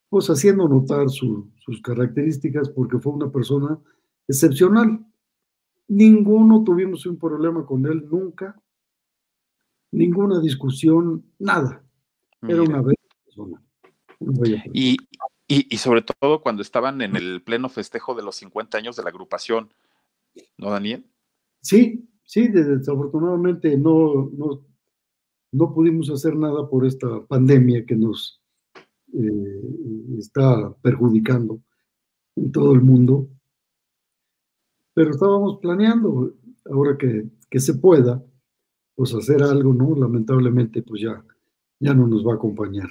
pues 0.08 0.28
haciendo 0.28 0.68
notar 0.68 1.08
sus 1.08 1.80
características 1.82 2.68
porque 2.68 2.98
fue 2.98 3.12
una 3.12 3.30
persona 3.30 3.78
excepcional. 4.28 5.04
Ninguno 5.88 6.62
tuvimos 6.64 7.06
un 7.06 7.18
problema 7.18 7.64
con 7.64 7.86
él 7.86 8.06
nunca, 8.10 8.60
ninguna 9.90 10.40
discusión, 10.40 11.24
nada. 11.38 11.82
Era 12.42 12.62
una 12.62 12.82
bella 12.82 13.00
persona. 13.24 13.62
Y, 14.72 14.96
y, 15.54 15.76
sobre 15.76 16.02
todo 16.02 16.40
cuando 16.40 16.62
estaban 16.62 17.02
en 17.02 17.14
el 17.14 17.42
pleno 17.42 17.68
festejo 17.68 18.14
de 18.14 18.22
los 18.22 18.36
50 18.36 18.78
años 18.78 18.96
de 18.96 19.02
la 19.02 19.10
agrupación, 19.10 19.68
¿no, 20.56 20.70
Daniel? 20.70 21.04
Sí, 21.60 22.08
sí, 22.24 22.48
desafortunadamente 22.48 23.76
no, 23.76 24.30
no, 24.32 24.64
no 25.52 25.74
pudimos 25.74 26.08
hacer 26.10 26.36
nada 26.36 26.68
por 26.68 26.86
esta 26.86 27.26
pandemia 27.26 27.84
que 27.84 27.96
nos 27.96 28.40
eh, 29.12 29.62
está 30.18 30.74
perjudicando 30.80 31.60
en 32.36 32.50
todo 32.50 32.72
el 32.72 32.80
mundo. 32.80 33.28
Pero 34.94 35.10
estábamos 35.10 35.58
planeando, 35.60 36.34
ahora 36.70 36.96
que, 36.96 37.28
que 37.50 37.60
se 37.60 37.74
pueda, 37.74 38.24
pues 38.94 39.14
hacer 39.14 39.42
algo, 39.42 39.74
¿no? 39.74 39.94
Lamentablemente, 39.96 40.82
pues 40.82 41.02
ya, 41.02 41.22
ya 41.78 41.92
no 41.92 42.06
nos 42.06 42.26
va 42.26 42.32
a 42.32 42.36
acompañar. 42.36 42.88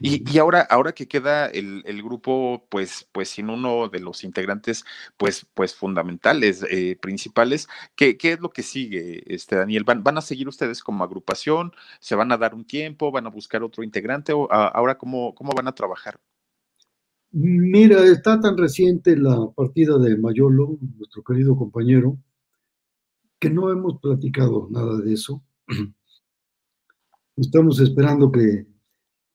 Y, 0.00 0.38
ahora, 0.38 0.62
ahora 0.62 0.92
que 0.92 1.08
queda 1.08 1.46
el, 1.46 2.02
grupo, 2.02 2.66
pues, 2.68 3.08
pues 3.12 3.28
sin 3.30 3.50
uno 3.50 3.88
de 3.88 4.00
los 4.00 4.24
integrantes, 4.24 4.84
pues, 5.16 5.46
pues 5.54 5.74
fundamentales, 5.74 6.64
eh, 6.70 6.98
principales, 7.00 7.68
¿qué, 7.94 8.16
¿qué, 8.16 8.32
es 8.32 8.40
lo 8.40 8.50
que 8.50 8.62
sigue, 8.62 9.22
este 9.32 9.56
Daniel? 9.56 9.84
¿Van, 9.84 10.02
¿Van 10.02 10.18
a 10.18 10.22
seguir 10.22 10.48
ustedes 10.48 10.82
como 10.82 11.04
agrupación? 11.04 11.72
¿Se 12.00 12.14
van 12.14 12.32
a 12.32 12.36
dar 12.36 12.54
un 12.54 12.64
tiempo? 12.64 13.10
¿Van 13.12 13.26
a 13.26 13.30
buscar 13.30 13.62
otro 13.62 13.82
integrante? 13.84 14.32
¿O 14.32 14.50
ahora 14.50 14.98
cómo, 14.98 15.34
cómo 15.34 15.52
van 15.54 15.68
a 15.68 15.74
trabajar? 15.74 16.20
Mira, 17.32 18.02
está 18.04 18.40
tan 18.40 18.56
reciente 18.56 19.16
la 19.16 19.50
partida 19.54 19.98
de 19.98 20.16
Mayolo, 20.16 20.78
nuestro 20.96 21.22
querido 21.22 21.56
compañero, 21.56 22.18
que 23.38 23.50
no 23.50 23.70
hemos 23.70 24.00
platicado 24.00 24.68
nada 24.70 24.98
de 24.98 25.12
eso. 25.12 25.42
Estamos 27.36 27.80
esperando 27.80 28.32
que 28.32 28.66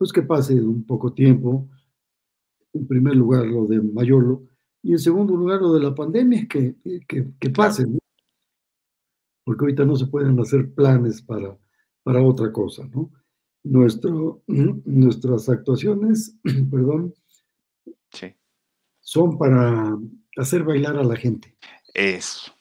pues 0.02 0.12
que 0.12 0.24
pase 0.24 0.56
un 0.60 0.84
poco 0.84 1.14
tiempo. 1.14 1.70
En 2.74 2.88
primer 2.88 3.16
lugar, 3.16 3.46
lo 3.46 3.68
de 3.68 3.80
Mayolo, 3.80 4.48
y 4.82 4.94
en 4.94 4.98
segundo 4.98 5.36
lugar, 5.36 5.62
lo 5.62 5.74
de 5.74 5.80
la 5.80 5.94
pandemia, 5.94 6.48
que, 6.48 6.74
que, 7.08 7.50
pase, 7.52 7.86
porque 9.44 9.64
ahorita 9.64 9.86
no 9.86 9.96
se 9.96 10.08
pueden 10.08 10.40
hacer 10.40 10.74
planes 10.74 11.22
para, 11.22 11.56
para 12.02 12.24
otra 12.24 12.52
cosa, 12.52 12.84
¿no? 12.88 13.12
Nuestro, 13.64 14.42
nuestras 14.48 15.48
actuaciones, 15.50 16.36
perdón, 16.72 17.14
son 19.02 19.38
para 19.38 19.96
hacer 20.36 20.64
bailar 20.64 20.98
a 20.98 21.04
la 21.04 21.16
gente. 21.16 21.56
Eso, 21.94 22.52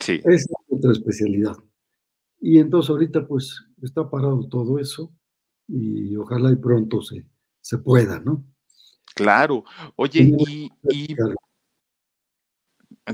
sí. 0.00 0.22
Es 0.24 0.46
otra 0.70 0.92
especialidad. 0.92 1.58
Y 2.40 2.58
entonces 2.58 2.88
ahorita 2.88 3.26
pues 3.28 3.66
está 3.82 4.08
parado 4.08 4.48
todo 4.48 4.78
eso 4.78 5.12
y 5.68 6.16
ojalá 6.16 6.52
y 6.52 6.56
pronto 6.56 7.02
se, 7.02 7.26
se 7.60 7.78
pueda, 7.78 8.20
¿no? 8.20 8.44
Claro. 9.14 9.64
Oye, 9.96 10.30
y, 10.38 11.16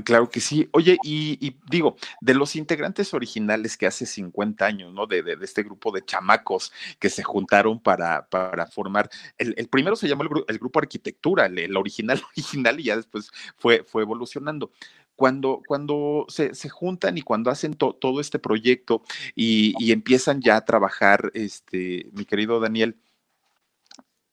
Claro 0.03 0.27
que 0.27 0.39
sí. 0.39 0.67
Oye, 0.71 0.97
y, 1.03 1.55
digo, 1.69 1.97
de 2.19 2.33
los 2.33 2.55
integrantes 2.55 3.13
originales 3.13 3.77
que 3.77 3.85
hace 3.85 4.07
50 4.07 4.65
años, 4.65 4.91
¿no? 4.91 5.05
De, 5.05 5.21
de, 5.21 5.37
este 5.41 5.61
grupo 5.61 5.91
de 5.91 6.03
chamacos 6.03 6.71
que 6.97 7.11
se 7.11 7.21
juntaron 7.21 7.79
para, 7.79 8.27
para 8.27 8.65
formar, 8.65 9.09
el, 9.37 9.67
primero 9.69 9.95
se 9.95 10.07
llamó 10.07 10.23
el, 10.23 10.57
grupo 10.57 10.79
Arquitectura, 10.79 11.45
el, 11.45 11.77
original 11.77 12.19
original, 12.35 12.79
y 12.79 12.85
ya 12.85 12.95
después 12.95 13.29
fue, 13.55 13.83
fue 13.83 14.01
evolucionando 14.01 14.71
cuando, 15.15 15.61
cuando 15.67 16.25
se, 16.27 16.55
se, 16.55 16.69
juntan 16.69 17.17
y 17.17 17.21
cuando 17.21 17.51
hacen 17.51 17.75
todo 17.75 18.19
este 18.19 18.39
proyecto 18.39 19.03
y, 19.35 19.91
empiezan 19.91 20.41
ya 20.41 20.57
a 20.57 20.65
trabajar, 20.65 21.31
este, 21.33 22.09
mi 22.13 22.25
querido 22.25 22.59
Daniel, 22.59 22.97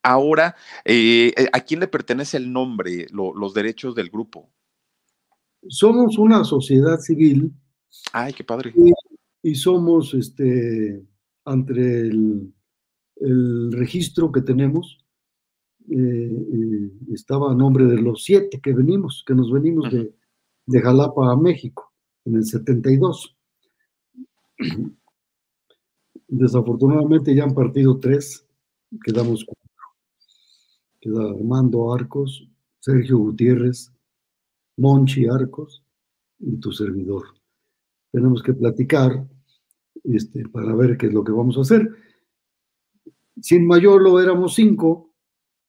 ahora, 0.03 0.57
eh, 0.85 1.33
eh, 1.37 1.49
¿a 1.53 1.61
quién 1.61 1.81
le 1.81 1.89
pertenece 1.89 2.37
el 2.37 2.53
nombre, 2.53 3.07
los 3.13 3.55
derechos 3.55 3.95
del 3.95 4.09
grupo? 4.09 4.49
Somos 5.69 6.19
una 6.19 6.45
sociedad 6.45 6.99
civil. 6.99 7.53
Ay, 8.13 8.33
qué 8.33 8.45
padre. 8.45 8.73
Y, 9.43 9.55
somos, 9.55 10.15
este, 10.15 11.05
entre 11.45 12.09
el, 12.09 12.53
registro 13.73 14.33
que 14.33 14.41
tenemos, 14.41 15.05
eh, 15.91 16.91
estaba 17.13 17.53
a 17.53 17.55
nombre 17.55 17.85
de 17.85 18.01
los 18.01 18.25
siete 18.25 18.61
que 18.63 18.73
venimos, 18.73 19.23
que 19.27 19.35
nos 19.35 19.53
venimos 19.53 19.91
de 19.91 20.15
de 20.71 20.81
Jalapa 20.81 21.33
a 21.33 21.37
México 21.37 21.93
en 22.25 22.37
el 22.37 22.45
72. 22.45 23.37
Desafortunadamente 26.29 27.35
ya 27.35 27.43
han 27.43 27.55
partido 27.55 27.99
tres, 27.99 28.47
quedamos 29.05 29.45
cuatro. 29.45 29.65
Queda 31.01 31.31
Armando 31.31 31.93
Arcos, 31.93 32.49
Sergio 32.79 33.19
Gutiérrez, 33.19 33.93
Monchi 34.77 35.27
Arcos 35.27 35.83
y 36.39 36.57
tu 36.59 36.71
servidor. 36.71 37.25
Tenemos 38.13 38.41
que 38.41 38.55
platicar 38.55 39.27
este, 40.05 40.49
para 40.49 40.73
ver 40.77 40.97
qué 40.97 41.07
es 41.07 41.13
lo 41.13 41.25
que 41.25 41.33
vamos 41.33 41.59
a 41.59 41.63
hacer. 41.63 41.91
Sin 43.41 43.67
Mayolo 43.67 44.21
éramos 44.21 44.55
cinco, 44.55 45.10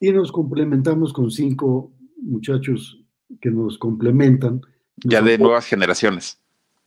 y 0.00 0.12
nos 0.12 0.32
complementamos 0.32 1.12
con 1.12 1.30
cinco 1.30 1.92
muchachos 2.16 3.00
que 3.40 3.50
nos 3.50 3.78
complementan. 3.78 4.60
Ya 4.96 5.22
de 5.22 5.38
nuevas 5.38 5.66
generaciones. 5.66 6.38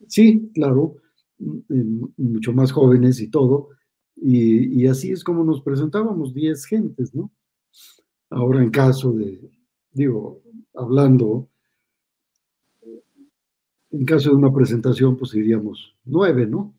Sí, 0.07 0.51
claro, 0.53 0.95
mucho 2.17 2.53
más 2.53 2.71
jóvenes 2.71 3.19
y 3.19 3.27
todo. 3.27 3.69
Y, 4.15 4.87
así 4.87 5.11
es 5.11 5.23
como 5.23 5.43
nos 5.43 5.61
presentábamos, 5.61 6.33
diez 6.33 6.65
gentes, 6.65 7.13
¿no? 7.13 7.31
Ahora 8.29 8.63
en 8.63 8.71
caso 8.71 9.11
de, 9.13 9.39
digo, 9.91 10.41
hablando, 10.73 11.47
en 13.91 14.05
caso 14.05 14.31
de 14.31 14.35
una 14.35 14.51
presentación, 14.53 15.17
pues 15.17 15.33
iríamos 15.35 15.95
nueve, 16.03 16.47
¿no? 16.47 16.73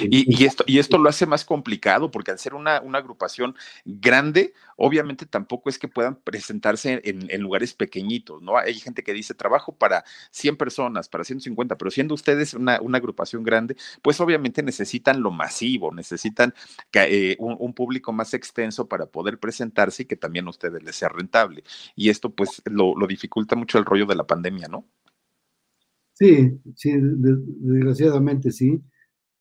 Y, 0.00 0.44
esto, 0.44 0.64
y 0.66 0.78
esto 0.78 0.98
lo 0.98 1.08
hace 1.08 1.26
más 1.26 1.44
complicado 1.44 2.10
porque 2.10 2.30
al 2.30 2.38
ser 2.38 2.54
una, 2.54 2.76
agrupación 2.76 3.54
grande, 3.84 4.54
obviamente 4.76 5.26
tampoco 5.26 5.68
es 5.68 5.78
que 5.78 5.88
puedan 5.88 6.16
presentarse 6.16 7.00
en, 7.04 7.40
lugares 7.40 7.74
pequeñitos, 7.74 8.42
¿no? 8.42 8.56
Hay 8.56 8.74
gente 8.74 9.02
que 9.02 9.12
dice 9.12 9.34
trabajo 9.34 9.72
para 9.72 10.04
100 10.30 10.56
personas, 10.56 11.08
para 11.08 11.24
150, 11.24 11.76
pero 11.76 11.90
siendo 11.90 12.14
ustedes 12.14 12.54
una, 12.54 12.76
agrupación 12.76 13.42
grande, 13.42 13.76
pues 14.02 14.20
obviamente 14.20 14.62
necesitan 14.62 15.22
lo 15.22 15.30
masivo, 15.30 15.92
necesitan 15.92 16.54
eh, 16.94 17.36
un, 17.38 17.74
público 17.74 18.12
más 18.12 18.32
extenso 18.32 18.88
para 18.88 19.06
poder 19.06 19.38
presentarse 19.38 20.04
y 20.04 20.06
que 20.06 20.16
también 20.16 20.46
a 20.46 20.50
ustedes 20.50 20.82
les 20.82 20.96
sea 20.96 21.08
rentable. 21.08 21.62
Y 21.94 22.08
esto 22.08 22.30
pues 22.30 22.62
lo, 22.64 22.96
lo 22.96 23.06
dificulta 23.06 23.54
mucho 23.56 23.78
el 23.78 23.84
rollo 23.84 24.06
de 24.06 24.14
la 24.14 24.26
pandemia, 24.26 24.68
¿no? 24.68 24.86
Sí, 26.18 26.58
sí, 26.74 26.92
desgraciadamente 26.98 28.50
sí. 28.50 28.82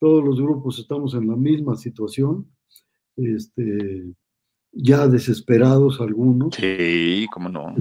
Todos 0.05 0.23
los 0.23 0.39
grupos 0.39 0.77
estamos 0.77 1.15
en 1.15 1.27
la 1.27 1.35
misma 1.35 1.75
situación, 1.75 2.47
este, 3.15 4.13
ya 4.71 5.07
desesperados 5.07 5.99
algunos. 5.99 6.53
Sí, 6.53 7.25
cómo 7.33 7.49
no. 7.49 7.73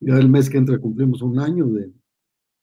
Ya 0.00 0.16
el 0.16 0.28
mes 0.28 0.50
que 0.50 0.58
entra 0.58 0.76
cumplimos 0.76 1.22
un 1.22 1.38
año 1.38 1.68
de... 1.68 1.92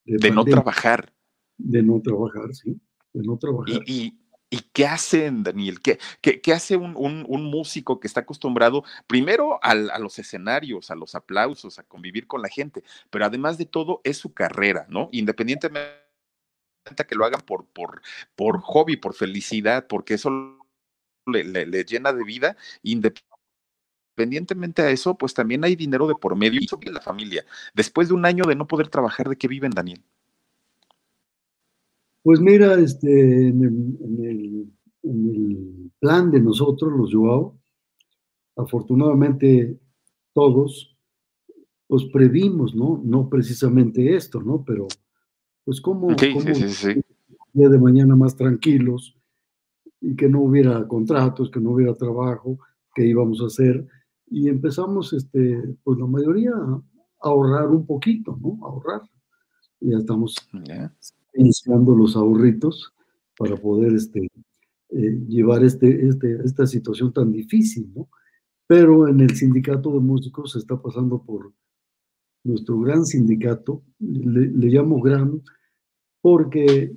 De, 0.04 0.32
no 0.32 0.44
trabajar. 0.44 1.14
De 1.58 1.82
no 1.82 2.02
trabajar, 2.02 2.54
sí, 2.54 2.78
de 3.14 3.24
no 3.24 3.38
trabajar. 3.38 3.82
y, 3.88 4.20
¿Y 4.50 4.60
qué 4.74 4.86
hacen, 4.86 5.44
Daniel? 5.44 5.80
¿Qué, 5.82 5.98
qué, 6.22 6.54
hace 6.54 6.76
un, 6.76 7.26
músico 7.44 8.02
que 8.02 8.08
está 8.08 8.20
acostumbrado 8.20 8.84
primero 9.08 9.60
a 9.64 9.98
los 9.98 10.20
escenarios, 10.20 10.92
a 10.92 10.96
los 10.96 11.16
aplausos, 11.16 11.80
a 11.80 11.84
convivir 11.84 12.28
con 12.28 12.42
la 12.42 12.50
gente, 12.50 12.84
pero 13.10 13.24
además 13.24 13.58
de 13.58 13.66
todo 13.66 14.02
es 14.04 14.18
su 14.18 14.34
carrera, 14.34 14.88
¿no? 14.90 15.08
Independientemente 15.14 15.90
de 15.90 16.05
que 17.08 17.16
lo 17.16 17.26
hagan 17.26 17.42
por, 17.42 17.66
por, 17.66 18.02
por 18.36 18.62
hobby, 18.62 18.98
por 18.98 19.14
felicidad, 19.14 19.88
porque 19.88 20.16
eso 20.16 20.60
le, 21.26 21.84
llena 21.84 22.14
de 22.14 22.24
vida, 22.24 22.56
independientemente 22.84 24.82
a 24.82 24.92
eso, 24.92 25.18
pues 25.18 25.34
también 25.34 25.64
hay 25.64 25.76
dinero 25.76 26.08
de 26.08 26.16
por 26.16 26.36
medio 26.36 26.62
y 26.62 26.68
la 26.90 27.02
familia. 27.02 27.46
Después 27.74 28.10
de 28.10 28.14
un 28.14 28.26
año 28.26 28.46
de 28.46 28.56
no 28.56 28.68
poder 28.68 28.90
trabajar, 28.90 29.30
¿de 29.30 29.38
qué 29.38 29.48
viven, 29.48 29.72
Daniel? 29.72 30.04
Pues 32.24 32.40
mira, 32.40 32.74
este, 32.80 33.50
en 33.50 33.64
el, 34.24 34.72
plan 36.00 36.32
de 36.32 36.40
nosotros, 36.40 36.92
los 36.92 37.14
Joao, 37.14 37.60
afortunadamente 38.56 39.80
todos, 40.34 40.98
pues 41.88 42.06
previmos, 42.12 42.74
¿no? 42.74 43.00
No 43.04 43.30
precisamente 43.30 44.16
esto, 44.16 44.42
¿no? 44.42 44.64
Pero, 44.66 44.88
pues 45.66 45.82
cómo, 45.82 46.16
sí, 46.18 46.34
sí, 46.54 46.70
sí, 46.70 47.02
día 47.54 47.70
de 47.70 47.80
mañana 47.80 48.16
más 48.16 48.36
tranquilos 48.36 49.18
y 50.00 50.16
que 50.16 50.30
no 50.30 50.42
hubiera 50.42 50.88
contratos, 50.88 51.50
que 51.50 51.60
no 51.60 51.72
hubiera 51.72 51.96
trabajo, 51.96 52.60
que 52.94 53.06
íbamos 53.06 53.42
a 53.42 53.48
hacer. 53.48 53.88
Y 54.28 54.50
empezamos, 54.50 55.14
este, 55.14 55.76
pues 55.84 55.98
la 55.98 56.06
mayoría, 56.06 56.52
a 56.52 56.82
ahorrar 57.22 57.70
un 57.70 57.86
poquito, 57.86 58.38
¿no? 58.40 58.60
ahorrar. 58.66 59.02
Ya 59.80 59.98
estamos 59.98 60.36
iniciando 61.34 61.96
los 61.96 62.16
ahorritos 62.16 62.94
para 63.38 63.58
poder 63.58 63.94
este, 63.94 64.30
eh, 64.90 65.20
llevar 65.28 65.64
este, 65.64 66.08
este, 66.08 66.40
esta 66.44 66.68
situación 66.68 67.12
tan 67.12 67.32
difícil, 67.32 67.92
¿no? 67.96 68.08
Pero 68.68 69.08
en 69.08 69.20
el 69.20 69.36
sindicato 69.36 69.92
de 69.92 70.00
músicos 70.00 70.54
se 70.54 70.60
está 70.60 70.82
pasando 70.82 71.22
por 71.22 71.54
nuestro 72.46 72.80
gran 72.80 73.06
sindicato, 73.06 73.84
le, 74.00 74.48
le 74.48 74.68
llamo 74.68 75.02
gran 75.02 75.42
porque 76.22 76.96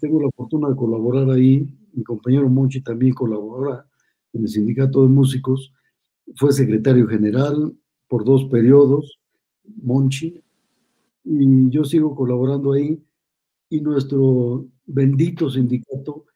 tengo 0.00 0.22
la 0.22 0.30
fortuna 0.36 0.68
de 0.68 0.76
colaborar 0.76 1.28
ahí, 1.30 1.66
mi 1.92 2.04
compañero 2.04 2.48
Monchi 2.48 2.80
también 2.82 3.14
colabora 3.14 3.86
en 4.32 4.42
el 4.42 4.48
sindicato 4.48 5.02
de 5.02 5.08
músicos, 5.08 5.72
fue 6.36 6.52
secretario 6.52 7.06
general 7.06 7.74
por 8.08 8.24
dos 8.24 8.44
periodos, 8.46 9.18
Monchi, 9.82 10.42
y 11.24 11.70
yo 11.70 11.84
sigo 11.84 12.14
colaborando 12.14 12.72
ahí. 12.72 13.02
Y 13.68 13.80
nuestro 13.80 14.66
bendito 14.86 15.50
sindicato 15.50 16.26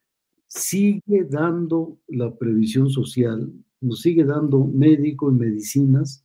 sigue 0.46 1.24
dando 1.28 1.98
la 2.09 2.34
previsión 2.34 2.88
social, 2.90 3.52
nos 3.80 4.00
sigue 4.00 4.24
dando 4.24 4.64
médico 4.64 5.30
y 5.30 5.34
medicinas, 5.34 6.24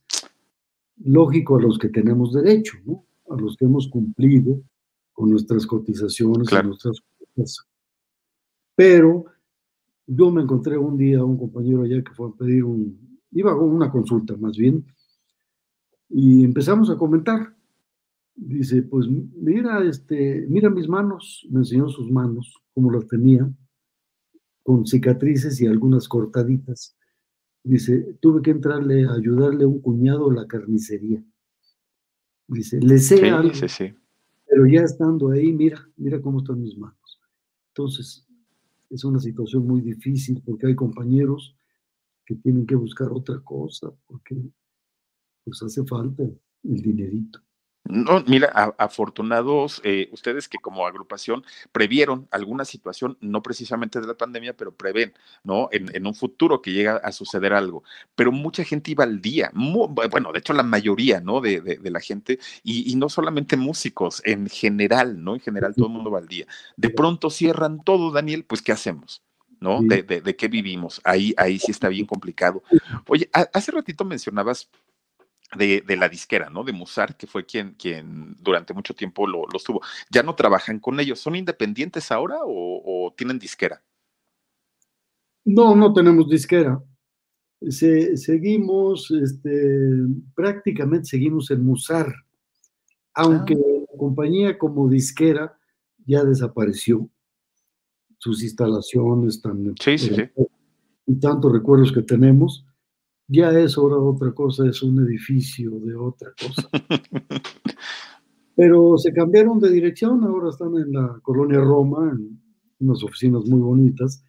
lógico 1.04 1.56
a 1.56 1.62
los 1.62 1.78
que 1.78 1.88
tenemos 1.88 2.32
derecho, 2.32 2.78
¿no? 2.84 3.04
a 3.30 3.36
los 3.36 3.56
que 3.56 3.64
hemos 3.64 3.88
cumplido 3.88 4.60
con 5.12 5.30
nuestras 5.30 5.66
cotizaciones 5.66 6.48
y 6.50 6.66
nuestras 6.66 7.02
cosas. 7.34 7.66
Pero 8.74 9.26
yo 10.06 10.30
me 10.30 10.42
encontré 10.42 10.76
un 10.76 10.96
día 10.96 11.24
un 11.24 11.38
compañero 11.38 11.82
allá 11.82 12.02
que 12.02 12.12
fue 12.12 12.28
a 12.28 12.32
pedir 12.32 12.64
un, 12.64 13.18
iba 13.30 13.52
a 13.52 13.56
una 13.56 13.90
consulta 13.90 14.36
más 14.36 14.56
bien, 14.56 14.84
y 16.08 16.44
empezamos 16.44 16.90
a 16.90 16.96
comentar 16.96 17.54
dice, 18.34 18.82
pues 18.82 19.06
mira, 19.08 19.84
este, 19.84 20.46
mira 20.48 20.70
mis 20.70 20.88
manos, 20.88 21.46
me 21.50 21.60
enseñó 21.60 21.88
sus 21.88 22.10
manos, 22.10 22.54
como 22.74 22.90
las 22.90 23.06
tenía, 23.06 23.50
con 24.62 24.86
cicatrices 24.86 25.60
y 25.60 25.66
algunas 25.66 26.08
cortaditas. 26.08 26.96
Dice, 27.64 28.16
tuve 28.20 28.42
que 28.42 28.50
entrarle 28.50 29.06
a 29.06 29.12
ayudarle 29.12 29.64
a 29.64 29.68
un 29.68 29.80
cuñado 29.80 30.30
a 30.30 30.34
la 30.34 30.46
carnicería. 30.46 31.22
Dice, 32.48 32.80
le 32.80 32.98
sé 32.98 33.30
algo, 33.30 33.52
pero 34.46 34.66
ya 34.66 34.82
estando 34.82 35.30
ahí, 35.30 35.52
mira, 35.52 35.88
mira 35.96 36.20
cómo 36.20 36.40
están 36.40 36.60
mis 36.60 36.76
manos. 36.76 37.20
Entonces, 37.68 38.26
es 38.90 39.04
una 39.04 39.18
situación 39.18 39.66
muy 39.66 39.80
difícil 39.80 40.42
porque 40.44 40.66
hay 40.66 40.74
compañeros 40.74 41.56
que 42.26 42.34
tienen 42.34 42.66
que 42.66 42.74
buscar 42.74 43.10
otra 43.10 43.40
cosa 43.40 43.90
porque 44.06 44.36
pues 45.44 45.62
hace 45.62 45.84
falta 45.84 46.22
el 46.24 46.82
dinerito. 46.82 47.40
No, 47.84 48.22
mira, 48.28 48.46
afortunados 48.78 49.80
eh, 49.82 50.08
ustedes 50.12 50.48
que 50.48 50.58
como 50.58 50.86
agrupación 50.86 51.44
previeron 51.72 52.28
alguna 52.30 52.64
situación, 52.64 53.18
no 53.20 53.42
precisamente 53.42 54.00
de 54.00 54.06
la 54.06 54.14
pandemia, 54.14 54.56
pero 54.56 54.72
prevén, 54.72 55.14
¿no? 55.42 55.68
En, 55.72 56.06
un 56.06 56.14
futuro 56.14 56.62
que 56.62 56.72
llega 56.72 56.96
a 56.96 57.10
suceder 57.10 57.52
algo. 57.52 57.82
Pero 58.14 58.30
mucha 58.30 58.62
gente 58.62 58.92
iba 58.92 59.02
al 59.02 59.20
día, 59.20 59.50
bueno, 59.54 60.32
de 60.32 60.38
hecho 60.38 60.52
la 60.52 60.62
mayoría, 60.62 61.20
¿no? 61.20 61.40
De, 61.40 61.80
la 61.82 62.00
gente, 62.00 62.38
y, 62.62 62.94
no 62.94 63.08
solamente 63.08 63.56
músicos, 63.56 64.22
en 64.24 64.48
general, 64.48 65.22
¿no? 65.22 65.34
En 65.34 65.40
general 65.40 65.74
todo 65.74 65.86
el 65.86 65.92
mundo 65.92 66.10
va 66.10 66.20
al 66.20 66.28
día. 66.28 66.46
De 66.76 66.90
pronto 66.90 67.30
cierran 67.30 67.82
todo, 67.82 68.12
Daniel, 68.12 68.44
pues 68.44 68.62
¿qué 68.62 68.72
hacemos? 68.72 69.22
¿no? 69.60 69.80
De, 69.80 70.02
de, 70.02 70.36
qué 70.36 70.48
vivimos. 70.48 71.00
Ahí, 71.04 71.34
ahí 71.36 71.58
sí 71.58 71.70
está 71.70 71.88
bien 71.88 72.04
complicado. 72.04 72.62
Oye, 73.06 73.30
hace 73.32 73.70
ratito 73.70 74.04
mencionabas 74.04 74.68
de, 75.56 75.96
la 75.96 76.08
disquera, 76.08 76.50
¿no? 76.50 76.64
De 76.64 76.72
Musar, 76.72 77.16
que 77.16 77.26
fue 77.26 77.44
quien, 77.44 77.74
quien 77.74 78.36
durante 78.40 78.74
mucho 78.74 78.94
tiempo 78.94 79.26
lo, 79.26 79.44
los 79.52 79.64
tuvo. 79.64 79.80
¿Ya 80.10 80.22
no 80.22 80.34
trabajan 80.34 80.78
con 80.78 80.98
ellos? 81.00 81.20
¿Son 81.20 81.36
independientes 81.36 82.10
ahora 82.10 82.38
o, 82.44 83.12
tienen 83.16 83.38
disquera? 83.38 83.82
No, 85.44 85.74
no 85.74 85.92
tenemos 85.92 86.28
disquera. 86.28 86.82
seguimos, 87.68 89.10
este, 89.10 89.50
prácticamente 90.34 91.06
seguimos 91.06 91.50
en 91.50 91.64
Musar, 91.64 92.12
aunque 93.14 93.54
ah. 93.54 93.84
la 93.92 93.98
compañía 93.98 94.58
como 94.58 94.88
disquera 94.88 95.58
ya 96.06 96.24
desapareció. 96.24 97.08
Sus 98.18 98.42
instalaciones 98.44 99.42
tan... 99.42 99.74
Sí, 99.80 99.98
sí, 99.98 100.14
sí. 100.14 100.22
Y 101.06 101.18
tantos 101.18 101.52
recuerdos 101.52 101.90
que 101.90 102.02
tenemos 102.02 102.64
ya 103.32 103.50
es 103.58 103.78
ahora 103.78 103.96
otra 103.96 104.32
cosa, 104.32 104.68
es 104.68 104.82
un 104.82 105.02
edificio 105.04 105.70
de 105.80 105.94
otra 105.94 106.32
cosa. 106.38 106.68
Pero 108.54 108.98
se 108.98 109.12
cambiaron 109.12 109.58
de 109.58 109.70
dirección, 109.70 110.22
ahora 110.24 110.50
están 110.50 110.76
en 110.76 110.92
la 110.92 111.18
colonia 111.22 111.60
Roma, 111.60 112.12
en 112.12 112.38
unas 112.80 113.02
oficinas 113.02 113.44
muy 113.46 113.60
bonitas, 113.60 114.24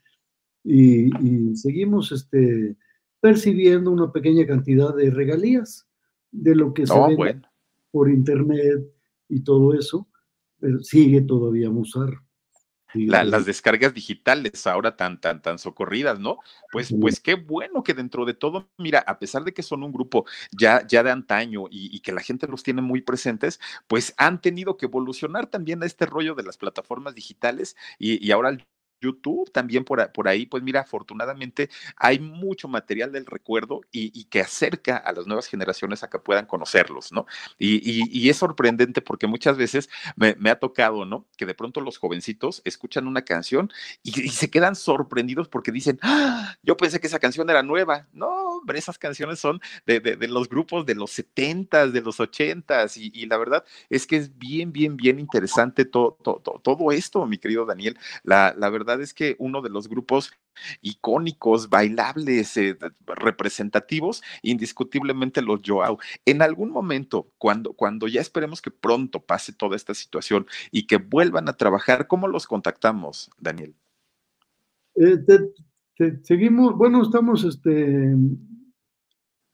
y, 0.64 1.12
seguimos 1.56 2.14
este, 2.14 2.78
percibiendo 3.20 3.91
una 3.91 4.12
pequeña 4.14 4.47
cantidad 4.47 4.95
de 4.95 5.10
regalías 5.12 5.86
de 6.32 6.56
lo 6.56 6.74
que 6.74 6.88
se 6.88 6.93
oh, 6.93 7.08
ve 7.18 7.41
por 7.91 8.10
internet 8.10 8.82
y 9.28 9.43
todo 9.43 9.74
eso, 9.74 10.08
pero 10.60 10.82
sigue 10.82 11.22
todavía 11.22 11.70
Musar 11.70 12.14
las 12.94 13.46
descargas 13.46 13.94
digitales 13.94 14.68
ahora 14.68 14.96
tan, 14.96 15.20
tan, 15.20 15.41
tan 15.41 15.60
socorridas, 15.60 16.20
¿no? 16.20 16.39
Pues, 16.72 16.94
pues 17.00 17.20
qué 17.20 17.36
bueno 17.36 17.84
que 17.84 17.94
dentro 17.94 18.26
de 18.26 18.34
todo, 18.34 18.70
mira, 18.78 19.00
a 19.00 19.20
pesar 19.20 19.44
de 19.44 19.54
que 19.54 19.64
son 19.64 19.84
un 19.84 19.91
grupo 19.91 20.26
ya, 20.52 20.86
ya 20.88 21.04
de 21.04 21.12
antaño 21.12 21.66
y, 21.70 22.00
que 22.00 22.12
la 22.12 22.22
gente 22.22 22.48
los 22.48 22.64
tiene 22.64 22.82
muy 22.82 23.02
presentes, 23.02 23.60
pues 23.88 24.14
han 24.18 24.41
tenido 24.41 24.78
que 24.78 24.88
evolucionar 24.88 25.48
también 25.48 25.82
a 25.84 25.86
este 25.86 26.06
rollo 26.06 26.36
de 26.36 26.44
las 26.44 26.58
plataformas 26.58 27.16
digitales 27.16 27.76
y, 27.98 28.26
y 28.26 28.32
ahora 28.32 28.50
el 28.50 28.66
YouTube 29.04 29.51
también 29.51 29.84
por, 29.84 30.12
por, 30.12 30.28
ahí, 30.28 30.45
pues 30.45 30.64
mira, 30.64 30.82
afortunadamente 30.82 31.70
hay 31.97 32.20
mucho 32.20 32.68
material 32.68 33.12
del 33.12 33.26
recuerdo 33.26 33.82
y, 33.91 34.24
que 34.26 34.41
acerca 34.41 34.97
a 34.97 35.12
las 35.12 35.28
nuevas 35.28 35.47
generaciones 35.47 36.04
a 36.04 36.10
que 36.10 36.18
puedan 36.18 36.45
conocerlos, 36.45 37.12
¿no? 37.12 37.26
Y, 37.60 38.30
es 38.30 38.38
sorprendente 38.38 39.01
porque 39.01 39.28
muchas 39.28 39.58
veces 39.58 39.89
me, 40.16 40.49
ha 40.49 40.56
tocado, 40.56 41.06
¿no? 41.06 41.26
Que 41.38 41.45
de 41.45 41.54
pronto 41.54 41.82
los 41.82 41.97
jovencitos 41.97 42.62
escuchan 42.66 43.08
una 43.08 43.24
canción 43.24 43.72
y, 44.01 44.30
se 44.30 44.49
quedan 44.49 44.76
sorprendidos 44.76 45.47
porque 45.47 45.72
dicen, 45.72 45.99
¡Ah! 46.01 46.58
yo 46.64 46.78
pensé 46.78 46.99
que 46.99 47.08
esa 47.08 47.20
canción 47.20 47.49
era 47.49 47.64
nueva. 47.64 48.08
No, 48.14 48.53
hombre, 48.64 48.80
esas 48.80 48.97
canciones 48.97 49.39
son 49.39 49.59
de, 49.86 50.18
los 50.30 50.47
grupos 50.47 50.86
de 50.86 50.95
los 50.95 51.11
70 51.11 51.88
de 51.88 52.01
los 52.01 52.20
80 52.20 52.86
y, 52.95 53.26
la 53.26 53.38
verdad 53.38 53.66
es 53.89 54.07
que 54.07 54.16
es 54.16 54.38
bien, 54.38 54.72
bien, 54.72 54.95
bien 54.95 55.20
interesante 55.20 55.86
todo, 55.86 56.18
todo, 56.24 56.61
todo 56.64 56.91
esto, 56.91 57.26
mi 57.26 57.38
querido 57.38 57.66
Daniel. 57.66 57.97
La, 58.24 58.55
la 58.57 58.70
verdad 58.70 59.01
es 59.01 59.14
que 59.14 59.36
uno 59.38 59.61
de 59.61 59.70
los 59.70 59.89
grupos 59.89 60.32
icónicos, 60.82 61.70
bailables, 61.70 62.55
eh, 62.57 62.78
representativos, 63.05 64.24
indiscutiblemente 64.41 65.41
los 65.41 65.61
Joao. 65.66 65.99
En 66.26 66.41
algún 66.41 66.72
momento, 66.72 67.32
cuando, 67.38 67.74
cuando 67.74 68.07
ya 68.07 68.22
esperemos 68.22 68.61
que 68.61 68.72
pronto 68.72 69.20
pase 69.22 69.51
toda 69.51 69.76
esta 69.76 69.93
situación 69.93 70.47
y 70.72 70.88
que 70.88 70.97
vuelvan 70.97 71.49
a 71.49 71.53
trabajar, 71.53 72.07
¿cómo 72.07 72.28
los 72.28 72.47
contactamos, 72.47 73.30
Daniel? 73.38 73.76
Eh, 74.95 75.20
seguimos, 76.24 76.76
bueno, 76.76 77.01
estamos 77.01 77.43
este, 77.43 78.16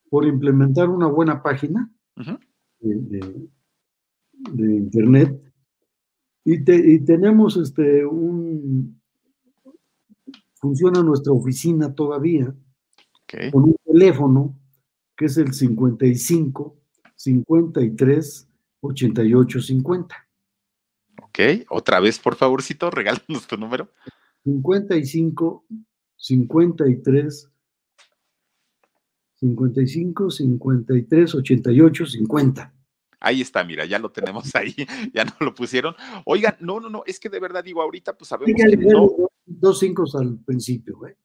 por 0.10 0.26
implementar 0.26 0.90
una 0.90 1.08
buena 1.08 1.42
página 1.42 1.90
de, 2.80 3.46
internet 4.58 5.42
y, 6.46 6.56
y, 6.72 7.00
tenemos 7.00 7.58
este, 7.58 8.06
un, 8.06 9.00
funciona 10.56 11.04
nuestra 11.04 11.34
oficina 11.34 11.94
todavía 11.94 12.54
con 13.52 13.64
un 13.64 13.76
teléfono 13.86 14.58
que 15.16 15.26
es 15.26 15.38
el 15.38 15.54
55 15.54 16.76
53 17.16 18.48
88 18.82 19.62
50. 19.62 20.16
Ok, 21.22 21.40
otra 21.70 22.00
vez, 22.00 22.18
por 22.18 22.36
favorcito, 22.36 22.90
regálanos 22.90 23.46
tu 23.48 23.58
número. 23.58 23.90
55 24.46 25.66
53 26.16 27.50
55 29.40 30.32
53 30.32 31.36
88 31.36 32.06
50. 32.06 32.74
Ahí 33.22 33.42
está, 33.42 33.64
mira, 33.64 33.86
ya 33.86 34.00
lo 34.00 34.12
tenemos 34.12 34.54
ahí, 34.56 34.76
ya 35.14 35.26
no 35.26 35.34
lo 35.40 35.54
pusieron. 35.54 35.96
Oigan, 36.26 36.56
no, 36.60 36.80
no, 36.80 36.90
no, 36.90 37.04
es 37.06 37.20
que 37.20 37.30
de 37.30 37.40
verdad 37.40 37.64
digo, 37.64 37.82
ahorita 37.82 38.18
pues 38.18 38.30
sabemos 38.30 38.56
que 38.56 38.78
no. 38.78 39.10
Dos 39.46 39.80
cinco 39.80 40.06
al 40.18 40.38
principio, 40.40 41.06
¿eh? 41.08 41.18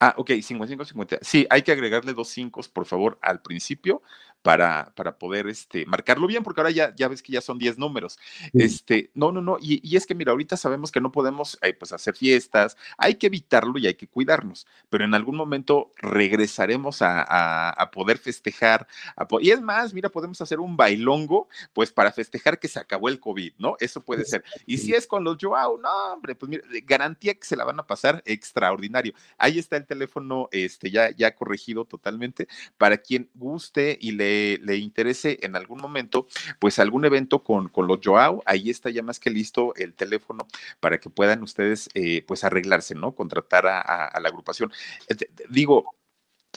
Ah, 0.00 0.14
ok, 0.18 0.32
55, 0.42 0.84
50. 0.84 1.18
Sí, 1.22 1.46
hay 1.48 1.62
que 1.62 1.72
agregarle 1.72 2.12
dos 2.12 2.28
cinco, 2.28 2.60
por 2.72 2.84
favor, 2.84 3.18
al 3.22 3.40
principio 3.40 4.02
para, 4.44 4.92
para 4.94 5.16
poder 5.16 5.46
este, 5.48 5.86
marcarlo 5.86 6.26
bien, 6.26 6.42
porque 6.42 6.60
ahora 6.60 6.70
ya, 6.70 6.94
ya 6.94 7.08
ves 7.08 7.22
que 7.22 7.32
ya 7.32 7.40
son 7.40 7.58
10 7.58 7.78
números. 7.78 8.18
Este, 8.52 9.10
no, 9.14 9.32
no, 9.32 9.40
no, 9.40 9.56
y, 9.58 9.80
y, 9.82 9.96
es 9.96 10.04
que 10.04 10.14
mira, 10.14 10.32
ahorita 10.32 10.58
sabemos 10.58 10.92
que 10.92 11.00
no 11.00 11.10
podemos 11.10 11.58
eh, 11.62 11.72
pues 11.72 11.92
hacer 11.92 12.14
fiestas, 12.14 12.76
hay 12.98 13.14
que 13.14 13.28
evitarlo 13.28 13.78
y 13.78 13.86
hay 13.86 13.94
que 13.94 14.06
cuidarnos, 14.06 14.66
pero 14.90 15.02
en 15.06 15.14
algún 15.14 15.36
momento 15.36 15.92
regresaremos 15.96 17.00
a, 17.00 17.22
a, 17.22 17.70
a 17.70 17.90
poder 17.90 18.18
festejar. 18.18 18.86
A, 19.16 19.26
y 19.40 19.50
es 19.50 19.62
más, 19.62 19.94
mira, 19.94 20.10
podemos 20.10 20.38
hacer 20.42 20.60
un 20.60 20.76
bailongo, 20.76 21.48
pues 21.72 21.90
para 21.90 22.12
festejar 22.12 22.58
que 22.58 22.68
se 22.68 22.78
acabó 22.78 23.08
el 23.08 23.20
COVID, 23.20 23.54
¿no? 23.56 23.76
Eso 23.80 24.04
puede 24.04 24.26
ser. 24.26 24.44
Y 24.66 24.76
si 24.76 24.92
es 24.92 25.06
con 25.06 25.24
los 25.24 25.38
Joao, 25.40 25.78
no, 25.78 26.12
hombre, 26.12 26.34
pues 26.34 26.50
mira, 26.50 26.64
garantía 26.84 27.32
que 27.32 27.46
se 27.46 27.56
la 27.56 27.64
van 27.64 27.80
a 27.80 27.86
pasar 27.86 28.22
extraordinario. 28.26 29.14
Ahí 29.38 29.58
está 29.58 29.78
el 29.78 29.86
teléfono, 29.86 30.50
este, 30.52 30.90
ya, 30.90 31.12
ya 31.12 31.34
corregido 31.34 31.86
totalmente, 31.86 32.46
para 32.76 32.98
quien 32.98 33.30
guste 33.34 33.96
y 33.98 34.12
le 34.12 34.33
le, 34.62 34.76
interese 34.76 35.38
en 35.42 35.56
algún 35.56 35.80
momento, 35.80 36.26
pues 36.58 36.78
algún 36.78 37.04
evento 37.04 37.42
con, 37.42 37.68
con 37.68 37.86
los 37.86 37.98
Joao, 38.02 38.42
ahí 38.46 38.70
está 38.70 38.90
ya 38.90 39.02
más 39.02 39.20
que 39.20 39.30
listo 39.30 39.74
el 39.76 39.94
teléfono 39.94 40.46
para 40.80 40.98
que 40.98 41.10
puedan 41.10 41.42
ustedes 41.42 41.88
eh, 41.94 42.22
pues 42.26 42.44
arreglarse, 42.44 42.94
¿no? 42.94 43.14
Contratar 43.14 43.66
a, 43.66 43.80
a, 43.80 44.20
la 44.20 44.28
agrupación. 44.28 44.72
Eh, 45.08 45.16
digo, 45.48 45.94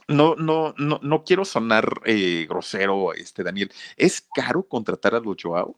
no, 0.08 0.36
no, 0.36 0.74
no, 0.78 1.00
no 1.02 1.24
quiero 1.24 1.46
sonar 1.46 2.02
eh, 2.06 2.46
grosero, 2.48 3.14
este 3.14 3.44
Daniel. 3.44 3.72
¿Es 3.98 4.22
caro 4.22 4.64
contratar 4.64 5.16
a 5.16 5.20
los 5.20 5.36
Joao? 5.42 5.78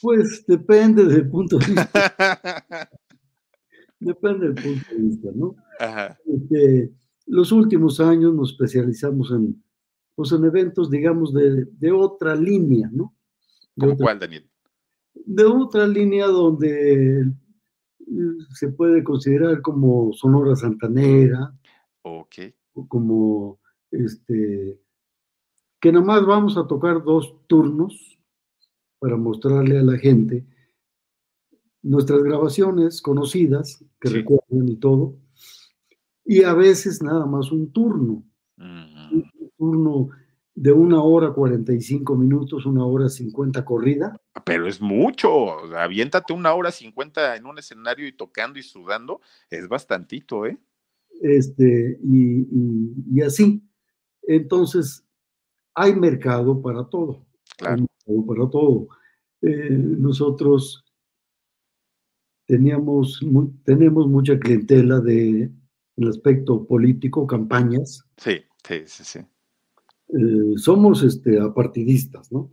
Pues 0.00 0.44
depende 0.46 1.04
del 1.04 1.28
punto 1.28 1.58
de 1.58 1.66
vista. 1.66 1.90
depende 3.98 4.48
del 4.48 4.54
punto 4.54 4.90
de 4.90 5.02
vista, 5.02 5.28
¿no? 5.34 5.56
Ajá. 5.78 6.18
Este, 6.26 6.90
los 7.26 7.52
últimos 7.52 8.00
años 8.00 8.34
nos 8.34 8.52
especializamos 8.52 9.30
en, 9.30 9.62
pues 10.14 10.32
en 10.32 10.44
eventos, 10.44 10.90
digamos, 10.90 11.32
de, 11.32 11.64
de 11.64 11.92
otra 11.92 12.34
línea, 12.36 12.88
¿no? 12.92 13.14
De 13.74 13.86
otra, 13.86 14.04
cuál, 14.04 14.18
Daniel? 14.18 14.48
De 15.14 15.44
otra 15.44 15.86
línea 15.86 16.26
donde 16.26 17.32
se 18.54 18.68
puede 18.68 19.02
considerar 19.02 19.62
como 19.62 20.12
Sonora 20.12 20.54
Santanera. 20.54 21.54
Ok. 22.02 22.36
O 22.74 22.86
como, 22.86 23.60
este, 23.90 24.80
que 25.80 25.92
nomás 25.92 26.24
vamos 26.26 26.56
a 26.56 26.66
tocar 26.66 27.02
dos 27.02 27.34
turnos 27.46 28.18
para 28.98 29.16
mostrarle 29.16 29.78
a 29.78 29.82
la 29.82 29.98
gente 29.98 30.44
nuestras 31.82 32.22
grabaciones 32.22 33.02
conocidas, 33.02 33.84
que 34.00 34.08
sí. 34.08 34.14
recuerden 34.14 34.68
y 34.68 34.76
todo, 34.76 35.16
y 36.24 36.42
a 36.42 36.54
veces 36.54 37.02
nada 37.02 37.26
más 37.26 37.52
un 37.52 37.72
turno. 37.72 38.24
Un 38.56 39.30
turno 39.58 40.08
de 40.54 40.72
una 40.72 41.02
hora 41.02 41.32
45 41.32 42.16
minutos, 42.16 42.64
una 42.64 42.84
hora 42.84 43.08
50 43.08 43.64
corrida. 43.64 44.16
Pero 44.44 44.68
es 44.68 44.80
mucho, 44.80 45.74
aviéntate 45.76 46.32
una 46.32 46.54
hora 46.54 46.70
50 46.70 47.36
en 47.36 47.46
un 47.46 47.58
escenario 47.58 48.06
y 48.06 48.12
tocando 48.12 48.58
y 48.58 48.62
sudando, 48.62 49.20
es 49.50 49.68
bastantito, 49.68 50.46
¿eh? 50.46 50.58
Este, 51.20 51.98
y, 52.02 52.40
y, 52.40 52.94
y 53.14 53.22
así. 53.22 53.62
Entonces, 54.22 55.04
hay 55.74 55.94
mercado 55.94 56.60
para 56.62 56.84
todo. 56.84 57.26
Claro. 57.56 57.86
para 58.26 58.48
todo. 58.48 58.88
Eh, 59.42 59.70
nosotros 59.70 60.84
teníamos, 62.46 63.20
tenemos 63.64 64.06
mucha 64.08 64.38
clientela 64.38 65.00
de 65.00 65.50
el 65.96 66.08
aspecto 66.08 66.66
político, 66.66 67.26
campañas. 67.26 68.04
Sí, 68.16 68.38
sí, 68.66 68.74
sí, 68.86 69.04
sí. 69.04 69.18
Eh, 70.08 70.54
somos 70.56 71.02
este, 71.02 71.40
apartidistas, 71.40 72.30
¿no? 72.30 72.50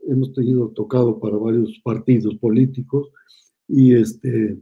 Hemos 0.00 0.32
tenido 0.32 0.68
tocado 0.70 1.18
para 1.18 1.36
varios 1.36 1.80
partidos 1.84 2.36
políticos 2.36 3.10
y 3.68 3.94
este, 3.94 4.58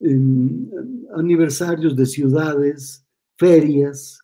en, 0.00 0.70
aniversarios 1.14 1.94
de 1.96 2.06
ciudades, 2.06 3.06
ferias, 3.36 4.18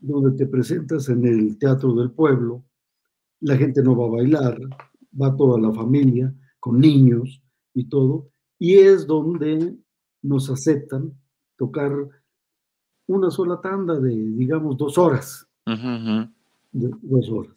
donde 0.00 0.36
te 0.36 0.46
presentas 0.46 1.08
en 1.08 1.24
el 1.26 1.58
Teatro 1.58 1.94
del 1.94 2.12
Pueblo, 2.12 2.64
la 3.40 3.56
gente 3.56 3.82
no 3.82 3.96
va 3.96 4.06
a 4.06 4.22
bailar, 4.22 4.58
va 5.20 5.36
toda 5.36 5.60
la 5.60 5.72
familia, 5.72 6.34
con 6.60 6.80
niños 6.80 7.42
y 7.74 7.88
todo, 7.88 8.30
y 8.58 8.74
es 8.74 9.06
donde 9.06 9.76
nos 10.22 10.50
aceptan 10.50 11.12
tocar 11.56 11.92
una 13.06 13.30
sola 13.30 13.60
tanda 13.60 13.98
de, 13.98 14.14
digamos, 14.14 14.76
dos 14.76 14.98
horas. 14.98 15.46
Uh 15.66 15.72
-huh. 15.72 16.32
de, 16.72 16.90
dos 17.02 17.28
horas. 17.30 17.56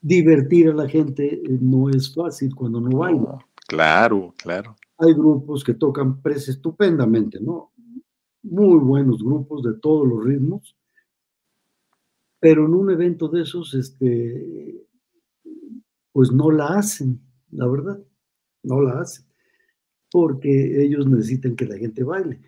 Divertir 0.00 0.68
a 0.68 0.74
la 0.74 0.88
gente 0.88 1.34
eh, 1.34 1.58
no 1.60 1.88
es 1.88 2.12
fácil 2.12 2.54
cuando 2.54 2.80
no 2.80 2.98
baila. 2.98 3.38
Claro, 3.68 4.34
claro. 4.36 4.76
Hay 4.98 5.14
grupos 5.14 5.64
que 5.64 5.74
tocan 5.74 6.20
pres 6.20 6.48
estupendamente, 6.48 7.40
¿no? 7.40 7.72
Muy 8.42 8.78
buenos 8.78 9.22
grupos 9.22 9.62
de 9.62 9.74
todos 9.74 10.06
los 10.06 10.24
ritmos, 10.24 10.76
pero 12.40 12.66
en 12.66 12.74
un 12.74 12.90
evento 12.90 13.28
de 13.28 13.42
esos, 13.42 13.72
este, 13.74 14.84
pues 16.10 16.32
no 16.32 16.50
la 16.50 16.66
hacen, 16.74 17.20
la 17.52 17.68
verdad, 17.68 18.00
no 18.64 18.80
la 18.80 19.00
hacen, 19.00 19.24
porque 20.10 20.82
ellos 20.84 21.06
necesitan 21.06 21.54
que 21.54 21.66
la 21.66 21.78
gente 21.78 22.02
baile. 22.02 22.40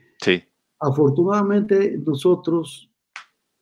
Afortunadamente 0.85 1.97
nosotros, 1.97 2.91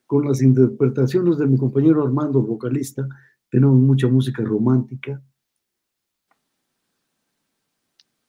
con 0.06 0.26
las 0.26 0.42
interpretaciones 0.42 1.38
de 1.38 1.46
mi 1.46 1.56
compañero 1.56 2.02
Armando, 2.02 2.42
vocalista, 2.42 3.08
tenemos 3.48 3.76
mucha 3.76 4.08
música 4.08 4.42
romántica. 4.42 5.22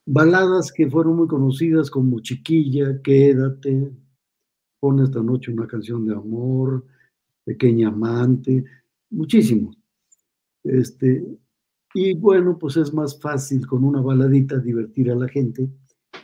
Baladas 0.05 0.71
que 0.71 0.87
fueron 0.87 1.15
muy 1.15 1.27
conocidas 1.27 1.89
como 1.89 2.19
Chiquilla, 2.19 3.01
Quédate, 3.01 3.91
Pone 4.79 5.05
esta 5.05 5.23
noche 5.23 5.51
una 5.51 5.65
canción 5.65 6.05
de 6.05 6.13
amor, 6.13 6.85
Pequeña 7.45 7.87
Amante, 7.87 8.63
muchísimos. 9.09 9.75
Este, 10.63 11.25
y 11.95 12.13
bueno, 12.13 12.59
pues 12.59 12.77
es 12.77 12.93
más 12.93 13.19
fácil 13.19 13.65
con 13.65 13.85
una 13.85 14.01
baladita 14.01 14.59
divertir 14.59 15.09
a 15.09 15.15
la 15.15 15.27
gente 15.29 15.67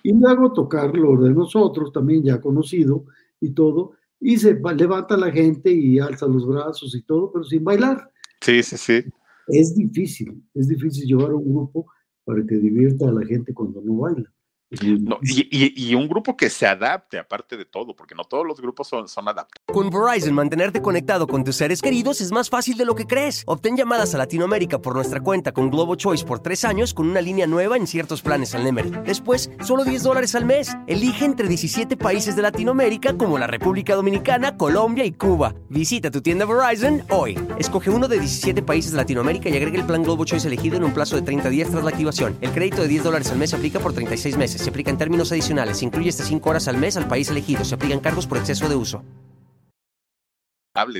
y 0.09 0.13
luego 0.13 0.51
tocar 0.53 0.97
lo 0.97 1.21
de 1.21 1.31
nosotros, 1.31 1.91
también 1.91 2.23
ya 2.23 2.41
conocido 2.41 3.05
y 3.39 3.51
todo, 3.51 3.91
y 4.19 4.37
se 4.37 4.59
levanta 4.75 5.15
la 5.15 5.31
gente 5.31 5.71
y 5.71 5.99
alza 5.99 6.25
los 6.25 6.47
brazos 6.47 6.95
y 6.95 7.03
todo, 7.03 7.31
pero 7.31 7.43
sin 7.43 7.63
bailar. 7.63 8.09
Sí, 8.41 8.63
sí, 8.63 8.75
sí. 8.77 9.03
Es 9.49 9.75
difícil, 9.75 10.43
es 10.55 10.67
difícil 10.67 11.05
llevar 11.05 11.35
un 11.35 11.53
grupo 11.53 11.85
para 12.25 12.43
que 12.43 12.55
divierta 12.55 13.07
a 13.07 13.11
la 13.11 13.23
gente 13.23 13.53
cuando 13.53 13.81
no 13.81 13.97
baila. 13.97 14.33
Y, 14.71 15.95
un 15.95 16.07
grupo 16.07 16.37
que 16.37 16.49
se 16.49 16.67
adapte, 16.67 17.17
aparte 17.17 17.57
de 17.57 17.65
todo, 17.65 17.95
porque 17.95 18.13
no 18.13 18.23
todos 18.23 18.45
los 18.45 18.61
grupos 18.61 18.87
son, 18.87 19.07
son 19.07 19.27
adaptados. 19.27 19.65
Con 19.65 19.89
Verizon, 19.89 20.33
mantenerte 20.33 20.81
conectado 20.81 21.25
con 21.25 21.43
tus 21.43 21.55
seres 21.55 21.81
queridos 21.81 22.21
es 22.21 22.31
más 22.31 22.49
fácil 22.49 22.77
de 22.77 22.85
lo 22.85 22.93
que 22.93 23.07
crees. 23.07 23.43
Obtén 23.47 23.75
llamadas 23.75 24.13
a 24.13 24.19
Latinoamérica 24.19 24.79
por 24.79 24.93
nuestra 24.93 25.21
cuenta 25.21 25.51
con 25.53 25.71
Globo 25.71 25.95
Choice 25.95 26.23
por 26.23 26.39
tres 26.39 26.65
años 26.65 26.93
con 26.93 27.09
una 27.09 27.19
línea 27.19 27.47
nueva 27.47 27.77
en 27.77 27.87
ciertos 27.87 28.21
planes 28.21 28.53
al 28.53 28.63
Nemery. 28.63 28.91
Después, 29.05 29.49
solo 29.65 29.83
10 29.83 30.03
dólares 30.03 30.35
al 30.35 30.45
mes. 30.45 30.75
Elige 30.85 31.25
entre 31.25 31.47
17 31.47 31.97
países 31.97 32.35
de 32.35 32.43
Latinoamérica 32.43 33.17
como 33.17 33.39
la 33.39 33.47
República 33.47 33.95
Dominicana, 33.95 34.55
Colombia 34.55 35.03
y 35.03 35.13
Cuba. 35.13 35.55
Visita 35.69 36.11
tu 36.11 36.21
tienda 36.21 36.45
Verizon 36.45 37.03
hoy. 37.09 37.39
Escoge 37.57 37.89
uno 37.89 38.07
de 38.07 38.19
17 38.19 38.61
países 38.61 38.91
de 38.91 38.97
Latinoamérica 38.97 39.49
y 39.49 39.57
agrega 39.57 39.79
el 39.79 39.85
plan 39.85 40.03
Globo 40.03 40.25
Choice 40.25 40.47
elegido 40.47 40.77
en 40.77 40.83
un 40.83 40.93
plazo 40.93 41.15
de 41.15 41.23
30 41.23 41.49
días 41.49 41.71
tras 41.71 41.83
la 41.83 41.89
activación. 41.89 42.37
El 42.41 42.51
crédito 42.51 42.83
de 42.83 42.87
10 42.87 43.03
dólares 43.03 43.31
al 43.31 43.39
mes 43.39 43.53
aplica 43.53 43.79
por 43.79 43.93
36 43.93 44.37
meses. 44.37 44.58
Se 44.59 44.69
aplica 44.69 44.91
en 44.91 44.97
términos 44.97 45.31
adicionales. 45.31 45.77
Se 45.77 45.85
incluye 45.85 46.09
hasta 46.09 46.23
5 46.23 46.49
horas 46.49 46.67
al 46.67 46.77
mes 46.77 46.97
al 46.97 47.07
país 47.07 47.29
elegido. 47.29 47.63
Se 47.63 47.75
aplican 47.75 47.99
cargos 47.99 48.27
por 48.27 48.37
exceso 48.37 48.67
de 48.67 48.75
uso. 48.75 49.03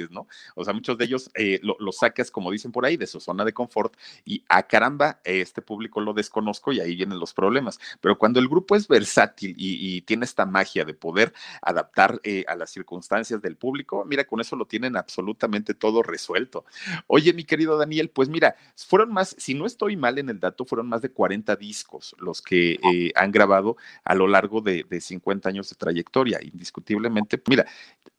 ¿No? 0.10 0.28
O 0.56 0.64
sea, 0.64 0.74
muchos 0.74 0.98
de 0.98 1.06
ellos 1.10 1.30
eh, 1.36 1.60
lo, 1.64 1.76
lo, 1.80 1.92
sacas, 1.92 2.32
como 2.32 2.52
dicen 2.52 2.72
por 2.72 2.86
ahí, 2.86 2.98
de 2.98 3.08
su 3.08 3.20
zona 3.20 3.46
de 3.46 3.54
confort 3.54 3.96
y 4.26 4.44
a 4.50 4.58
ah, 4.58 4.64
caramba, 4.64 5.20
este 5.24 5.62
público 5.62 6.02
lo 6.02 6.14
desconozco 6.14 6.72
y 6.72 6.80
ahí 6.80 6.96
vienen 6.96 7.20
los 7.20 7.34
problemas. 7.34 7.80
Pero 8.02 8.18
cuando 8.18 8.40
el 8.40 8.48
grupo 8.48 8.76
es 8.76 8.88
versátil 8.88 9.56
y, 9.58 9.98
y 9.98 10.02
tiene 10.02 10.26
esta 10.26 10.46
magia 10.46 10.86
de 10.86 10.94
poder 10.94 11.34
adaptar 11.62 12.20
eh, 12.24 12.46
a 12.48 12.56
las 12.56 12.72
circunstancias 12.72 13.42
del 13.42 13.56
público, 13.56 14.04
mira, 14.06 14.26
con 14.26 14.42
eso 14.42 14.56
lo 14.56 14.66
tienen 14.66 14.98
absolutamente 14.98 15.74
todo 15.74 16.04
resuelto. 16.04 16.66
Oye, 17.08 17.34
mi 17.34 17.44
querido 17.44 17.78
Daniel, 17.78 18.10
pues 18.10 18.30
mira, 18.30 18.56
fueron 18.76 19.14
más, 19.14 19.36
si 19.38 19.54
no 19.54 19.66
estoy 19.66 19.96
mal 19.96 20.18
en 20.18 20.30
el 20.30 20.40
dato, 20.40 20.66
fueron 20.66 20.88
más 20.88 21.02
de 21.02 21.12
40 21.12 21.56
discos 21.56 22.16
los 22.20 22.42
que 22.42 22.80
eh, 22.92 23.12
han 23.16 23.32
grabado 23.32 23.78
a 24.04 24.16
lo 24.16 24.28
largo 24.28 24.62
de, 24.62 24.86
de 24.90 25.02
50 25.02 25.50
años 25.50 25.70
de 25.70 25.76
trayectoria, 25.76 26.40
indiscutiblemente. 26.42 27.42
Mira, 27.48 27.66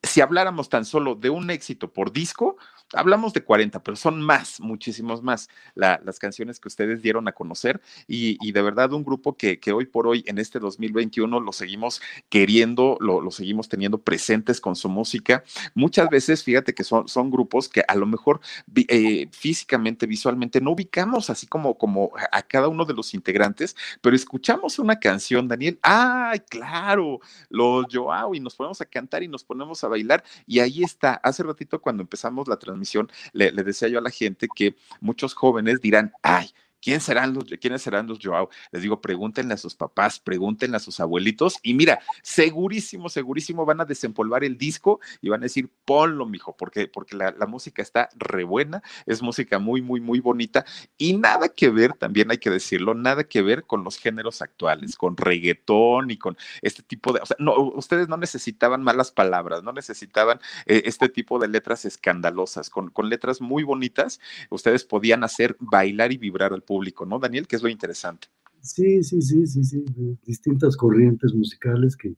si 0.02 0.20
habláramos 0.20 0.68
tan 0.68 0.84
solo 0.84 1.14
de 1.14 1.30
un 1.30 1.39
un 1.40 1.50
éxito 1.50 1.92
por 1.92 2.12
disco, 2.12 2.56
hablamos 2.92 3.32
de 3.32 3.42
40, 3.42 3.82
pero 3.82 3.96
son 3.96 4.20
más, 4.20 4.60
muchísimos 4.60 5.22
más 5.22 5.48
las 5.74 6.18
canciones 6.18 6.58
que 6.60 6.68
ustedes 6.68 7.02
dieron 7.02 7.28
a 7.28 7.32
conocer 7.32 7.80
y, 8.06 8.52
de 8.52 8.62
verdad 8.62 8.92
un 8.92 9.04
grupo 9.04 9.36
que, 9.36 9.60
hoy 9.72 9.86
por 9.86 10.06
hoy 10.06 10.24
en 10.26 10.38
este 10.38 10.58
2021 10.58 11.40
lo 11.40 11.52
seguimos 11.52 12.02
queriendo, 12.28 12.96
lo, 13.00 13.30
seguimos 13.30 13.68
teniendo 13.68 13.98
presentes 13.98 14.60
con 14.60 14.74
su 14.74 14.88
música. 14.88 15.44
Muchas 15.74 16.08
veces, 16.10 16.42
fíjate 16.42 16.74
que 16.74 16.84
son, 16.84 17.08
son 17.08 17.30
grupos 17.30 17.68
que 17.68 17.84
a 17.86 17.94
lo 17.94 18.06
mejor 18.06 18.40
eh, 18.88 19.28
físicamente, 19.30 20.06
visualmente, 20.06 20.60
no 20.60 20.72
ubicamos 20.72 21.30
así 21.30 21.46
como, 21.46 21.78
como 21.78 22.10
a 22.32 22.42
cada 22.42 22.68
uno 22.68 22.84
de 22.84 22.94
los 22.94 23.14
integrantes, 23.14 23.76
pero 24.00 24.16
escuchamos 24.16 24.78
una 24.78 24.98
canción, 24.98 25.46
Daniel, 25.46 25.78
¡ay, 25.82 26.40
claro! 26.48 27.20
Los 27.48 27.86
Joao 27.90 28.34
y 28.34 28.40
nos 28.40 28.56
ponemos 28.56 28.80
a 28.80 28.86
cantar 28.86 29.22
y 29.22 29.28
nos 29.28 29.44
ponemos 29.44 29.82
a 29.84 29.88
bailar 29.88 30.24
y 30.46 30.58
ahí 30.58 30.82
está. 30.82 31.14
Hace 31.30 31.42
ratito 31.42 31.80
cuando 31.80 32.02
empezamos 32.02 32.48
la 32.48 32.58
transmisión, 32.58 33.10
le, 33.32 33.52
le 33.52 33.62
decía 33.62 33.88
yo 33.88 33.98
a 33.98 34.02
la 34.02 34.10
gente 34.10 34.48
que 34.54 34.76
muchos 35.00 35.34
jóvenes 35.34 35.80
dirán, 35.80 36.12
ay, 36.22 36.50
¿Quién 36.80 37.00
serán 37.00 37.34
los, 37.34 37.44
¿Quiénes 37.60 37.82
serán 37.82 38.06
los 38.06 38.18
Joao? 38.22 38.48
Les 38.72 38.82
digo, 38.82 39.00
pregúntenle 39.00 39.54
a 39.54 39.58
sus 39.58 39.74
papás, 39.74 40.18
pregúntenle 40.18 40.76
a 40.76 40.80
sus 40.80 40.98
abuelitos 41.00 41.58
y 41.62 41.74
mira, 41.74 42.00
segurísimo, 42.22 43.08
segurísimo 43.08 43.66
van 43.66 43.80
a 43.80 43.84
desempolvar 43.84 44.44
el 44.44 44.56
disco 44.56 45.00
y 45.20 45.28
van 45.28 45.40
a 45.40 45.44
decir, 45.44 45.70
ponlo, 45.84 46.24
mijo, 46.26 46.56
porque, 46.56 46.88
porque 46.88 47.16
la, 47.16 47.34
música 47.46 47.82
está 47.82 48.08
re 48.16 48.44
buena, 48.44 48.82
es 49.06 49.22
música 49.22 49.58
muy, 49.58 49.82
muy, 49.82 50.00
muy 50.00 50.20
bonita 50.20 50.64
y 50.96 51.14
nada 51.14 51.48
que 51.48 51.68
ver, 51.68 51.94
también 51.94 52.30
hay 52.30 52.38
que 52.38 52.48
decirlo, 52.48 52.94
nada 52.94 53.24
que 53.24 53.42
ver 53.42 53.64
con 53.64 53.82
los 53.84 53.98
géneros 53.98 54.40
actuales, 54.40 54.96
con 54.96 55.16
reggaetón 55.16 56.10
y 56.10 56.16
con 56.16 56.36
este 56.62 56.82
tipo 56.82 57.12
de, 57.12 57.20
o 57.20 57.26
sea, 57.26 57.36
no, 57.40 57.54
ustedes 57.56 58.08
no 58.08 58.16
necesitaban 58.16 58.82
malas 58.82 59.10
palabras, 59.10 59.62
no 59.62 59.72
necesitaban 59.72 60.40
eh, 60.66 60.82
este 60.84 61.08
tipo 61.08 61.38
de 61.38 61.48
letras 61.48 61.84
escandalosas, 61.84 62.70
con, 62.70 62.90
con 62.90 63.08
letras 63.08 63.40
muy 63.40 63.64
bonitas, 63.64 64.20
ustedes 64.48 64.84
podían 64.84 65.24
hacer 65.24 65.56
bailar 65.58 66.12
y 66.12 66.18
vibrar 66.18 66.52
al 66.52 66.62
público, 66.70 67.04
¿no, 67.04 67.18
Daniel? 67.18 67.48
Que 67.48 67.56
es 67.56 67.64
lo 67.64 67.68
interesante. 67.68 68.28
Sí, 68.60 69.02
sí, 69.02 69.20
sí, 69.22 69.44
sí, 69.44 69.64
sí, 69.64 69.84
distintas 70.24 70.76
corrientes 70.76 71.34
musicales 71.34 71.96
que, 71.96 72.14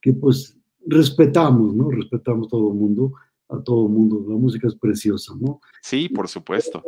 que 0.00 0.14
pues 0.14 0.56
respetamos, 0.86 1.74
¿no? 1.74 1.90
Respetamos 1.90 2.48
todo 2.48 2.70
el 2.72 2.78
mundo, 2.78 3.12
a 3.50 3.62
todo 3.62 3.88
el 3.88 3.92
mundo. 3.92 4.24
La 4.26 4.36
música 4.36 4.68
es 4.68 4.74
preciosa, 4.74 5.34
¿no? 5.38 5.60
Sí, 5.82 6.08
por 6.08 6.28
supuesto. 6.28 6.82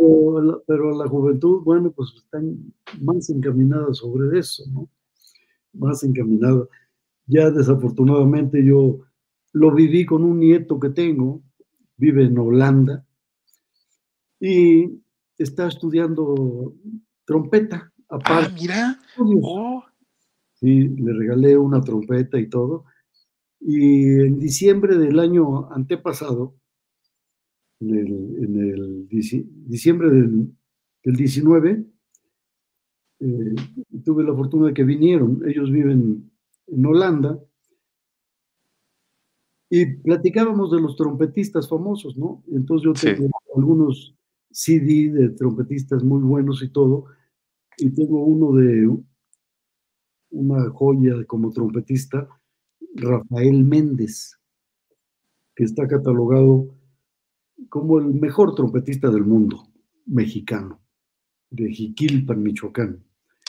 Pero, 0.66 0.96
la, 0.96 1.06
juventud, 1.06 1.62
bueno, 1.62 1.90
pues 1.90 2.14
están 2.16 2.72
más 2.98 3.28
encaminadas 3.28 3.98
sobre 3.98 4.38
eso, 4.38 4.64
¿no? 4.72 4.88
Más 5.74 6.02
encaminada. 6.02 6.66
Ya 7.26 7.50
desafortunadamente 7.50 8.64
yo 8.64 9.00
lo 9.52 9.70
viví 9.70 10.06
con 10.06 10.24
un 10.24 10.40
nieto 10.40 10.80
que 10.80 10.88
tengo, 10.88 11.42
vive 11.98 12.24
en 12.24 12.38
Holanda, 12.38 13.04
y 14.40 15.03
está 15.38 15.68
estudiando 15.68 16.74
trompeta. 17.24 17.92
Aparte. 18.08 18.50
Ah, 18.50 18.56
mira. 18.60 18.98
Oh. 19.18 19.82
Sí, 20.54 20.88
le 20.88 21.12
regalé 21.12 21.56
una 21.58 21.80
trompeta 21.80 22.38
y 22.38 22.48
todo. 22.48 22.84
Y 23.60 24.20
en 24.20 24.38
diciembre 24.38 24.96
del 24.98 25.18
año 25.18 25.72
antepasado, 25.72 26.54
en 27.80 28.56
el, 28.58 29.08
diciembre 29.08 30.10
del, 30.10 30.52
19, 31.02 31.84
eh, 33.20 33.54
tuve 34.04 34.24
la 34.24 34.34
fortuna 34.34 34.68
de 34.68 34.74
que 34.74 34.84
vinieron. 34.84 35.42
Ellos 35.48 35.70
viven 35.70 36.30
en 36.66 36.86
Holanda. 36.86 37.38
Y 39.70 39.86
platicábamos 39.96 40.70
de 40.70 40.80
los 40.80 40.96
trompetistas 40.96 41.68
famosos, 41.68 42.16
¿no? 42.16 42.44
Entonces 42.52 42.84
yo 42.84 42.92
tengo 42.92 43.30
algunos 43.56 44.14
CD 44.54 45.10
de 45.10 45.30
trompetistas 45.30 46.04
muy 46.04 46.22
buenos 46.22 46.62
y 46.62 46.68
todo, 46.68 47.06
y 47.76 47.90
tengo 47.90 48.24
uno 48.24 48.52
de 48.52 48.88
una 50.30 50.70
joya 50.70 51.24
como 51.26 51.52
trompetista, 51.52 52.28
Rafael 52.94 53.64
Méndez, 53.64 54.38
que 55.56 55.64
está 55.64 55.88
catalogado 55.88 56.68
como 57.68 57.98
el 57.98 58.14
mejor 58.14 58.54
trompetista 58.54 59.10
del 59.10 59.24
mundo, 59.24 59.66
mexicano, 60.06 60.80
de 61.50 61.72
Jiquilpan, 61.72 62.40
Michoacán. 62.40 63.02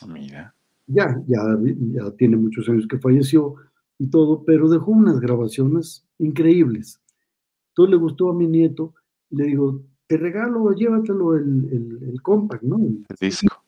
Mira. 0.08 0.56
Ya, 0.88 1.24
ya, 1.28 1.42
ya 1.64 2.12
tiene 2.18 2.38
muchos 2.38 2.68
años 2.68 2.88
que 2.88 3.00
falleció 3.00 3.56
y 4.00 4.10
todo, 4.10 4.44
pero 4.44 4.70
dejó 4.70 4.92
unas 4.92 5.20
grabaciones 5.20 6.08
increíbles. 6.18 7.00
Entonces 7.70 7.92
le 7.92 7.98
gustó 7.98 8.30
a 8.30 8.36
mi 8.36 8.48
nieto, 8.48 8.94
le 9.30 9.46
digo, 9.46 9.84
te 10.08 10.18
regalo, 10.18 10.72
llévatelo 10.72 11.36
el, 11.36 12.10
el, 12.12 12.22
compact, 12.22 12.64
¿no? 12.64 12.78
El 12.78 13.06
disco. 13.20 13.64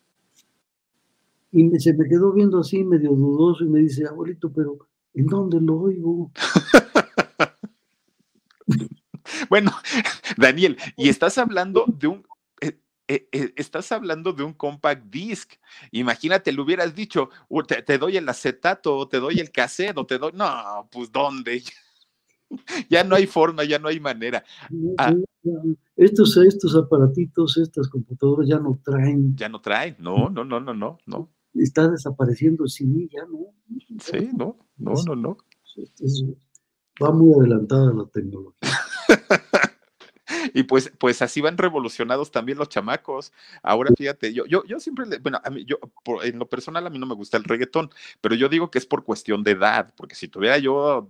Y 1.52 1.80
se 1.80 1.94
me 1.94 2.08
quedó 2.08 2.34
viendo 2.34 2.60
así, 2.60 2.84
medio 2.84 3.12
dudoso, 3.12 3.64
y 3.64 3.70
me 3.70 3.80
dice, 3.80 4.06
abuelito, 4.06 4.52
pero 4.52 4.78
¿en 5.14 5.26
dónde 5.26 5.60
lo 5.62 5.80
oigo? 5.80 6.32
bueno, 9.50 9.72
Daniel, 10.38 10.78
y 10.96 11.10
estás 11.10 11.38
hablando 11.38 11.86
de 11.88 12.08
un 12.08 12.26
eh, 12.60 12.78
eh, 13.08 13.30
eh, 13.32 13.54
estás 13.56 13.92
hablando 13.94 14.34
de 14.34 14.44
un 14.44 14.54
compact 14.54 15.06
disc. 15.06 15.54
Imagínate, 15.92 16.52
le 16.52 16.62
hubieras 16.62 16.94
dicho, 16.94 17.30
te, 17.66 17.82
te, 17.82 17.98
doy 17.98 18.18
el 18.18 18.28
acetato, 18.28 19.08
te 19.08 19.20
doy 19.20 19.40
el 19.40 19.52
cassette, 19.52 19.98
o 19.98 20.06
te 20.06 20.18
doy. 20.18 20.34
No, 20.34 20.90
pues 20.92 21.12
¿dónde? 21.12 21.64
ya 22.90 23.04
no 23.04 23.16
hay 23.16 23.28
forma, 23.28 23.64
ya 23.64 23.80
no 23.80 23.88
hay 23.88 24.00
manera. 24.00 24.44
Ah. 24.98 25.14
Estos, 25.96 26.38
estos 26.38 26.76
aparatitos, 26.76 27.58
estas 27.58 27.88
computadoras 27.88 28.48
ya 28.48 28.60
no 28.60 28.80
traen. 28.84 29.36
Ya 29.36 29.50
no 29.50 29.62
traen, 29.62 29.96
no, 30.00 30.30
no, 30.30 30.44
no, 30.44 30.60
no, 30.60 30.74
no, 30.74 30.98
no. 31.06 31.30
Está 31.54 31.88
desapareciendo 31.88 32.66
el 32.66 32.70
cine, 32.70 33.08
ya 33.12 33.26
no. 33.26 33.54
Sí, 34.00 34.30
no, 34.38 34.58
no, 34.78 34.94
no, 35.06 35.16
no. 35.16 35.38
va 37.02 37.12
muy 37.12 37.34
adelantada 37.34 37.94
la 37.94 38.06
tecnología. 38.08 38.70
y 40.54 40.64
pues, 40.64 40.92
pues 41.00 41.22
así 41.22 41.42
van 41.42 41.58
revolucionados 41.58 42.32
también 42.32 42.58
los 42.58 42.70
chamacos. 42.70 43.32
Ahora 43.64 43.92
fíjate, 43.98 44.34
yo, 44.34 44.46
yo, 44.46 44.64
yo 44.66 44.80
siempre, 44.80 45.06
bueno, 45.20 45.40
a 45.44 45.50
mí, 45.50 45.66
yo, 45.66 45.80
en 46.24 46.38
lo 46.38 46.48
personal 46.48 46.86
a 46.86 46.90
mí 46.90 47.00
no 47.00 47.06
me 47.06 47.16
gusta 47.16 47.38
el 47.38 47.44
reggaetón, 47.46 47.90
pero 48.22 48.36
yo 48.36 48.50
digo 48.50 48.70
que 48.70 48.78
es 48.78 48.86
por 48.86 49.04
cuestión 49.04 49.44
de 49.44 49.52
edad, 49.52 49.94
porque 49.96 50.16
si 50.16 50.28
tuviera 50.28 50.58
yo 50.58 51.08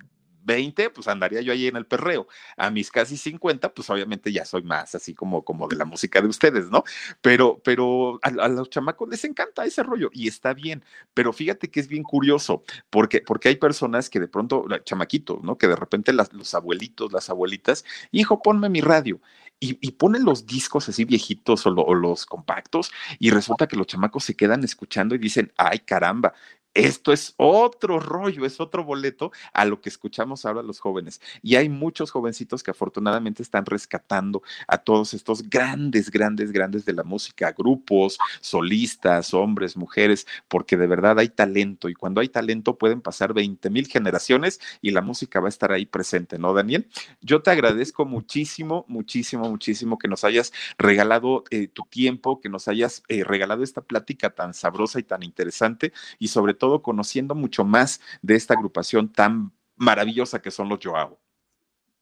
20, 0.47 0.89
pues 0.89 1.07
andaría 1.07 1.41
yo 1.41 1.53
ahí 1.53 1.67
en 1.67 1.75
el 1.75 1.85
perreo. 1.85 2.27
A 2.55 2.71
mis 2.71 2.89
casi 2.89 3.17
50, 3.17 3.73
pues 3.73 3.89
obviamente 3.91 4.31
ya 4.31 4.45
soy 4.45 4.63
más 4.63 4.95
así 4.95 5.13
como, 5.13 5.43
como 5.43 5.67
de 5.67 5.75
la 5.75 5.85
música 5.85 6.21
de 6.21 6.27
ustedes, 6.27 6.71
¿no? 6.71 6.83
Pero, 7.21 7.61
pero 7.63 8.19
a, 8.23 8.47
los 8.47 8.69
chamacos 8.71 9.09
les 9.09 9.23
encanta 9.25 9.65
ese 9.65 9.83
rollo 9.83 10.09
y 10.13 10.27
está 10.27 10.53
bien. 10.53 10.83
Pero 11.13 11.33
fíjate 11.33 11.69
que 11.69 11.79
es 11.79 11.87
bien 11.87 12.03
curioso, 12.03 12.63
porque, 12.89 13.21
porque 13.21 13.49
hay 13.49 13.57
personas 13.57 14.09
que 14.09 14.19
de 14.19 14.27
pronto, 14.27 14.65
chamaquitos, 14.83 15.43
¿no? 15.43 15.57
Que 15.57 15.67
de 15.67 15.75
repente 15.75 16.13
los 16.13 16.53
abuelitos, 16.55 17.11
las 17.11 17.29
abuelitas, 17.29 17.85
hijo, 18.11 18.41
ponme 18.41 18.69
mi 18.69 18.81
radio. 18.81 19.21
Y, 19.59 19.73
ponen 19.93 20.23
los 20.23 20.45
discos 20.45 20.87
así 20.87 21.03
viejitos 21.03 21.65
o, 21.65 21.71
los 21.71 22.27
compactos 22.27 22.91
y 23.17 23.31
resulta 23.31 23.67
que 23.67 23.75
los 23.75 23.87
chamacos 23.87 24.23
se 24.23 24.35
quedan 24.35 24.63
escuchando 24.63 25.15
y 25.15 25.17
dicen, 25.17 25.51
ay 25.57 25.79
caramba, 25.79 26.33
esto 26.77 27.11
es 27.11 27.33
otro 27.37 27.99
rollo, 27.99 28.45
es 28.45 28.59
otro 28.59 28.83
boleto 28.83 29.31
a 29.51 29.65
lo 29.65 29.81
que 29.81 29.89
escuchamos 29.89 30.45
ahora 30.45 30.61
los 30.61 30.79
jóvenes. 30.79 31.21
Y 31.41 31.55
hay 31.55 31.69
muchos 31.69 32.11
jovencitos 32.11 32.61
que 32.61 32.69
afortunadamente 32.69 33.41
están 33.41 33.65
rescatando 33.65 34.43
a 34.67 34.77
todos 34.77 35.15
estos 35.15 35.49
grandes, 35.49 36.11
grandes, 36.11 36.51
grandes 36.51 36.85
de 36.85 36.93
la 36.93 37.03
música, 37.03 37.51
grupos, 37.57 38.19
solistas, 38.41 39.33
hombres, 39.33 39.75
mujeres, 39.75 40.27
porque 40.47 40.77
de 40.77 40.85
verdad 40.85 41.17
hay 41.17 41.29
talento 41.29 41.89
y 41.89 41.95
cuando 41.95 42.21
hay 42.21 42.29
talento 42.29 42.77
pueden 42.77 43.01
pasar 43.01 43.33
20 43.33 43.71
mil 43.71 43.87
generaciones 43.87 44.59
y 44.79 44.91
la 44.91 45.01
música 45.01 45.39
va 45.39 45.47
a 45.47 45.49
estar 45.49 45.71
ahí 45.71 45.87
presente, 45.87 46.37
¿no, 46.37 46.53
Daniel? 46.53 46.87
Yo 47.21 47.41
te 47.41 47.49
agradezco 47.49 48.05
muchísimo, 48.05 48.85
muchísimo, 48.87 49.49
muchísimo 49.49 49.97
que 49.97 50.07
nos 50.07 50.23
hayas 50.23 50.53
regalado 50.77 51.43
eh, 51.49 51.69
tu 51.69 51.83
tiempo, 51.89 52.39
que 52.39 52.49
nos 52.49 52.67
hayas 52.67 53.01
eh, 53.07 53.23
regalado 53.23 53.63
esta 53.63 53.81
plática 53.81 54.29
tan 54.29 54.53
sabrosa 54.53 54.99
y 54.99 55.03
tan 55.03 55.23
interesante 55.23 55.91
y 56.19 56.27
sobre 56.27 56.53
todo 56.53 56.66
conociendo 56.81 57.35
mucho 57.35 57.63
más 57.63 58.01
de 58.21 58.35
esta 58.35 58.53
agrupación 58.53 59.11
tan 59.11 59.51
maravillosa 59.75 60.41
que 60.41 60.51
son 60.51 60.69
los 60.69 60.79
Joao. 60.83 61.19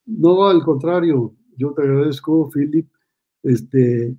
No, 0.06 0.48
al 0.48 0.64
contrario, 0.64 1.36
yo 1.58 1.74
te 1.74 1.82
agradezco, 1.82 2.50
Philip. 2.52 2.90
Este, 3.44 4.16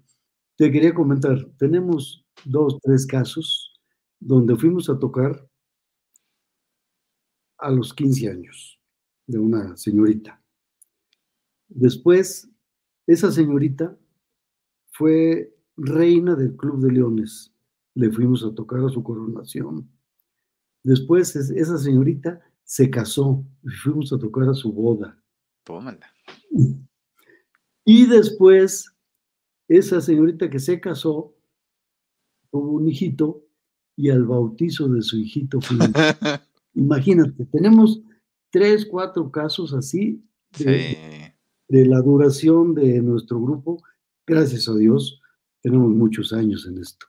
te 0.56 0.72
quería 0.72 0.94
comentar, 0.94 1.44
tenemos 1.58 2.24
dos, 2.44 2.78
tres 2.82 3.06
casos 3.06 3.72
donde 4.18 4.56
fuimos 4.56 4.88
a 4.88 4.98
tocar 4.98 5.48
a 7.58 7.70
los 7.70 7.92
15 7.94 8.30
años 8.30 8.80
de 9.26 9.38
una 9.38 9.76
señorita. 9.76 10.42
Después, 11.68 12.48
esa 13.06 13.30
señorita 13.32 13.96
fue 14.92 15.54
reina 15.76 16.34
del 16.34 16.56
Club 16.56 16.80
de 16.80 16.92
Leones. 16.92 17.52
Le 17.94 18.10
fuimos 18.10 18.44
a 18.44 18.54
tocar 18.54 18.80
a 18.80 18.88
su 18.88 19.02
coronación. 19.02 19.90
Después 20.86 21.34
esa 21.34 21.78
señorita 21.78 22.40
se 22.62 22.88
casó 22.88 23.44
y 23.64 23.70
fuimos 23.70 24.12
a 24.12 24.18
tocar 24.18 24.48
a 24.48 24.54
su 24.54 24.72
boda. 24.72 25.20
Tómala. 25.64 26.06
Y 27.84 28.06
después, 28.06 28.94
esa 29.66 30.00
señorita 30.00 30.48
que 30.48 30.60
se 30.60 30.78
casó, 30.78 31.34
tuvo 32.52 32.74
un 32.74 32.88
hijito 32.88 33.44
y 33.96 34.10
al 34.10 34.26
bautizo 34.26 34.86
de 34.86 35.02
su 35.02 35.16
hijito 35.16 35.58
Imagínate, 36.74 37.46
tenemos 37.46 38.00
tres, 38.50 38.86
cuatro 38.86 39.28
casos 39.32 39.74
así 39.74 40.22
de, 40.56 41.34
de 41.66 41.84
la 41.84 42.00
duración 42.00 42.76
de 42.76 43.02
nuestro 43.02 43.40
grupo. 43.40 43.82
Gracias 44.24 44.68
a 44.68 44.76
Dios, 44.76 45.20
tenemos 45.62 45.90
muchos 45.90 46.32
años 46.32 46.64
en 46.64 46.78
esto 46.78 47.08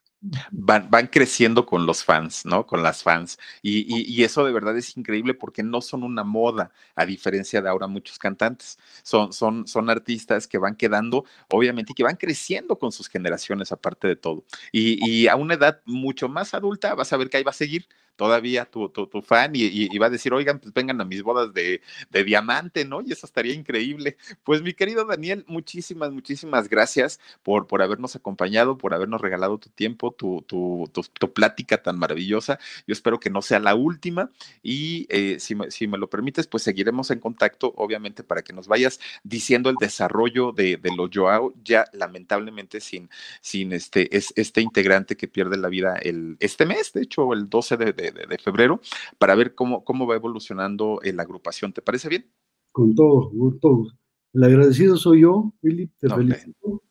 van, 0.51 0.89
van 0.89 1.07
creciendo 1.07 1.65
con 1.65 1.85
los 1.85 2.03
fans, 2.03 2.45
¿no? 2.45 2.65
Con 2.65 2.83
las 2.83 3.03
fans. 3.03 3.37
Y, 3.61 4.23
eso 4.23 4.43
de 4.45 4.51
verdad 4.51 4.77
es 4.77 4.97
increíble 4.97 5.33
porque 5.33 5.63
no 5.63 5.81
son 5.81 6.03
una 6.03 6.23
moda, 6.23 6.71
a 6.95 7.05
diferencia 7.05 7.61
de 7.61 7.69
ahora 7.69 7.87
muchos 7.87 8.19
cantantes. 8.19 8.77
Son, 9.03 9.31
son, 9.33 9.67
son 9.67 9.89
artistas 9.89 10.47
que 10.47 10.57
van 10.57 10.75
quedando, 10.75 11.25
obviamente, 11.49 11.91
y 11.91 11.95
que 11.95 12.03
van 12.03 12.17
creciendo 12.17 12.77
con 12.77 12.91
sus 12.91 13.07
generaciones, 13.07 13.71
aparte 13.71 14.07
de 14.07 14.15
todo. 14.15 14.43
Y, 14.71 14.99
y 15.07 15.27
a 15.27 15.35
una 15.35 15.53
edad 15.55 15.81
mucho 15.85 16.29
más 16.29 16.53
adulta, 16.53 16.95
vas 16.95 17.13
a 17.13 17.17
ver 17.17 17.29
que 17.29 17.37
ahí 17.37 17.43
va 17.43 17.51
a 17.51 17.53
seguir 17.53 17.87
todavía 18.17 18.65
tu, 18.65 18.89
tu, 18.89 19.07
tu 19.07 19.21
fan 19.21 19.51
y, 19.55 19.97
va 19.97 20.07
a 20.07 20.09
decir, 20.09 20.33
oigan, 20.33 20.59
pues 20.59 20.73
vengan 20.73 20.99
a 21.01 21.05
mis 21.05 21.23
bodas 21.23 21.53
de, 21.53 21.81
de, 22.09 22.23
diamante, 22.23 22.85
¿no? 22.85 23.01
Y 23.01 23.11
eso 23.11 23.25
estaría 23.25 23.53
increíble. 23.53 24.17
Pues 24.43 24.61
mi 24.61 24.73
querido 24.73 25.05
Daniel, 25.05 25.45
muchísimas, 25.47 26.11
muchísimas 26.11 26.69
gracias 26.69 27.19
por, 27.43 27.67
por 27.67 27.81
habernos 27.81 28.15
acompañado, 28.15 28.77
por 28.77 28.93
habernos 28.93 29.21
regalado 29.21 29.57
tu 29.57 29.69
tiempo, 29.69 30.11
tu, 30.11 30.43
tu, 30.47 30.89
tu 30.91 31.33
plática 31.33 31.81
tan 31.81 31.97
maravillosa. 31.97 32.59
Yo 32.85 32.93
espero 32.93 33.19
que 33.19 33.29
no 33.29 33.41
sea 33.41 33.59
la 33.59 33.75
última 33.75 34.31
y 34.61 35.07
eh, 35.09 35.39
si, 35.39 35.55
me, 35.55 35.71
si 35.71 35.87
me 35.87 35.97
lo 35.97 36.09
permites, 36.09 36.47
pues 36.47 36.63
seguiremos 36.63 37.11
en 37.11 37.19
contacto, 37.19 37.73
obviamente, 37.77 38.23
para 38.23 38.41
que 38.41 38.53
nos 38.53 38.67
vayas 38.67 38.99
diciendo 39.23 39.69
el 39.69 39.75
desarrollo 39.79 40.51
de, 40.51 40.77
de 40.77 40.95
los 40.95 41.09
Joao, 41.13 41.53
ya 41.63 41.85
lamentablemente 41.93 42.81
sin, 42.81 43.09
sin 43.41 43.73
este, 43.73 44.15
es, 44.15 44.33
este 44.35 44.61
integrante 44.61 45.15
que 45.15 45.27
pierde 45.27 45.57
la 45.57 45.69
vida 45.69 45.95
el, 45.97 46.37
este 46.39 46.65
mes, 46.65 46.93
de 46.93 47.03
hecho, 47.03 47.33
el 47.33 47.49
12 47.49 47.77
de 47.77 47.93
de, 47.93 48.06
febrero, 48.41 48.79
para 49.17 49.35
ver 49.35 49.55
cómo, 49.55 49.83
cómo 49.83 50.07
va 50.07 50.15
evolucionando 50.15 50.99
eh, 51.03 51.13
la 51.13 51.23
agrupación. 51.23 51.73
¿Te 51.73 51.81
parece 51.81 52.09
bien? 52.09 52.31
Con 52.71 52.95
todo, 52.95 53.31
con 53.31 53.59
todo. 53.59 53.87
El 54.33 54.43
agradecido 54.43 54.97
soy 54.97 55.21
yo, 55.21 55.53
Philip, 55.61 55.91
te 55.97 56.09
felicito. 56.09 56.83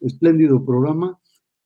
Espléndido 0.00 0.64
programa 0.64 1.18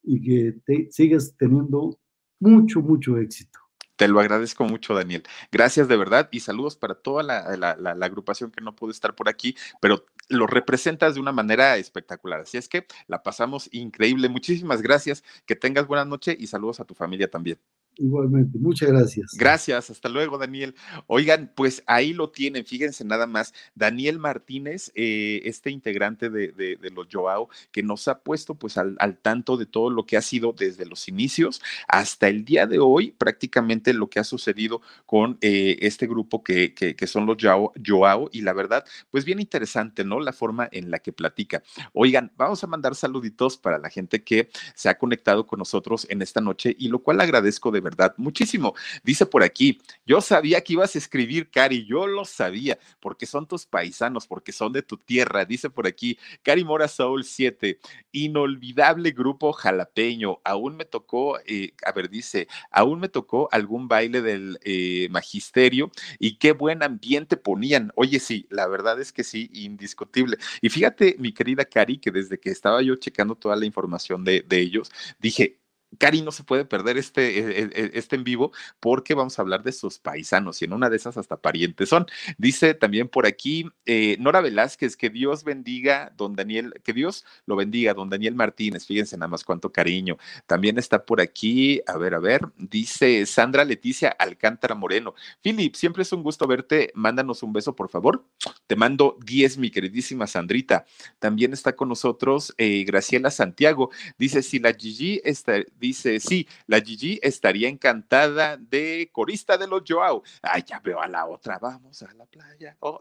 y 0.02 0.20
que 0.20 0.60
te 0.64 0.88
sigas 0.90 1.34
teniendo 1.36 1.98
mucho, 2.38 2.80
mucho 2.80 3.16
éxito. 3.16 3.58
Te 3.96 4.08
lo 4.08 4.20
agradezco 4.20 4.64
mucho, 4.64 4.94
Daniel. 4.94 5.22
Gracias 5.50 5.88
de 5.88 5.96
verdad 5.96 6.28
y 6.30 6.40
saludos 6.40 6.76
para 6.76 6.94
toda 6.94 7.22
la, 7.22 7.56
la, 7.56 8.06
agrupación 8.06 8.50
que 8.50 8.60
no 8.60 8.76
pudo 8.76 8.90
estar 8.90 9.14
por 9.14 9.28
aquí, 9.28 9.56
pero 9.80 10.04
lo 10.28 10.46
representas 10.46 11.14
de 11.14 11.20
una 11.20 11.32
manera 11.32 11.78
espectacular. 11.78 12.40
Así 12.40 12.58
es 12.58 12.68
que 12.68 12.86
la 13.06 13.22
pasamos 13.22 13.70
increíble. 13.72 14.28
Muchísimas 14.28 14.82
gracias. 14.82 15.24
Que 15.46 15.56
tengas 15.56 15.86
buena 15.86 16.04
noche 16.04 16.36
y 16.38 16.46
saludos 16.46 16.78
a 16.78 16.84
tu 16.84 16.94
familia 16.94 17.30
también. 17.30 17.58
Igualmente, 17.98 18.58
muchas 18.58 18.90
gracias. 18.90 19.32
Gracias, 19.38 19.88
hasta 19.88 20.10
luego, 20.10 20.36
Daniel. 20.36 20.74
Oigan, 21.06 21.50
pues 21.54 21.82
ahí 21.86 22.12
lo 22.12 22.28
tienen, 22.28 22.66
fíjense 22.66 23.04
nada 23.04 23.26
más, 23.26 23.54
Daniel 23.74 24.18
Martínez, 24.18 24.92
eh, 24.94 25.40
este 25.44 25.70
integrante 25.70 26.28
de, 26.28 26.78
los 26.94 27.06
Joao, 27.10 27.48
que 27.72 27.82
nos 27.82 28.06
ha 28.08 28.18
puesto 28.20 28.54
pues 28.54 28.76
al, 28.76 28.96
tanto 29.22 29.56
de 29.56 29.64
todo 29.64 29.88
lo 29.88 30.04
que 30.04 30.18
ha 30.18 30.22
sido 30.22 30.52
desde 30.52 30.84
los 30.84 31.08
inicios 31.08 31.62
hasta 31.88 32.28
el 32.28 32.44
día 32.44 32.66
de 32.66 32.78
hoy, 32.78 33.12
prácticamente 33.12 33.94
lo 33.94 34.10
que 34.10 34.20
ha 34.20 34.24
sucedido 34.24 34.82
con 35.06 35.38
eh, 35.40 35.78
este 35.80 36.06
grupo 36.06 36.44
que, 36.44 36.74
que, 36.74 37.06
son 37.06 37.24
los 37.24 37.38
Joao, 37.40 37.72
Joao, 37.84 38.28
y 38.30 38.42
la 38.42 38.52
verdad, 38.52 38.84
pues 39.10 39.24
bien 39.24 39.40
interesante, 39.40 40.04
¿no? 40.04 40.20
La 40.20 40.34
forma 40.34 40.68
en 40.70 40.90
la 40.90 40.98
que 40.98 41.12
platica. 41.12 41.62
Oigan, 41.94 42.30
vamos 42.36 42.62
a 42.62 42.66
mandar 42.66 42.94
saluditos 42.94 43.56
para 43.56 43.78
la 43.78 43.88
gente 43.88 44.22
que 44.22 44.50
se 44.74 44.90
ha 44.90 44.98
conectado 44.98 45.46
con 45.46 45.58
nosotros 45.58 46.06
en 46.10 46.20
esta 46.20 46.42
noche 46.42 46.76
y 46.78 46.88
lo 46.88 46.98
cual 46.98 47.20
agradezco 47.20 47.70
de 47.70 47.85
verdad 47.86 48.14
muchísimo. 48.16 48.74
Dice 49.04 49.26
por 49.26 49.44
aquí, 49.44 49.80
yo 50.04 50.20
sabía 50.20 50.60
que 50.60 50.72
ibas 50.72 50.96
a 50.96 50.98
escribir, 50.98 51.50
Cari, 51.50 51.86
yo 51.86 52.08
lo 52.08 52.24
sabía, 52.24 52.78
porque 52.98 53.26
son 53.26 53.46
tus 53.46 53.64
paisanos, 53.64 54.26
porque 54.26 54.50
son 54.50 54.72
de 54.72 54.82
tu 54.82 54.96
tierra. 54.96 55.44
Dice 55.44 55.70
por 55.70 55.86
aquí, 55.86 56.18
Cari 56.42 56.64
Mora 56.64 56.88
Soul 56.88 57.22
7, 57.22 57.78
inolvidable 58.10 59.12
grupo 59.12 59.52
jalapeño. 59.52 60.40
Aún 60.42 60.76
me 60.76 60.84
tocó, 60.84 61.38
eh, 61.46 61.74
a 61.84 61.92
ver, 61.92 62.10
dice, 62.10 62.48
aún 62.72 62.98
me 62.98 63.08
tocó 63.08 63.48
algún 63.52 63.86
baile 63.86 64.20
del 64.20 64.58
eh, 64.64 65.06
magisterio 65.10 65.92
y 66.18 66.38
qué 66.38 66.50
buen 66.52 66.82
ambiente 66.82 67.36
ponían. 67.36 67.92
Oye, 67.94 68.18
sí, 68.18 68.48
la 68.50 68.66
verdad 68.66 69.00
es 69.00 69.12
que 69.12 69.22
sí, 69.22 69.48
indiscutible. 69.52 70.38
Y 70.60 70.70
fíjate, 70.70 71.14
mi 71.20 71.32
querida 71.32 71.64
Cari, 71.64 71.98
que 71.98 72.10
desde 72.10 72.40
que 72.40 72.50
estaba 72.50 72.82
yo 72.82 72.96
checando 72.96 73.36
toda 73.36 73.54
la 73.54 73.64
información 73.64 74.24
de, 74.24 74.42
de 74.42 74.58
ellos, 74.58 74.90
dije, 75.20 75.60
Cari 75.98 76.22
no 76.22 76.32
se 76.32 76.44
puede 76.44 76.64
perder 76.64 76.98
este, 76.98 77.38
e, 77.38 77.62
e, 77.62 77.70
e, 77.72 77.90
este 77.94 78.16
en 78.16 78.24
vivo 78.24 78.52
porque 78.80 79.14
vamos 79.14 79.38
a 79.38 79.42
hablar 79.42 79.62
de 79.62 79.72
sus 79.72 79.98
paisanos 79.98 80.60
y 80.60 80.64
en 80.64 80.72
una 80.72 80.90
de 80.90 80.96
esas 80.96 81.16
hasta 81.16 81.36
parientes 81.36 81.88
son. 81.88 82.06
Dice 82.38 82.74
también 82.74 83.08
por 83.08 83.26
aquí 83.26 83.68
eh, 83.84 84.16
Nora 84.18 84.40
Velázquez, 84.40 84.96
que 84.96 85.10
Dios 85.10 85.44
bendiga 85.44 86.12
don 86.16 86.34
Daniel, 86.34 86.74
que 86.84 86.92
Dios 86.92 87.24
lo 87.46 87.56
bendiga 87.56 87.94
don 87.94 88.10
Daniel 88.10 88.34
Martínez, 88.34 88.86
fíjense 88.86 89.16
nada 89.16 89.28
más 89.28 89.44
cuánto 89.44 89.72
cariño. 89.72 90.16
También 90.46 90.78
está 90.78 91.04
por 91.04 91.20
aquí, 91.20 91.80
a 91.86 91.96
ver, 91.96 92.14
a 92.14 92.18
ver, 92.18 92.42
dice 92.56 93.24
Sandra 93.26 93.64
Leticia 93.64 94.08
Alcántara 94.08 94.74
Moreno. 94.74 95.14
Philip, 95.42 95.74
siempre 95.74 96.02
es 96.02 96.12
un 96.12 96.22
gusto 96.22 96.46
verte, 96.46 96.90
mándanos 96.94 97.42
un 97.42 97.52
beso 97.52 97.74
por 97.74 97.88
favor. 97.88 98.24
Te 98.66 98.76
mando 98.76 99.16
10, 99.24 99.58
mi 99.58 99.70
queridísima 99.70 100.26
Sandrita. 100.26 100.84
También 101.18 101.52
está 101.52 101.76
con 101.76 101.88
nosotros 101.88 102.54
eh, 102.58 102.84
Graciela 102.84 103.30
Santiago, 103.30 103.90
dice 104.18 104.42
si 104.42 104.58
la 104.58 104.72
Gigi 104.72 105.20
está 105.24 105.56
dice, 105.86 106.20
sí, 106.20 106.48
la 106.66 106.80
Gigi 106.80 107.18
estaría 107.22 107.68
encantada 107.68 108.56
de 108.56 109.10
corista 109.12 109.56
de 109.58 109.68
los 109.68 109.82
Joao. 109.86 110.22
Ay, 110.42 110.64
ya 110.66 110.80
veo 110.80 111.00
a 111.00 111.08
la 111.08 111.26
otra, 111.26 111.58
vamos 111.58 112.02
a 112.02 112.12
la 112.14 112.26
playa. 112.26 112.76
Oh, 112.88 112.98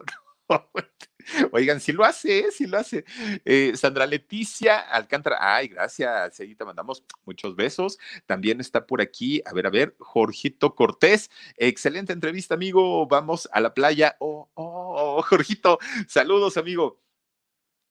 Oigan, 1.52 1.80
si 1.80 1.92
lo 1.92 2.04
hace, 2.04 2.50
si 2.52 2.66
lo 2.66 2.78
hace. 2.78 3.04
Eh, 3.44 3.72
Sandra 3.76 4.06
Leticia 4.06 4.78
Alcántara, 4.78 5.38
ay, 5.40 5.68
gracias, 5.68 6.36
Seguita, 6.36 6.64
mandamos 6.64 7.04
muchos 7.24 7.56
besos. 7.56 7.98
También 8.26 8.60
está 8.60 8.86
por 8.86 9.00
aquí, 9.00 9.42
a 9.44 9.52
ver, 9.52 9.66
a 9.66 9.70
ver, 9.70 9.96
Jorgito 9.98 10.74
Cortés, 10.74 11.30
excelente 11.56 12.12
entrevista, 12.12 12.54
amigo. 12.54 13.06
Vamos 13.06 13.48
a 13.52 13.60
la 13.60 13.74
playa. 13.74 14.16
Oh, 14.20 14.48
oh, 14.54 15.22
Jorgito, 15.22 15.78
saludos, 16.06 16.56
amigo. 16.56 17.05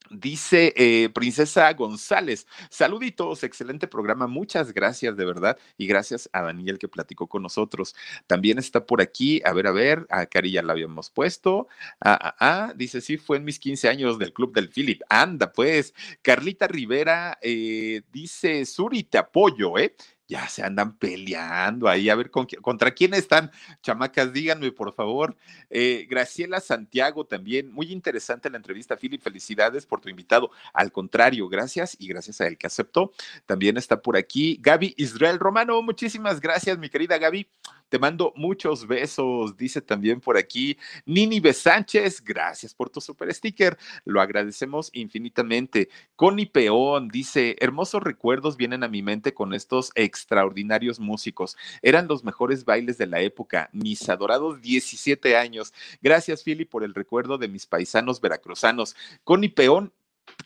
Dice 0.09 0.73
eh, 0.75 1.09
Princesa 1.09 1.71
González, 1.73 2.47
saluditos, 2.69 3.43
excelente 3.43 3.87
programa, 3.87 4.27
muchas 4.27 4.73
gracias 4.73 5.17
de 5.17 5.25
verdad 5.25 5.57
y 5.77 5.87
gracias 5.87 6.29
a 6.31 6.41
Daniel 6.43 6.77
que 6.77 6.87
platicó 6.87 7.27
con 7.27 7.41
nosotros. 7.41 7.95
También 8.27 8.59
está 8.59 8.85
por 8.85 9.01
aquí, 9.01 9.41
a 9.45 9.53
ver, 9.53 9.67
a 9.67 9.71
ver, 9.71 10.05
a 10.09 10.25
Cari 10.25 10.51
ya 10.51 10.61
la 10.63 10.73
habíamos 10.73 11.09
puesto. 11.09 11.67
Ah, 11.99 12.19
ah, 12.21 12.35
ah, 12.39 12.73
dice, 12.75 13.01
sí, 13.01 13.17
fue 13.17 13.37
en 13.37 13.45
mis 13.45 13.59
15 13.59 13.89
años 13.89 14.19
del 14.19 14.33
Club 14.33 14.53
del 14.53 14.69
Philip. 14.69 15.01
Anda, 15.09 15.51
pues. 15.51 15.93
Carlita 16.21 16.67
Rivera 16.67 17.37
eh, 17.41 18.01
dice, 18.11 18.65
Suri, 18.65 19.03
te 19.03 19.17
apoyo, 19.17 19.77
¿eh? 19.77 19.95
Ya 20.27 20.47
se 20.47 20.63
andan 20.63 20.97
peleando 20.97 21.87
ahí, 21.87 22.09
a 22.09 22.15
ver 22.15 22.31
contra 22.31 22.91
quién 22.91 23.13
están, 23.13 23.51
chamacas, 23.81 24.33
díganme 24.33 24.71
por 24.71 24.93
favor. 24.93 25.35
Eh, 25.69 26.07
Graciela 26.09 26.59
Santiago 26.59 27.25
también, 27.25 27.71
muy 27.71 27.91
interesante 27.91 28.49
la 28.49 28.57
entrevista, 28.57 28.97
Philip, 28.97 29.21
felicidades 29.21 29.85
por 29.85 30.01
tu 30.01 30.09
invitado. 30.09 30.51
Al 30.73 30.91
contrario, 30.91 31.47
gracias 31.47 31.95
y 31.99 32.07
gracias 32.07 32.41
a 32.41 32.47
él 32.47 32.57
que 32.57 32.67
aceptó. 32.67 33.11
También 33.45 33.77
está 33.77 34.01
por 34.01 34.17
aquí 34.17 34.57
Gaby 34.61 34.95
Israel 34.97 35.39
Romano, 35.39 35.81
muchísimas 35.81 36.39
gracias, 36.39 36.77
mi 36.77 36.89
querida 36.89 37.17
Gaby. 37.17 37.47
Te 37.89 37.99
mando 37.99 38.33
muchos 38.35 38.87
besos, 38.87 39.55
dice 39.57 39.79
también 39.79 40.19
por 40.19 40.37
aquí 40.37 40.75
Nini 41.05 41.39
B. 41.39 41.53
Sánchez, 41.53 42.23
gracias 42.23 42.73
por 42.73 42.89
tu 42.89 42.99
super 42.99 43.31
sticker, 43.31 43.77
lo 44.05 44.21
agradecemos 44.21 44.89
infinitamente. 44.93 45.89
Connie 46.15 46.47
Peón 46.47 47.09
dice, 47.09 47.55
hermosos 47.59 48.01
recuerdos 48.01 48.57
vienen 48.57 48.83
a 48.83 48.87
mi 48.87 49.03
mente 49.03 49.35
con 49.35 49.53
estos 49.53 49.91
extraordinarios 50.15 50.99
músicos. 50.99 51.57
Eran 51.81 52.07
los 52.07 52.23
mejores 52.23 52.63
bailes 52.63 52.97
de 52.97 53.07
la 53.07 53.19
época, 53.21 53.69
mis 53.73 54.07
adorados 54.09 54.61
17 54.61 55.35
años. 55.35 55.73
Gracias, 56.01 56.43
Philly, 56.43 56.65
por 56.65 56.83
el 56.83 56.93
recuerdo 56.93 57.37
de 57.37 57.49
mis 57.49 57.65
paisanos 57.65 58.21
veracruzanos. 58.21 58.95
Connie 59.23 59.49
Peón, 59.49 59.93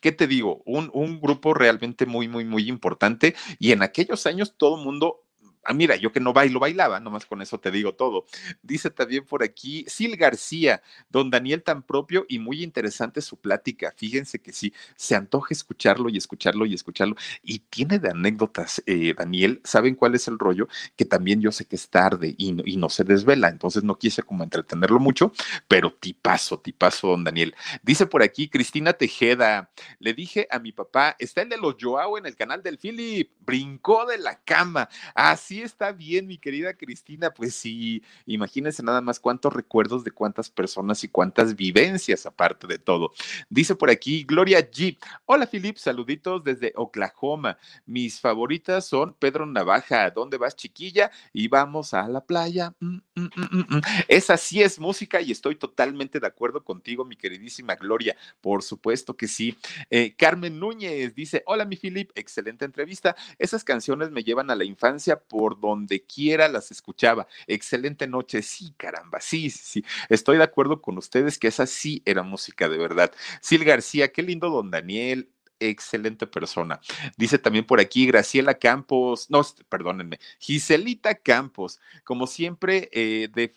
¿qué 0.02 0.12
te 0.12 0.28
digo? 0.28 0.64
Un, 0.66 0.90
un, 0.94 1.22
grupo 1.22 1.54
realmente 1.54 2.06
muy, 2.06 2.28
muy, 2.28 2.46
muy 2.46 2.68
importante. 2.68 3.36
Y 3.60 3.72
en 3.72 3.84
aquellos 3.84 4.26
años 4.26 4.56
todo 4.58 4.78
el 4.78 4.84
mundo 4.84 5.24
Ah, 5.64 5.74
mira, 5.74 5.96
yo 5.98 6.12
que 6.12 6.20
no 6.20 6.34
bailo, 6.34 6.60
bailaba, 6.60 7.00
nomás 7.00 7.26
con 7.26 7.42
eso 7.42 7.60
te 7.60 7.70
digo 7.70 7.94
todo. 7.94 8.26
Dice 8.64 8.90
también 8.90 9.26
por 9.26 9.44
aquí 9.44 9.86
Sil 9.92 10.16
García, 10.16 10.82
don 11.10 11.30
Daniel 11.30 11.64
tan 11.64 11.84
propio 11.84 12.26
y 12.30 12.40
muy 12.40 12.64
interesante 12.64 13.22
su 13.22 13.38
plática. 13.38 13.94
Fíjense 13.96 14.40
que 14.40 14.54
sí, 14.54 14.74
se 14.96 15.16
antoja 15.16 15.54
escucharlo 15.54 16.10
y 16.10 16.18
escucharlo 16.18 16.66
y 16.66 16.74
escucharlo. 16.74 17.16
Y 17.44 17.60
tiene 17.60 18.00
de 18.00 18.10
anécdotas, 18.10 18.82
eh, 18.86 19.14
Daniel. 19.18 19.62
¿Saben 19.64 19.96
cuál 19.96 20.16
es 20.16 20.28
el 20.28 20.40
rollo? 20.40 20.68
Que 20.96 21.06
también 21.06 21.42
yo 21.42 21.52
sé 21.52 21.66
que 21.66 21.76
es 21.76 21.90
tarde 21.90 22.36
y 22.38 22.54
no, 22.78 22.90
se 22.90 23.04
desvela, 23.04 23.50
entonces 23.50 23.84
no 23.84 23.98
quise 23.98 24.24
como 24.24 24.44
entretenerlo 24.44 25.00
mucho, 25.00 25.34
pero 25.68 25.94
tipazo, 25.94 26.60
tipazo, 26.60 27.10
don 27.10 27.24
Daniel. 27.24 27.54
Dice 27.84 28.06
por 28.06 28.24
aquí 28.24 28.50
Cristina 28.50 28.94
Tejeda, 28.94 29.72
le 30.00 30.14
dije 30.14 30.48
a 30.50 30.60
mi 30.60 30.72
papá, 30.72 31.16
está 31.20 31.42
el 31.42 31.50
de 31.50 31.58
los 31.58 31.76
Joao 31.80 32.18
en 32.18 32.26
el 32.26 32.36
canal 32.36 32.64
del 32.64 32.78
Philip, 32.78 33.32
brincó 33.42 34.06
de 34.06 34.18
la 34.18 34.40
cama. 34.40 34.90
Así 35.14 35.59
está 35.62 35.92
bien, 35.92 36.28
mi 36.28 36.38
querida 36.38 36.74
Cristina. 36.76 37.32
Pues 37.34 37.56
sí, 37.56 38.04
imagínense 38.26 38.84
nada 38.84 39.02
más 39.02 39.20
cuántos 39.20 39.54
recuerdos 39.54 40.04
de 40.04 40.12
cuántas 40.12 40.50
personas 40.50 41.04
y 41.04 41.08
cuántas 41.10 41.56
vivencias 41.56 42.26
aparte 42.26 42.68
de 42.68 42.80
todo. 42.80 43.12
Dice 43.50 43.76
por 43.76 43.90
aquí 43.90 44.24
Gloria 44.24 44.60
G. 44.60 44.98
Hola, 45.26 45.48
Philip, 45.48 45.78
saluditos 45.78 46.44
desde 46.44 46.74
Oklahoma. 46.76 47.58
Mis 47.86 48.20
favoritas 48.20 48.86
son 48.86 49.14
Pedro 49.14 49.46
Navaja, 49.46 50.10
¿dónde 50.12 50.38
vas, 50.38 50.56
chiquilla? 50.56 51.12
Y 51.34 51.48
vamos 51.48 51.94
a 51.94 52.08
la 52.08 52.22
playa. 52.22 52.74
Mm, 52.80 52.98
mm, 53.16 53.30
mm, 53.36 53.82
Esa 54.08 54.38
sí 54.38 54.62
es 54.62 54.80
música 54.80 55.22
y 55.22 55.32
estoy 55.32 55.56
totalmente 55.56 56.20
de 56.20 56.28
acuerdo 56.28 56.64
contigo, 56.64 57.06
mi 57.06 57.16
queridísima 57.16 57.76
Gloria. 57.76 58.16
Por 58.42 58.64
supuesto 58.64 59.16
que 59.16 59.28
sí. 59.28 59.58
Eh, 59.90 60.16
Carmen 60.16 60.60
Núñez 60.60 61.16
dice: 61.16 61.44
Hola, 61.46 61.66
mi 61.66 61.76
Philip, 61.76 62.12
excelente 62.16 62.66
entrevista. 62.66 63.16
Esas 63.38 63.64
canciones 63.64 64.12
me 64.12 64.24
llevan 64.24 64.50
a 64.52 64.56
la 64.56 64.64
infancia 64.66 65.20
por 65.20 65.39
donde 65.60 66.04
quiera 66.04 66.48
las 66.48 66.72
escuchaba. 66.72 67.28
Excelente 67.48 68.08
noche. 68.08 68.42
Sí, 68.42 68.74
caramba, 68.78 69.22
sí, 69.22 69.50
sí, 69.50 69.62
sí. 69.64 69.86
Estoy 70.10 70.38
de 70.38 70.44
acuerdo 70.44 70.82
con 70.82 70.98
ustedes 70.98 71.38
que 71.38 71.48
esa 71.48 71.66
sí 71.66 72.02
era 72.06 72.24
música 72.24 72.70
de 72.70 72.78
verdad. 72.78 73.12
Sil 73.42 73.64
García, 73.64 74.12
qué 74.12 74.22
lindo 74.22 74.50
don 74.50 74.72
Daniel 74.72 75.30
excelente 75.60 76.26
persona. 76.26 76.80
Dice 77.18 77.38
también 77.38 77.66
por 77.66 77.80
aquí 77.80 78.08
Graciela 78.08 78.54
Campos, 78.56 79.30
no, 79.30 79.42
perdónenme, 79.68 80.20
Giselita 80.40 81.16
Campos, 81.16 81.80
como 82.04 82.28
siempre, 82.28 82.90
eh, 82.94 83.30
de, 83.34 83.54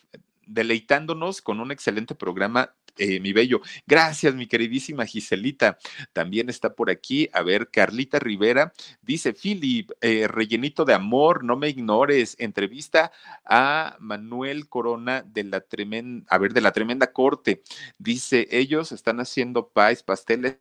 deleitándonos 0.47 1.41
con 1.43 1.61
un 1.61 1.71
excelente 1.71 2.15
programa 2.15 2.75
eh, 2.99 3.21
mi 3.21 3.33
bello. 3.33 3.61
Gracias, 3.87 4.35
mi 4.35 4.47
queridísima 4.47 5.07
Giselita. 5.07 5.79
También 6.13 6.49
está 6.49 6.75
por 6.75 6.91
aquí, 6.91 7.29
a 7.33 7.43
ver, 7.43 7.71
Carlita 7.71 8.19
Rivera 8.19 8.73
dice, 9.03 9.33
Philip, 9.33 9.91
eh, 10.01 10.29
rellenito 10.29 10.85
de 10.85 10.95
amor, 10.95 11.45
no 11.45 11.57
me 11.57 11.69
ignores. 11.69 12.37
Entrevista 12.39 13.13
a 13.45 13.97
Manuel 14.01 14.69
Corona 14.69 15.23
de 15.23 15.45
la 15.45 15.61
tremenda, 15.61 16.27
a 16.29 16.39
ver, 16.39 16.53
de 16.53 16.61
la 16.61 16.73
tremenda 16.73 17.13
corte. 17.13 17.63
Dice, 17.99 18.49
ellos 18.51 18.93
están 18.93 19.21
haciendo 19.21 19.69
pais, 19.69 20.03
pasteles, 20.03 20.59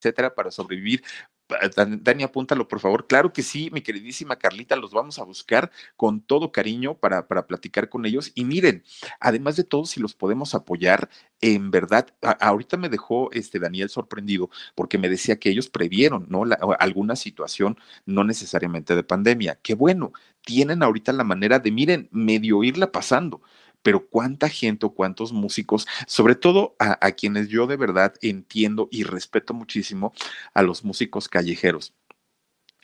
etcétera, 0.00 0.34
para 0.34 0.50
sobrevivir. 0.50 1.02
Dani, 1.46 2.22
apúntalo, 2.22 2.66
por 2.68 2.80
favor. 2.80 3.06
Claro 3.06 3.32
que 3.32 3.42
sí, 3.42 3.70
mi 3.70 3.82
queridísima 3.82 4.36
Carlita, 4.36 4.76
los 4.76 4.92
vamos 4.92 5.18
a 5.18 5.24
buscar 5.24 5.70
con 5.96 6.20
todo 6.20 6.52
cariño 6.52 6.94
para, 6.94 7.28
para 7.28 7.46
platicar 7.46 7.88
con 7.88 8.06
ellos. 8.06 8.32
Y 8.34 8.44
miren, 8.44 8.82
además 9.20 9.56
de 9.56 9.64
todo, 9.64 9.84
si 9.84 10.00
los 10.00 10.14
podemos 10.14 10.54
apoyar, 10.54 11.10
en 11.40 11.70
verdad, 11.70 12.08
ahorita 12.40 12.78
me 12.78 12.88
dejó 12.88 13.30
este 13.32 13.58
Daniel 13.58 13.90
sorprendido 13.90 14.48
porque 14.74 14.96
me 14.96 15.10
decía 15.10 15.38
que 15.38 15.50
ellos 15.50 15.68
previeron, 15.68 16.26
¿no? 16.30 16.44
alguna 16.78 17.16
situación, 17.16 17.76
no 18.06 18.24
necesariamente 18.24 18.96
de 18.96 19.02
pandemia. 19.02 19.58
Qué 19.62 19.74
bueno, 19.74 20.12
tienen 20.42 20.82
ahorita 20.82 21.12
la 21.12 21.24
manera 21.24 21.58
de, 21.58 21.70
miren, 21.70 22.08
medio 22.10 22.64
irla 22.64 22.90
pasando 22.90 23.42
pero 23.84 24.08
cuánta 24.08 24.48
gente 24.48 24.86
o 24.86 24.94
cuántos 24.94 25.32
músicos, 25.32 25.86
sobre 26.08 26.34
todo 26.34 26.74
a, 26.80 27.12
quienes 27.12 27.48
yo 27.48 27.68
de 27.68 27.76
verdad 27.76 28.14
entiendo 28.22 28.88
y 28.90 29.04
respeto 29.04 29.54
muchísimo, 29.54 30.12
a 30.54 30.62
los 30.62 30.84
músicos 30.84 31.28
callejeros. 31.28 31.94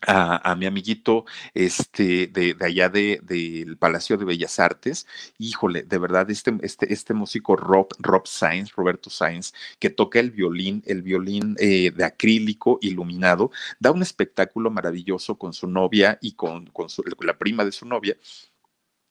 A, 0.06 0.54
mi 0.56 0.64
amiguito 0.64 1.26
este, 1.52 2.26
de, 2.26 2.56
allá 2.60 2.88
del 2.88 3.76
Palacio 3.78 4.16
de 4.16 4.24
Bellas 4.24 4.58
Artes. 4.58 5.06
Híjole, 5.36 5.82
de 5.82 5.98
verdad, 5.98 6.30
este, 6.30 6.54
este, 6.62 6.90
este 6.90 7.12
músico 7.12 7.54
Rob, 7.54 7.88
Rob 7.98 8.26
Sainz, 8.26 8.72
Roberto 8.72 9.10
Sainz, 9.10 9.52
que 9.78 9.90
toca 9.90 10.18
el 10.18 10.30
violín, 10.30 10.82
el 10.86 11.02
violín 11.02 11.54
eh, 11.58 11.90
de 11.90 12.04
acrílico 12.04 12.78
iluminado, 12.80 13.50
da 13.78 13.90
un 13.90 14.00
espectáculo 14.00 14.70
maravilloso 14.70 15.36
con 15.36 15.52
su 15.52 15.66
novia 15.66 16.18
y 16.22 16.32
con, 16.32 16.66
con 16.68 16.88
la 17.20 17.36
prima 17.36 17.66
de 17.66 17.72
su 17.72 17.84
novia 17.86 18.16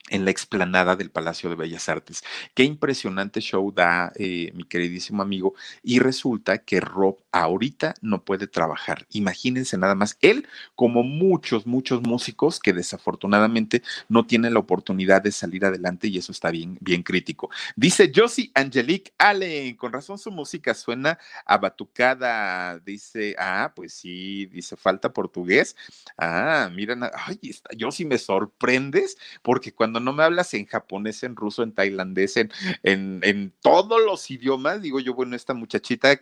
en 0.09 0.25
la 0.25 0.31
explanada 0.31 0.95
del 0.95 1.09
Palacio 1.09 1.49
de 1.49 1.55
Bellas 1.55 1.89
Artes. 1.89 2.23
Qué 2.53 2.63
impresionante 2.63 3.41
show 3.41 3.71
da 3.71 4.11
eh, 4.15 4.51
mi 4.53 4.63
queridísimo 4.63 5.21
amigo. 5.21 5.53
Y 5.83 5.99
resulta 5.99 6.59
que 6.59 6.79
Rob 6.79 7.17
ahorita 7.31 7.95
no 8.01 8.23
puede 8.23 8.47
trabajar. 8.47 9.05
Imagínense 9.11 9.77
nada 9.77 9.95
más, 9.95 10.17
él 10.21 10.47
como 10.75 11.03
muchos, 11.03 11.65
muchos 11.65 12.01
músicos 12.01 12.59
que 12.59 12.73
desafortunadamente 12.73 13.83
no 14.07 14.25
tienen 14.25 14.53
la 14.53 14.59
oportunidad 14.59 15.21
de 15.21 15.31
salir 15.31 15.65
adelante 15.65 16.07
y 16.07 16.17
eso 16.17 16.31
está 16.31 16.51
bien, 16.51 16.77
bien 16.81 17.03
crítico. 17.03 17.49
Dice 17.75 18.11
Josie 18.13 18.51
Angelique 18.53 19.13
Allen, 19.17 19.75
con 19.75 19.93
razón 19.93 20.17
su 20.17 20.31
música 20.31 20.73
suena 20.73 21.19
a 21.45 21.57
batucada. 21.57 22.79
Dice, 22.79 23.35
ah, 23.37 23.71
pues 23.75 23.93
sí, 23.93 24.45
dice, 24.47 24.75
falta 24.75 25.13
portugués. 25.13 25.75
Ah, 26.17 26.69
miren, 26.73 27.03
ay, 27.03 27.39
está, 27.43 27.69
Josie, 27.79 28.05
me 28.05 28.17
sorprendes 28.17 29.17
porque 29.41 29.73
cuando 29.73 29.98
no 29.99 30.13
me 30.13 30.23
hablas 30.23 30.53
en 30.53 30.65
japonés, 30.65 31.23
en 31.23 31.35
ruso, 31.35 31.63
en 31.63 31.73
tailandés, 31.73 32.37
en, 32.37 32.51
en, 32.83 33.53
todos 33.61 34.01
los 34.03 34.29
idiomas, 34.31 34.81
digo 34.81 34.99
yo, 34.99 35.13
bueno, 35.13 35.35
esta 35.35 35.53
muchachita 35.53 36.19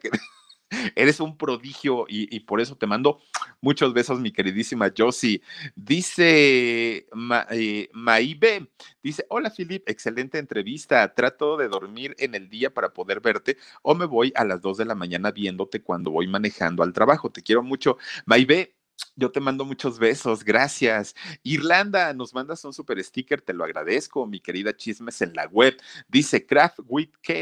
eres 0.96 1.20
un 1.20 1.38
prodigio 1.38 2.06
y, 2.10 2.40
por 2.42 2.62
eso 2.62 2.76
te 2.76 2.88
mando 2.88 3.20
muchos 3.62 3.94
besos, 3.94 4.20
mi 4.20 4.32
queridísima 4.32 4.92
Josie. 4.96 5.42
Dice 5.76 7.08
eh, 7.52 7.90
Maibe, 7.94 8.70
dice, 9.02 9.26
hola 9.30 9.52
Philip, 9.56 9.88
excelente 9.88 10.38
entrevista. 10.38 11.14
Trato 11.14 11.58
de 11.58 11.68
dormir 11.68 12.16
en 12.20 12.36
el 12.36 12.50
día 12.50 12.74
para 12.74 12.94
poder 12.94 13.22
verte 13.22 13.58
o 13.82 13.96
me 13.96 14.06
voy 14.06 14.34
a 14.36 14.44
las 14.44 14.62
2 14.62 14.78
de 14.78 14.86
la 14.86 14.96
mañana 14.96 15.32
viéndote 15.32 15.82
cuando 15.82 16.12
voy 16.12 16.28
manejando 16.28 16.84
al 16.84 16.94
trabajo. 16.94 17.32
Te 17.32 17.44
quiero 17.44 17.64
mucho. 17.64 17.98
Maibe, 18.26 18.77
yo 19.16 19.32
te 19.32 19.40
mando 19.40 19.66
muchos 19.66 20.00
besos, 20.00 20.44
gracias. 20.44 21.16
Irlanda, 21.44 22.14
nos 22.14 22.34
mandas 22.34 22.64
un 22.66 22.74
super 22.74 23.04
sticker, 23.04 23.42
te 23.42 23.54
lo 23.54 23.64
agradezco, 23.64 24.26
mi 24.28 24.40
querida 24.40 24.76
Chismes 24.76 25.22
en 25.22 25.34
la 25.34 25.48
web. 25.48 25.76
Dice 26.08 26.46
Craft 26.46 26.80
with 26.88 27.10
K, 27.22 27.34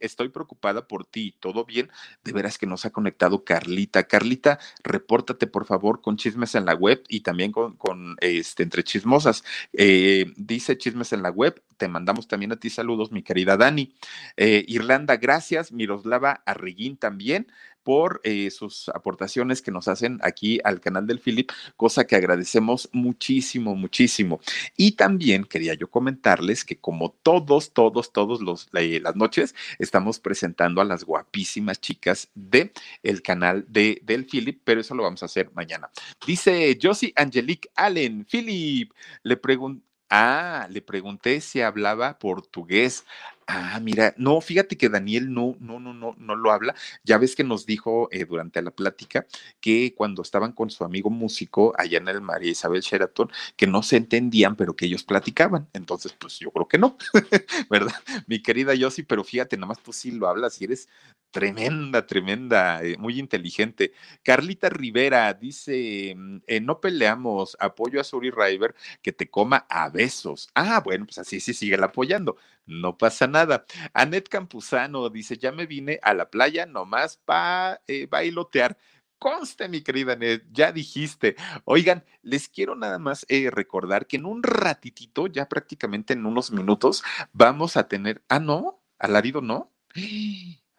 estoy 0.00 0.28
preocupada 0.28 0.86
por 0.86 1.06
ti, 1.06 1.34
¿todo 1.38 1.64
bien? 1.64 1.90
De 2.24 2.32
veras 2.32 2.58
que 2.58 2.66
nos 2.66 2.84
ha 2.84 2.90
conectado 2.90 3.44
Carlita. 3.44 4.04
Carlita, 4.04 4.58
repórtate 4.82 5.46
por 5.46 5.66
favor 5.66 6.00
con 6.00 6.16
Chismes 6.16 6.54
en 6.54 6.64
la 6.64 6.74
web 6.74 7.02
y 7.08 7.20
también 7.20 7.52
con, 7.52 8.16
este, 8.20 8.62
entre 8.62 8.82
chismosas. 8.82 9.44
Eh, 9.72 10.32
dice 10.36 10.78
Chismes 10.78 11.12
en 11.12 11.22
la 11.22 11.30
web, 11.30 11.62
te 11.76 11.88
mandamos 11.88 12.28
también 12.28 12.52
a 12.52 12.56
ti 12.56 12.70
saludos, 12.70 13.12
mi 13.12 13.22
querida 13.22 13.56
Dani. 13.56 13.94
Eh, 14.36 14.64
Irlanda, 14.68 15.16
gracias. 15.16 15.72
Miroslava 15.72 16.42
Arriguín 16.44 16.96
también 16.96 17.46
por 17.90 18.20
eh, 18.22 18.52
sus 18.52 18.88
aportaciones 18.90 19.62
que 19.62 19.72
nos 19.72 19.88
hacen 19.88 20.20
aquí 20.22 20.60
al 20.62 20.80
canal 20.80 21.08
del 21.08 21.18
Philip, 21.18 21.50
cosa 21.76 22.06
que 22.06 22.14
agradecemos 22.14 22.88
muchísimo, 22.92 23.74
muchísimo. 23.74 24.38
Y 24.76 24.92
también 24.92 25.42
quería 25.42 25.74
yo 25.74 25.90
comentarles 25.90 26.64
que 26.64 26.76
como 26.76 27.10
todos, 27.10 27.72
todos, 27.72 28.12
todos 28.12 28.42
los, 28.42 28.68
las 28.70 29.16
noches 29.16 29.56
estamos 29.80 30.20
presentando 30.20 30.80
a 30.80 30.84
las 30.84 31.02
guapísimas 31.02 31.80
chicas 31.80 32.28
de 32.36 32.70
el 33.02 33.22
canal 33.22 33.66
de, 33.66 34.00
del 34.04 34.24
Philip, 34.24 34.60
pero 34.62 34.82
eso 34.82 34.94
lo 34.94 35.02
vamos 35.02 35.24
a 35.24 35.26
hacer 35.26 35.50
mañana. 35.56 35.90
Dice 36.24 36.78
Josie 36.80 37.12
Angelique 37.16 37.70
Allen, 37.74 38.24
Philip, 38.24 38.92
le 39.24 39.36
pregunto, 39.36 39.84
Ah, 40.12 40.66
le 40.70 40.82
pregunté 40.82 41.40
si 41.40 41.60
hablaba 41.60 42.18
portugués. 42.18 43.04
Ah, 43.52 43.80
mira, 43.82 44.14
no, 44.16 44.40
fíjate 44.40 44.76
que 44.76 44.88
Daniel 44.88 45.32
no, 45.34 45.56
no, 45.58 45.80
no, 45.80 45.92
no, 45.92 46.14
no 46.18 46.36
lo 46.36 46.52
habla. 46.52 46.72
Ya 47.02 47.18
ves 47.18 47.34
que 47.34 47.42
nos 47.42 47.66
dijo 47.66 48.08
eh, 48.12 48.24
durante 48.24 48.62
la 48.62 48.70
plática 48.70 49.26
que 49.60 49.92
cuando 49.96 50.22
estaban 50.22 50.52
con 50.52 50.70
su 50.70 50.84
amigo 50.84 51.10
músico 51.10 51.72
allá 51.76 51.98
en 51.98 52.06
el 52.06 52.20
María 52.20 52.52
Isabel 52.52 52.80
Sheraton, 52.80 53.28
que 53.56 53.66
no 53.66 53.82
se 53.82 53.96
entendían, 53.96 54.54
pero 54.54 54.76
que 54.76 54.86
ellos 54.86 55.02
platicaban. 55.02 55.68
Entonces, 55.72 56.12
pues 56.12 56.38
yo 56.38 56.52
creo 56.52 56.68
que 56.68 56.78
no, 56.78 56.96
¿verdad? 57.70 57.94
Mi 58.28 58.40
querida 58.40 58.72
Yossi, 58.74 59.02
pero 59.02 59.24
fíjate, 59.24 59.56
nada 59.56 59.66
más 59.66 59.82
tú 59.82 59.92
sí 59.92 60.12
lo 60.12 60.28
hablas 60.28 60.60
y 60.60 60.64
eres 60.66 60.88
tremenda, 61.32 62.06
tremenda, 62.06 62.82
eh, 62.84 62.96
muy 62.98 63.18
inteligente. 63.18 63.92
Carlita 64.22 64.68
Rivera 64.68 65.32
dice, 65.34 66.14
mm, 66.16 66.38
no 66.62 66.80
peleamos, 66.80 67.56
apoyo 67.60 68.00
a 68.00 68.04
Suri 68.04 68.30
River 68.30 68.74
que 69.02 69.12
te 69.12 69.28
coma 69.28 69.66
a 69.68 69.88
besos. 69.88 70.48
Ah, 70.54 70.80
bueno, 70.84 71.06
pues 71.06 71.18
así 71.18 71.40
sí 71.40 71.52
sigue 71.54 71.76
apoyando 71.82 72.36
no 72.70 72.96
pasa 72.96 73.26
nada. 73.26 73.66
Anet 73.92 74.28
Campuzano 74.28 75.10
dice, 75.10 75.36
ya 75.36 75.52
me 75.52 75.66
vine 75.66 75.98
a 76.02 76.14
la 76.14 76.30
playa 76.30 76.66
nomás 76.66 77.18
para 77.18 77.82
eh, 77.86 78.06
bailotear. 78.06 78.76
conste, 79.18 79.68
mi 79.68 79.82
querida 79.82 80.16
Ned, 80.16 80.42
ya 80.50 80.72
dijiste. 80.72 81.36
Oigan, 81.64 82.04
les 82.22 82.48
quiero 82.48 82.74
nada 82.74 82.98
más 82.98 83.26
eh, 83.28 83.50
recordar 83.50 84.06
que 84.06 84.16
en 84.16 84.24
un 84.24 84.42
ratitito, 84.42 85.26
ya 85.26 85.48
prácticamente 85.48 86.14
en 86.14 86.26
unos 86.26 86.50
minutos, 86.50 87.04
vamos 87.32 87.76
a 87.76 87.86
tener. 87.86 88.22
Ah, 88.28 88.40
no, 88.40 88.82
alarido 88.98 89.42
no. 89.42 89.70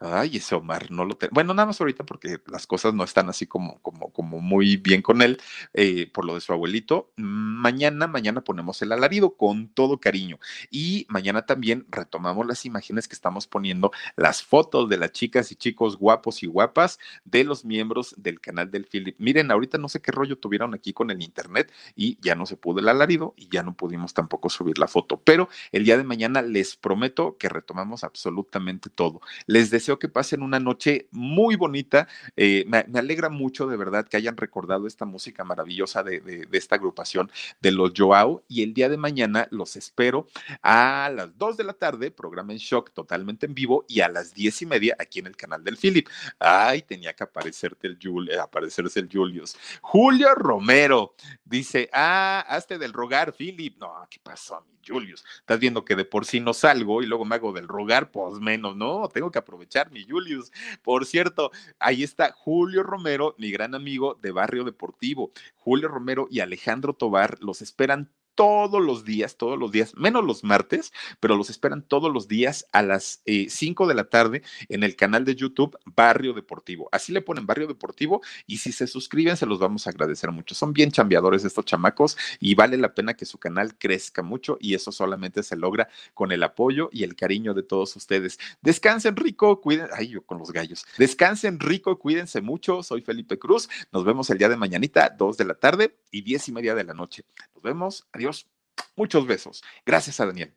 Ay, 0.04 0.38
ese 0.38 0.56
Omar 0.56 0.90
no 0.90 1.06
lo 1.06 1.16
tengo. 1.16 1.32
Bueno, 1.32 1.54
nada 1.54 1.68
más 1.68 1.80
ahorita 1.80 2.04
porque 2.04 2.40
las 2.48 2.66
cosas 2.66 2.92
no 2.96 3.04
están 3.04 3.30
así 3.30 3.46
como, 3.46 3.80
como, 3.84 4.12
como 4.12 4.40
muy 4.40 4.78
bien 4.78 5.04
con 5.04 5.22
él 5.22 5.40
eh, 5.76 6.10
por 6.12 6.26
lo 6.26 6.34
de 6.34 6.42
su 6.42 6.52
abuelito. 6.52 7.12
Mañana, 7.18 8.08
mañana 8.08 8.42
ponemos 8.44 8.82
el 8.82 8.94
alarido 8.94 9.36
con 9.38 9.68
todo 9.68 10.00
cariño. 10.00 10.40
Y 10.72 11.06
mañana 11.08 11.46
también 11.46 11.86
retomamos 11.88 12.48
las 12.48 12.66
imágenes 12.66 13.08
que 13.08 13.14
estamos 13.14 13.46
poniendo, 13.46 13.92
las 14.16 14.42
fotos 14.42 14.90
de 14.90 14.98
las 14.98 15.12
chicas 15.12 15.52
y 15.52 15.56
chicos 15.56 15.98
guapos 15.98 16.42
y 16.42 16.48
guapas 16.48 16.98
de 17.24 17.44
los 17.44 17.64
miembros 17.64 18.16
del 18.18 18.42
canal 18.42 18.72
del 18.72 18.88
Philip. 18.88 19.16
Miren, 19.20 19.52
ahorita 19.52 19.78
no 19.78 19.88
sé 19.88 20.02
qué 20.02 20.12
rollo 20.12 20.40
tuvieron 20.40 20.74
aquí 20.74 20.94
con 20.94 21.12
el 21.12 21.22
internet 21.22 21.72
y 21.96 22.18
ya 22.22 22.34
no 22.34 22.48
se 22.48 22.58
pudo 22.58 22.80
el 22.80 22.90
alarido 22.90 23.36
y 23.38 23.50
ya 23.50 23.62
no 23.62 23.76
pudimos 23.76 24.16
tampoco 24.16 24.50
subir 24.50 24.80
la 24.80 24.88
foto. 24.88 25.22
Pero 25.24 25.48
el 25.72 25.86
día 25.86 25.96
de 25.98 26.04
mañana 26.04 26.42
les 26.42 26.76
prometo 26.76 27.38
que 27.38 27.50
retomamos 27.50 28.04
absolutamente 28.04 28.90
todo. 28.90 29.22
Les 29.46 29.70
deseo 29.70 29.91
que 30.00 30.10
pasen 30.10 30.42
una 30.42 30.60
noche 30.60 31.08
muy 31.12 31.56
bonita. 31.56 32.08
Eh, 32.36 32.66
me, 32.68 32.86
alegra 32.98 33.30
mucho 33.30 33.68
de 33.68 33.78
verdad 33.78 34.08
que 34.08 34.18
hayan 34.18 34.38
recordado 34.38 34.88
esta 34.88 35.06
música 35.06 35.44
maravillosa 35.44 36.04
de, 36.04 36.48
esta 36.52 36.76
agrupación 36.76 37.32
de 37.62 37.72
los 37.72 37.92
Joao. 37.96 38.44
Y 38.48 38.64
el 38.64 38.74
día 38.74 38.90
de 38.90 38.98
mañana 38.98 39.48
los 39.52 39.76
espero 39.76 40.28
a 40.62 41.12
las 41.14 41.38
2 41.38 41.58
de 41.58 41.64
la 41.64 41.74
tarde, 41.74 42.12
programa 42.12 42.54
en 42.54 42.60
shock 42.60 42.92
totalmente 42.92 43.46
en 43.46 43.54
vivo, 43.54 43.86
y 43.88 44.02
a 44.02 44.10
las 44.10 44.34
10 44.34 44.62
y 44.62 44.66
media 44.66 44.96
aquí 45.00 45.20
en 45.20 45.28
el 45.28 45.36
canal 45.36 45.64
del 45.64 45.78
Philip. 45.78 46.08
Ay, 46.40 46.82
tenía 46.82 47.14
que 47.14 47.24
aparecerte 47.24 47.88
el 47.88 47.98
Jul 48.02 48.30
aparecerse 48.40 49.00
el 49.00 49.10
Julius. 49.12 49.56
Julio 49.82 50.34
Romero 50.36 51.16
dice: 51.46 51.90
Ah, 51.94 52.46
hazte 52.48 52.78
del 52.78 52.94
rogar, 52.94 53.34
Philip. 53.34 53.78
No, 53.78 54.08
¿qué 54.10 54.20
pasó, 54.22 54.66
mi 54.70 54.81
Julius? 54.86 55.24
Estás 55.40 55.60
viendo 55.60 55.86
que 55.86 55.96
de 55.96 56.06
por 56.06 56.26
sí 56.26 56.40
no 56.40 56.54
salgo 56.54 57.02
y 57.02 57.06
luego 57.06 57.26
me 57.26 57.36
hago 57.36 57.54
del 57.54 57.68
rogar, 57.68 58.12
pues 58.12 58.40
menos, 58.40 58.76
no, 58.76 59.08
tengo 59.10 59.32
que 59.32 59.40
aprovechar 59.40 59.92
mi 59.92 60.04
Julius. 60.04 60.52
Por 60.82 61.06
cierto, 61.06 61.52
ahí 61.80 62.04
está 62.04 62.32
Julio 62.32 62.84
Romero, 62.84 63.36
mi 63.38 63.52
gran 63.52 63.76
amigo 63.76 64.18
de 64.22 64.32
Barrio 64.32 64.64
Deportivo. 64.64 65.32
Julio 65.56 65.88
Romero 65.88 66.28
y 66.30 66.40
Alejandro 66.40 66.94
Tobar 66.94 67.38
los 67.42 67.62
esperan 67.62 68.10
todos 68.36 68.82
los 68.82 69.06
días, 69.06 69.38
todos 69.38 69.58
los 69.58 69.72
días, 69.72 69.94
menos 69.96 70.24
los 70.24 70.44
martes, 70.44 70.92
pero 71.20 71.36
los 71.36 71.50
esperan 71.50 71.84
todos 71.84 72.12
los 72.12 72.28
días 72.28 72.68
a 72.72 72.82
las 72.82 73.22
5 73.26 73.84
eh, 73.84 73.88
de 73.88 73.94
la 73.94 74.10
tarde 74.10 74.44
en 74.70 74.84
el 74.84 74.96
canal 74.96 75.26
de 75.26 75.36
YouTube 75.36 75.78
Barrio 75.86 76.34
Deportivo. 76.34 76.90
Así 76.92 77.12
le 77.12 77.22
ponen 77.22 77.46
Barrio 77.46 77.68
Deportivo 77.68 78.22
y 78.48 78.58
si 78.58 78.72
se 78.72 78.88
suscriben 78.88 79.38
se 79.38 79.46
los 79.46 79.60
vamos 79.60 79.88
a 79.88 79.92
agradecer 79.92 80.32
mucho. 80.32 80.56
Son 80.56 80.74
bien 80.74 80.92
chambeadores 80.92 81.44
estos 81.46 81.66
chamacos 81.66 82.18
y 82.40 82.56
vale 82.56 82.78
la 82.78 82.94
pena 82.94 83.14
que 83.14 83.26
su 83.26 83.38
canal 83.38 83.78
crezca 83.78 84.22
mucho 84.22 84.58
y 84.60 84.76
eso 84.76 84.92
solamente 84.92 85.44
se 85.44 85.56
logra 85.56 85.90
con 86.14 86.32
el 86.32 86.44
apoyo 86.44 86.90
y 86.92 87.04
el 87.04 87.16
cariño 87.16 87.54
de 87.54 87.64
todos 87.64 87.96
ustedes. 87.96 88.40
Descansen 88.62 89.16
rico, 89.16 89.62
cuiden, 89.62 89.88
ay 89.94 90.10
yo 90.10 90.22
con 90.24 90.38
los 90.38 90.52
gallos. 90.52 90.86
Descansen 90.98 91.60
rico, 91.60 92.00
cuídense 92.00 92.42
mucho. 92.42 92.84
Soy 92.84 93.02
Felipe 93.02 93.38
Cruz. 93.40 93.70
Nos 93.92 94.06
vemos 94.06 94.30
el 94.30 94.38
día 94.38 94.50
de 94.50 94.58
mañanita, 94.58 95.10
2 95.10 95.38
de 95.38 95.46
la 95.46 95.56
tarde 95.56 95.98
y 96.12 96.22
10 96.22 96.50
y 96.50 96.52
media 96.52 96.76
de 96.76 96.84
la 96.84 96.94
noche. 96.94 97.24
Nos 97.54 97.64
vemos. 97.64 98.08
Adiós. 98.22 98.48
Muchos 98.96 99.26
besos. 99.26 99.64
Gracias 99.84 100.20
a 100.20 100.28
Daniel. 100.28 100.56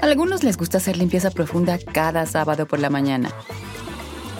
A 0.00 0.06
algunos 0.06 0.42
les 0.42 0.56
gusta 0.56 0.78
hacer 0.78 0.96
limpieza 0.96 1.30
profunda 1.30 1.78
cada 1.78 2.26
sábado 2.26 2.66
por 2.66 2.80
la 2.80 2.90
mañana. 2.90 3.30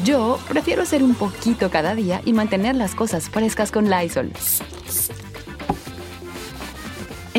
Yo 0.03 0.41
prefiero 0.49 0.83
hacer 0.83 1.05
un 1.05 1.15
poquito 1.15 1.71
cada 1.71 1.95
día 1.95 2.23
y 2.25 2.33
mantener 2.33 2.75
las 2.75 2.97
cosas 2.97 3.29
frescas 3.29 3.71
con 3.71 3.89
Lysol. 3.89 4.33